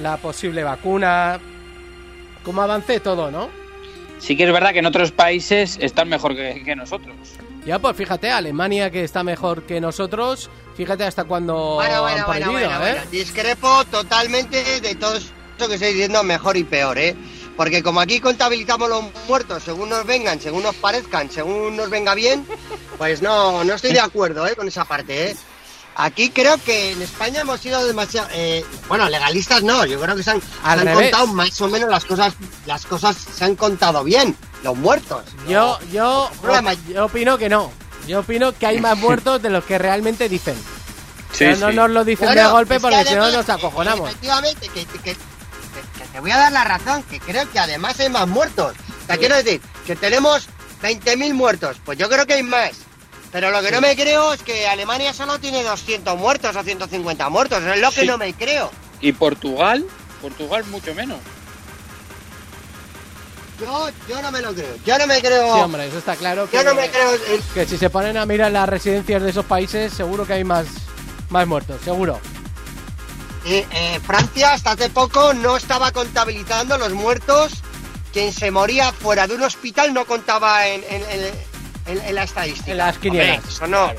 [0.00, 1.38] la posible vacuna,
[2.44, 3.63] cómo avance todo, ¿no?
[4.24, 7.14] Sí que es verdad que en otros países están mejor que, que nosotros.
[7.66, 12.26] Ya, pues fíjate, Alemania que está mejor que nosotros, fíjate hasta cuando Bueno, bueno, han
[12.26, 12.92] bueno, bueno, ¿eh?
[12.94, 13.10] bueno.
[13.10, 15.28] Discrepo totalmente de todo eso
[15.68, 17.14] que estoy diciendo, mejor y peor, ¿eh?
[17.54, 22.14] Porque como aquí contabilizamos los muertos según nos vengan, según nos parezcan, según nos venga
[22.14, 22.46] bien,
[22.96, 24.56] pues no, no estoy de acuerdo, ¿eh?
[24.56, 25.36] Con esa parte, ¿eh?
[25.96, 30.22] Aquí creo que en España hemos sido demasiado, eh, bueno, legalistas no, yo creo que
[30.24, 32.34] se han, se han contado más o menos las cosas,
[32.66, 35.22] las cosas se han contado bien, los muertos.
[35.48, 36.72] Yo, yo, Problema.
[36.88, 37.70] yo opino que no.
[38.08, 40.56] Yo opino que hay más muertos de los que realmente dicen.
[41.32, 41.76] Sí, Pero no sí.
[41.76, 44.08] nos lo dicen Bueno, de golpe porque si no nos acojonamos.
[44.08, 47.58] eh, Efectivamente, que, que- que- que te voy a dar la razón, que creo que
[47.58, 48.74] además hay más muertos.
[49.02, 50.46] O sea, quiero decir, que tenemos
[50.82, 52.70] 20.000 muertos, pues yo creo que hay más.
[53.34, 57.28] Pero lo que no me creo es que Alemania solo tiene 200 muertos o 150
[57.30, 58.06] muertos, es lo que Sí.
[58.06, 58.70] no me creo.
[59.00, 59.84] Y Portugal,
[60.22, 61.18] Portugal mucho menos.
[63.60, 66.48] Yo, yo no me lo creo, yo no me creo, Sí, hombre, eso está claro.
[66.48, 67.10] Que, yo no me creo...
[67.54, 70.66] que si se ponen a mirar las residencias de esos países, seguro que hay más,
[71.28, 72.20] más muertos, seguro.
[73.46, 77.52] Eh, eh, Francia hasta hace poco no estaba contabilizando los muertos.
[78.12, 81.53] Quien se moría fuera de un hospital no contaba en, en- en-
[81.86, 82.70] en- en la estadística.
[82.72, 83.36] En las quinielas.
[83.38, 83.92] Hombre, eso no.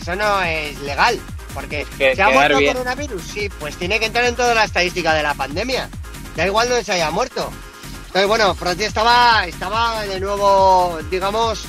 [0.00, 1.18] Eso no es legal.
[1.54, 2.72] Porque que se ha muerto bien.
[2.74, 5.88] coronavirus, sí, pues tiene que entrar en toda la estadística de la pandemia.
[6.36, 7.50] Da igual donde se haya muerto.
[8.06, 11.64] Entonces, bueno, Francia estaba, estaba de nuevo, digamos,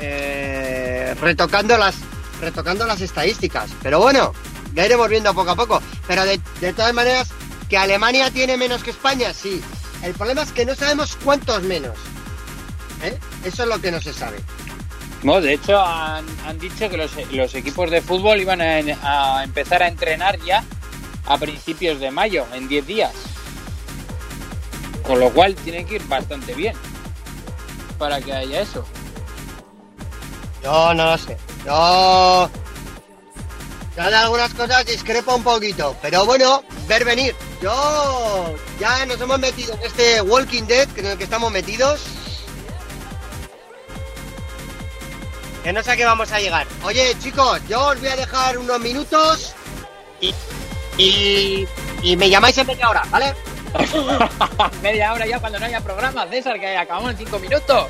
[0.00, 1.94] eh, retocando las
[2.40, 3.70] retocando las estadísticas.
[3.82, 4.32] Pero bueno,
[4.74, 5.80] ya iremos viendo poco a poco.
[6.06, 7.28] Pero de, de todas maneras,
[7.70, 9.62] que Alemania tiene menos que España, sí.
[10.02, 11.96] El problema es que no sabemos cuántos menos.
[13.02, 13.18] ¿Eh?
[13.44, 14.38] Eso es lo que no se sabe.
[15.22, 19.44] No, de hecho han, han dicho que los, los equipos de fútbol iban a, a
[19.44, 20.64] empezar a entrenar ya
[21.26, 23.12] a principios de mayo, en 10 días.
[25.04, 26.74] Con lo cual tiene que ir bastante bien
[27.98, 28.84] para que haya eso.
[30.62, 31.36] Yo no lo sé.
[31.64, 32.50] Yo.
[33.96, 35.96] Ya de algunas cosas discrepo un poquito.
[36.00, 37.34] Pero bueno, ver venir.
[37.60, 38.54] Yo.
[38.80, 42.00] Ya nos hemos metido en este Walking Dead en el que estamos metidos.
[45.62, 46.66] Que no sé a qué vamos a llegar.
[46.84, 49.54] Oye, chicos, yo os voy a dejar unos minutos.
[50.20, 50.34] Y.
[50.98, 51.68] Y.
[52.02, 53.32] Y me llamáis en media hora, ¿vale?
[54.82, 57.86] Media hora ya cuando no haya programa, César, que acabamos en 5 minutos.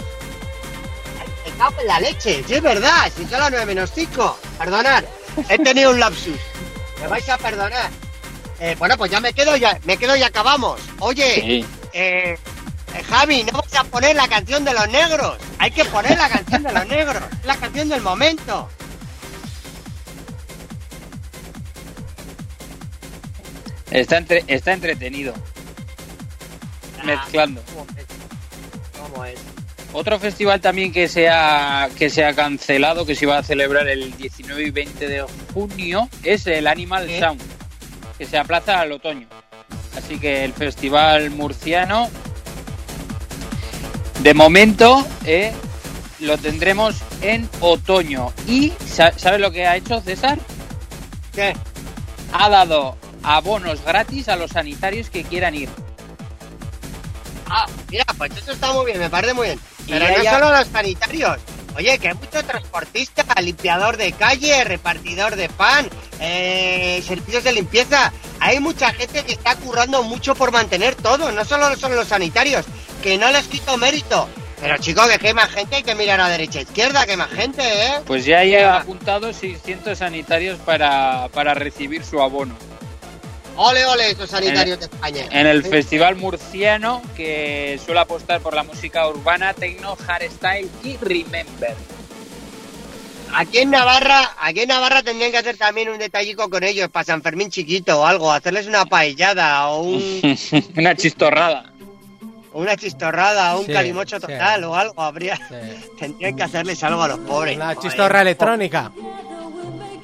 [1.44, 4.38] Me cago en la leche, sí es verdad, si son las 9 menos 5.
[4.58, 5.02] Perdonad,
[5.48, 6.38] he tenido un lapsus.
[7.00, 7.90] Me vais a perdonar.
[8.60, 10.80] Eh, bueno, pues ya me quedo ya, me quedo y acabamos.
[11.00, 11.66] Oye, Sí.
[11.94, 12.38] eh,
[12.94, 15.36] eh, Javi, no vas a poner la canción de los negros.
[15.58, 17.22] Hay que poner la canción de los negros.
[17.44, 18.68] La canción del momento.
[23.90, 25.34] Está, entre- está entretenido.
[27.04, 27.62] Mezclando.
[27.74, 28.06] ¿Cómo es?
[29.12, 29.38] ¿Cómo es?
[29.92, 33.86] Otro festival también que se, ha, que se ha cancelado, que se iba a celebrar
[33.88, 37.20] el 19 y 20 de junio, es el Animal ¿Qué?
[37.20, 37.42] Sound,
[38.16, 39.26] que se aplaza al otoño.
[39.94, 42.08] Así que el festival murciano
[44.22, 45.52] De momento, eh,
[46.20, 48.32] lo tendremos en otoño.
[48.46, 50.38] Y, sa- ¿sabes lo que ha hecho César?
[51.34, 51.54] ¿Qué?
[52.32, 55.68] Ha dado abonos gratis a los sanitarios que quieran ir.
[57.48, 59.58] Ah, mira, pues eso está muy bien, me parece muy bien.
[59.86, 61.38] Y Pero no solo los sanitarios.
[61.76, 65.88] Oye, que hay mucho transportista, limpiador de calle, repartidor de pan,
[66.20, 68.12] eh, servicios de limpieza.
[68.40, 72.66] Hay mucha gente que está currando mucho por mantener todo, no solo son los sanitarios,
[73.02, 74.28] que no les quito mérito.
[74.60, 77.30] Pero chicos, que hay más gente, hay que mirar a derecha e izquierda, que más
[77.30, 78.00] gente, ¿eh?
[78.06, 82.54] Pues ya hay apuntado 600 sanitarios para, para recibir su abono.
[83.56, 85.24] Ole, ole, esos sanitarios de España.
[85.30, 91.74] En el festival murciano que suele apostar por la música urbana, techno, hardstyle y remember.
[93.34, 97.04] Aquí en Navarra, aquí en Navarra tendrían que hacer también un detallico con ellos para
[97.04, 100.38] San Fermín chiquito o algo, hacerles una paellada o un,
[100.76, 101.72] Una chistorrada.
[102.52, 104.22] una chistorrada o un Sí, calimocho sí.
[104.22, 105.86] total o algo, habría, Sí.
[105.98, 107.56] tendrían que hacerles algo a los pobres.
[107.56, 108.92] Una chistorra electrónica.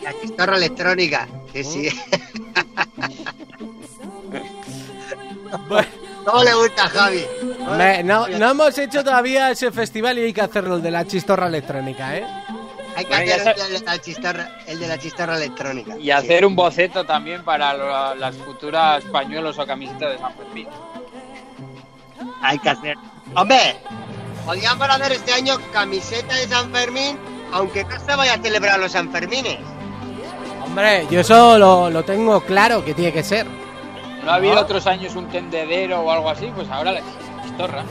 [0.02, 1.88] La chistorra electrónica, sí, sí.
[5.68, 5.88] Bueno,
[6.24, 7.24] ¿Cómo le gusta a Javi?
[7.76, 11.06] me- no, no hemos hecho todavía ese festival y hay que hacerlo, el de la
[11.06, 12.26] chistorra electrónica, ¿eh?
[12.96, 15.96] Hay que Bueno, hacer el de la chistorra, el de la chistorra electrónica.
[15.98, 16.10] Y sí.
[16.10, 20.68] hacer un boceto también para lo- las futuras pañuelos o camisetas de San Fermín.
[22.42, 22.94] Hay que hacer.
[23.34, 23.76] Hombre,
[24.44, 27.16] podríamos hacer este año camiseta de San Fermín,
[27.52, 29.58] aunque no se vaya a celebrar los Sanfermines.
[30.64, 33.46] Hombre, yo eso lo, lo tengo claro que tiene que ser.
[34.28, 34.60] ¿No ha habido ¿No?
[34.60, 36.52] otros años un tendedero o algo así?
[36.54, 37.00] Pues ahora la
[37.42, 37.82] chistorra.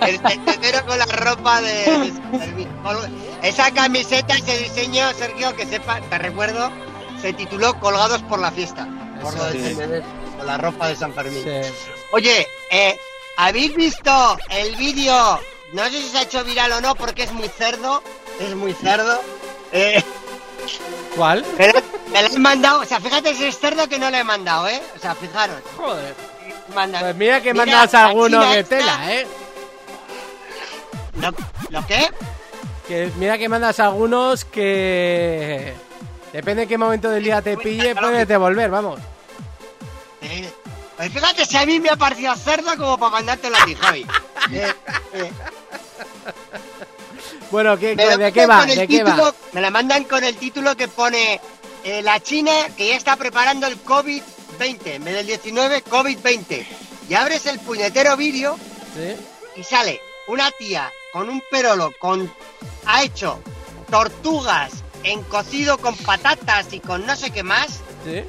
[0.06, 2.68] El tendero con la ropa de, de San Fermín.
[3.42, 6.70] Esa camiseta, ese diseño, Sergio, que sepa, te recuerdo,
[7.22, 8.86] se tituló Colgados por la fiesta.
[9.22, 9.56] Por lo sí.
[9.56, 10.04] tendedero,
[10.36, 11.42] con la ropa de San Fermín.
[11.42, 11.72] Sí.
[12.12, 12.98] Oye, eh,
[13.38, 15.40] ¿habéis visto el vídeo?
[15.72, 18.02] No sé si se ha hecho viral o no, porque es muy cerdo.
[18.38, 19.22] Es muy cerdo.
[19.72, 20.04] Eh,
[21.16, 21.46] ¿Cuál?
[22.12, 22.80] Me lo he mandado.
[22.80, 24.80] O sea, fíjate si es cerdo que no le he mandado, ¿eh?
[24.96, 25.60] O sea, fijaros.
[25.76, 26.14] Joder.
[26.74, 29.26] Manda- Pues mira que Mira, mandas alguno China que esta- tela, ¿eh?
[31.20, 31.34] ¿Lo,
[31.70, 32.08] ¿Lo qué?
[32.86, 35.74] Que mira que mandas algunos que...
[36.32, 39.00] Depende de qué momento del día te pille, puedes devolver, vamos.
[40.22, 40.48] Eh,
[40.96, 44.06] pues fíjate si a mí me ha parecido cerdo como para mandártelo a ti, Javi.
[44.52, 44.72] Eh,
[45.12, 45.30] eh,
[47.50, 48.64] Bueno, ¿qué, lo ¿de qué va?
[48.64, 49.34] ¿De qué título- va?
[49.52, 51.40] Me la mandan con el título que pone
[51.84, 56.66] eh, la China que ya está preparando el COVID-20, en vez del 19, COVID-20.
[57.08, 58.56] Y abres el puñetero vídeo
[58.94, 59.16] ¿Sí?
[59.56, 62.32] y sale una tía con un perolo con
[62.86, 63.40] ha hecho
[63.90, 64.70] tortugas
[65.02, 68.22] en cocido con patatas y con no sé qué más ¿Sí?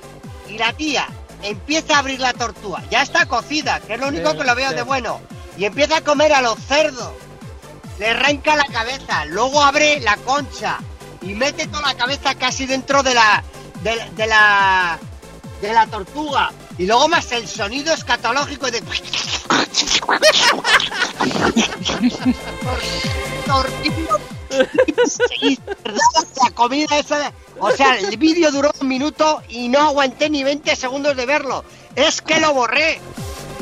[0.49, 1.07] y la tía
[1.44, 4.56] empieza a abrir la tortuga ya está cocida que es lo único Sí, que lo
[4.56, 4.76] veo sí.
[4.76, 5.22] de bueno
[5.57, 7.14] y empieza a comer a los cerdos
[7.99, 10.80] le arranca la cabeza luego abre la concha
[11.22, 13.43] y mete toda la cabeza casi dentro de la
[13.84, 14.99] de, de la
[15.61, 16.52] de la tortuga.
[16.77, 18.81] Y luego más el sonido escatológico de
[26.41, 30.76] la comida esa o sea el vídeo duró un minuto y no aguanté ni 20
[30.76, 31.64] segundos de verlo.
[31.95, 32.99] Es que lo borré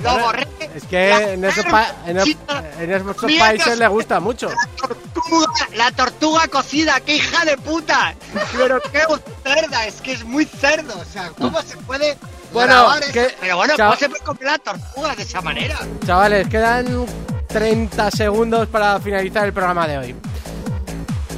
[0.04, 4.50] lo borré Es que en esos, pa- en en esos países le gusta mucho.
[4.50, 8.14] la tortuga, la tortuga cocida, qué hija de puta.
[8.58, 9.02] Pero qué
[9.44, 10.94] cerda, es que es muy cerdo.
[11.00, 12.18] O sea, ¿cómo se puede
[12.52, 13.74] Bueno, que- Pero bueno.
[13.78, 15.78] ¿cómo se puede comer la tortuga de esa manera?
[16.06, 17.06] Chavales, quedan
[17.48, 20.16] 30 segundos para finalizar el programa de hoy.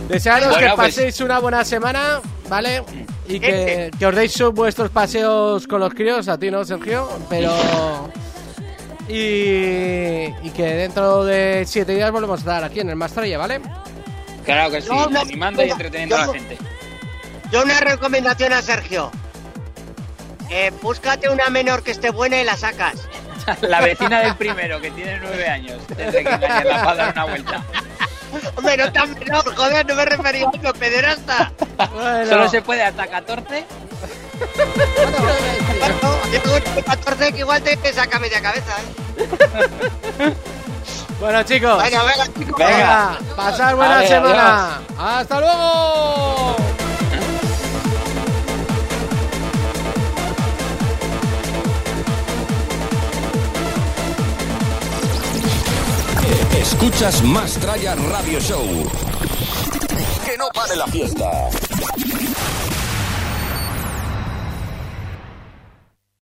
[0.07, 2.19] Desearos Bueno, que pues- paséis una buena semana,
[2.49, 2.83] ¿vale?
[3.27, 8.09] Y que, que os deis vuestros paseos con los críos, a ti no, Sergio, pero...
[9.13, 13.59] Y, y que dentro de 7 días volvemos a estar aquí en el Mastraya, ¿vale?
[14.45, 16.57] Claro que sí, No, no, animando y entreteniendo a la gente.
[17.51, 19.11] Yo una recomendación a Sergio.
[20.49, 23.07] Eh, búscate una menor que esté buena y la sacas.
[23.61, 27.63] La vecina del primero, que tiene nueve años, desde que engañarla para dar una vuelta.
[28.55, 31.51] Hombre, no tan menor, joder, no me refería a eso, pederasta.
[31.91, 33.65] Bueno, Solo se puede hasta 14.
[36.31, 38.77] Bueno, yo tengo 14 que igual te te saca media cabeza,
[39.17, 39.27] ¿eh?
[41.19, 41.83] bueno, chicos.
[41.83, 42.57] Venga, venga, chicos.
[42.57, 44.81] Venga, pasar buena semana.
[44.97, 46.55] ¡Hasta luego!
[56.55, 58.89] Escuchas Más Tralla Radio Show.
[60.25, 61.29] Que no pare la fiesta.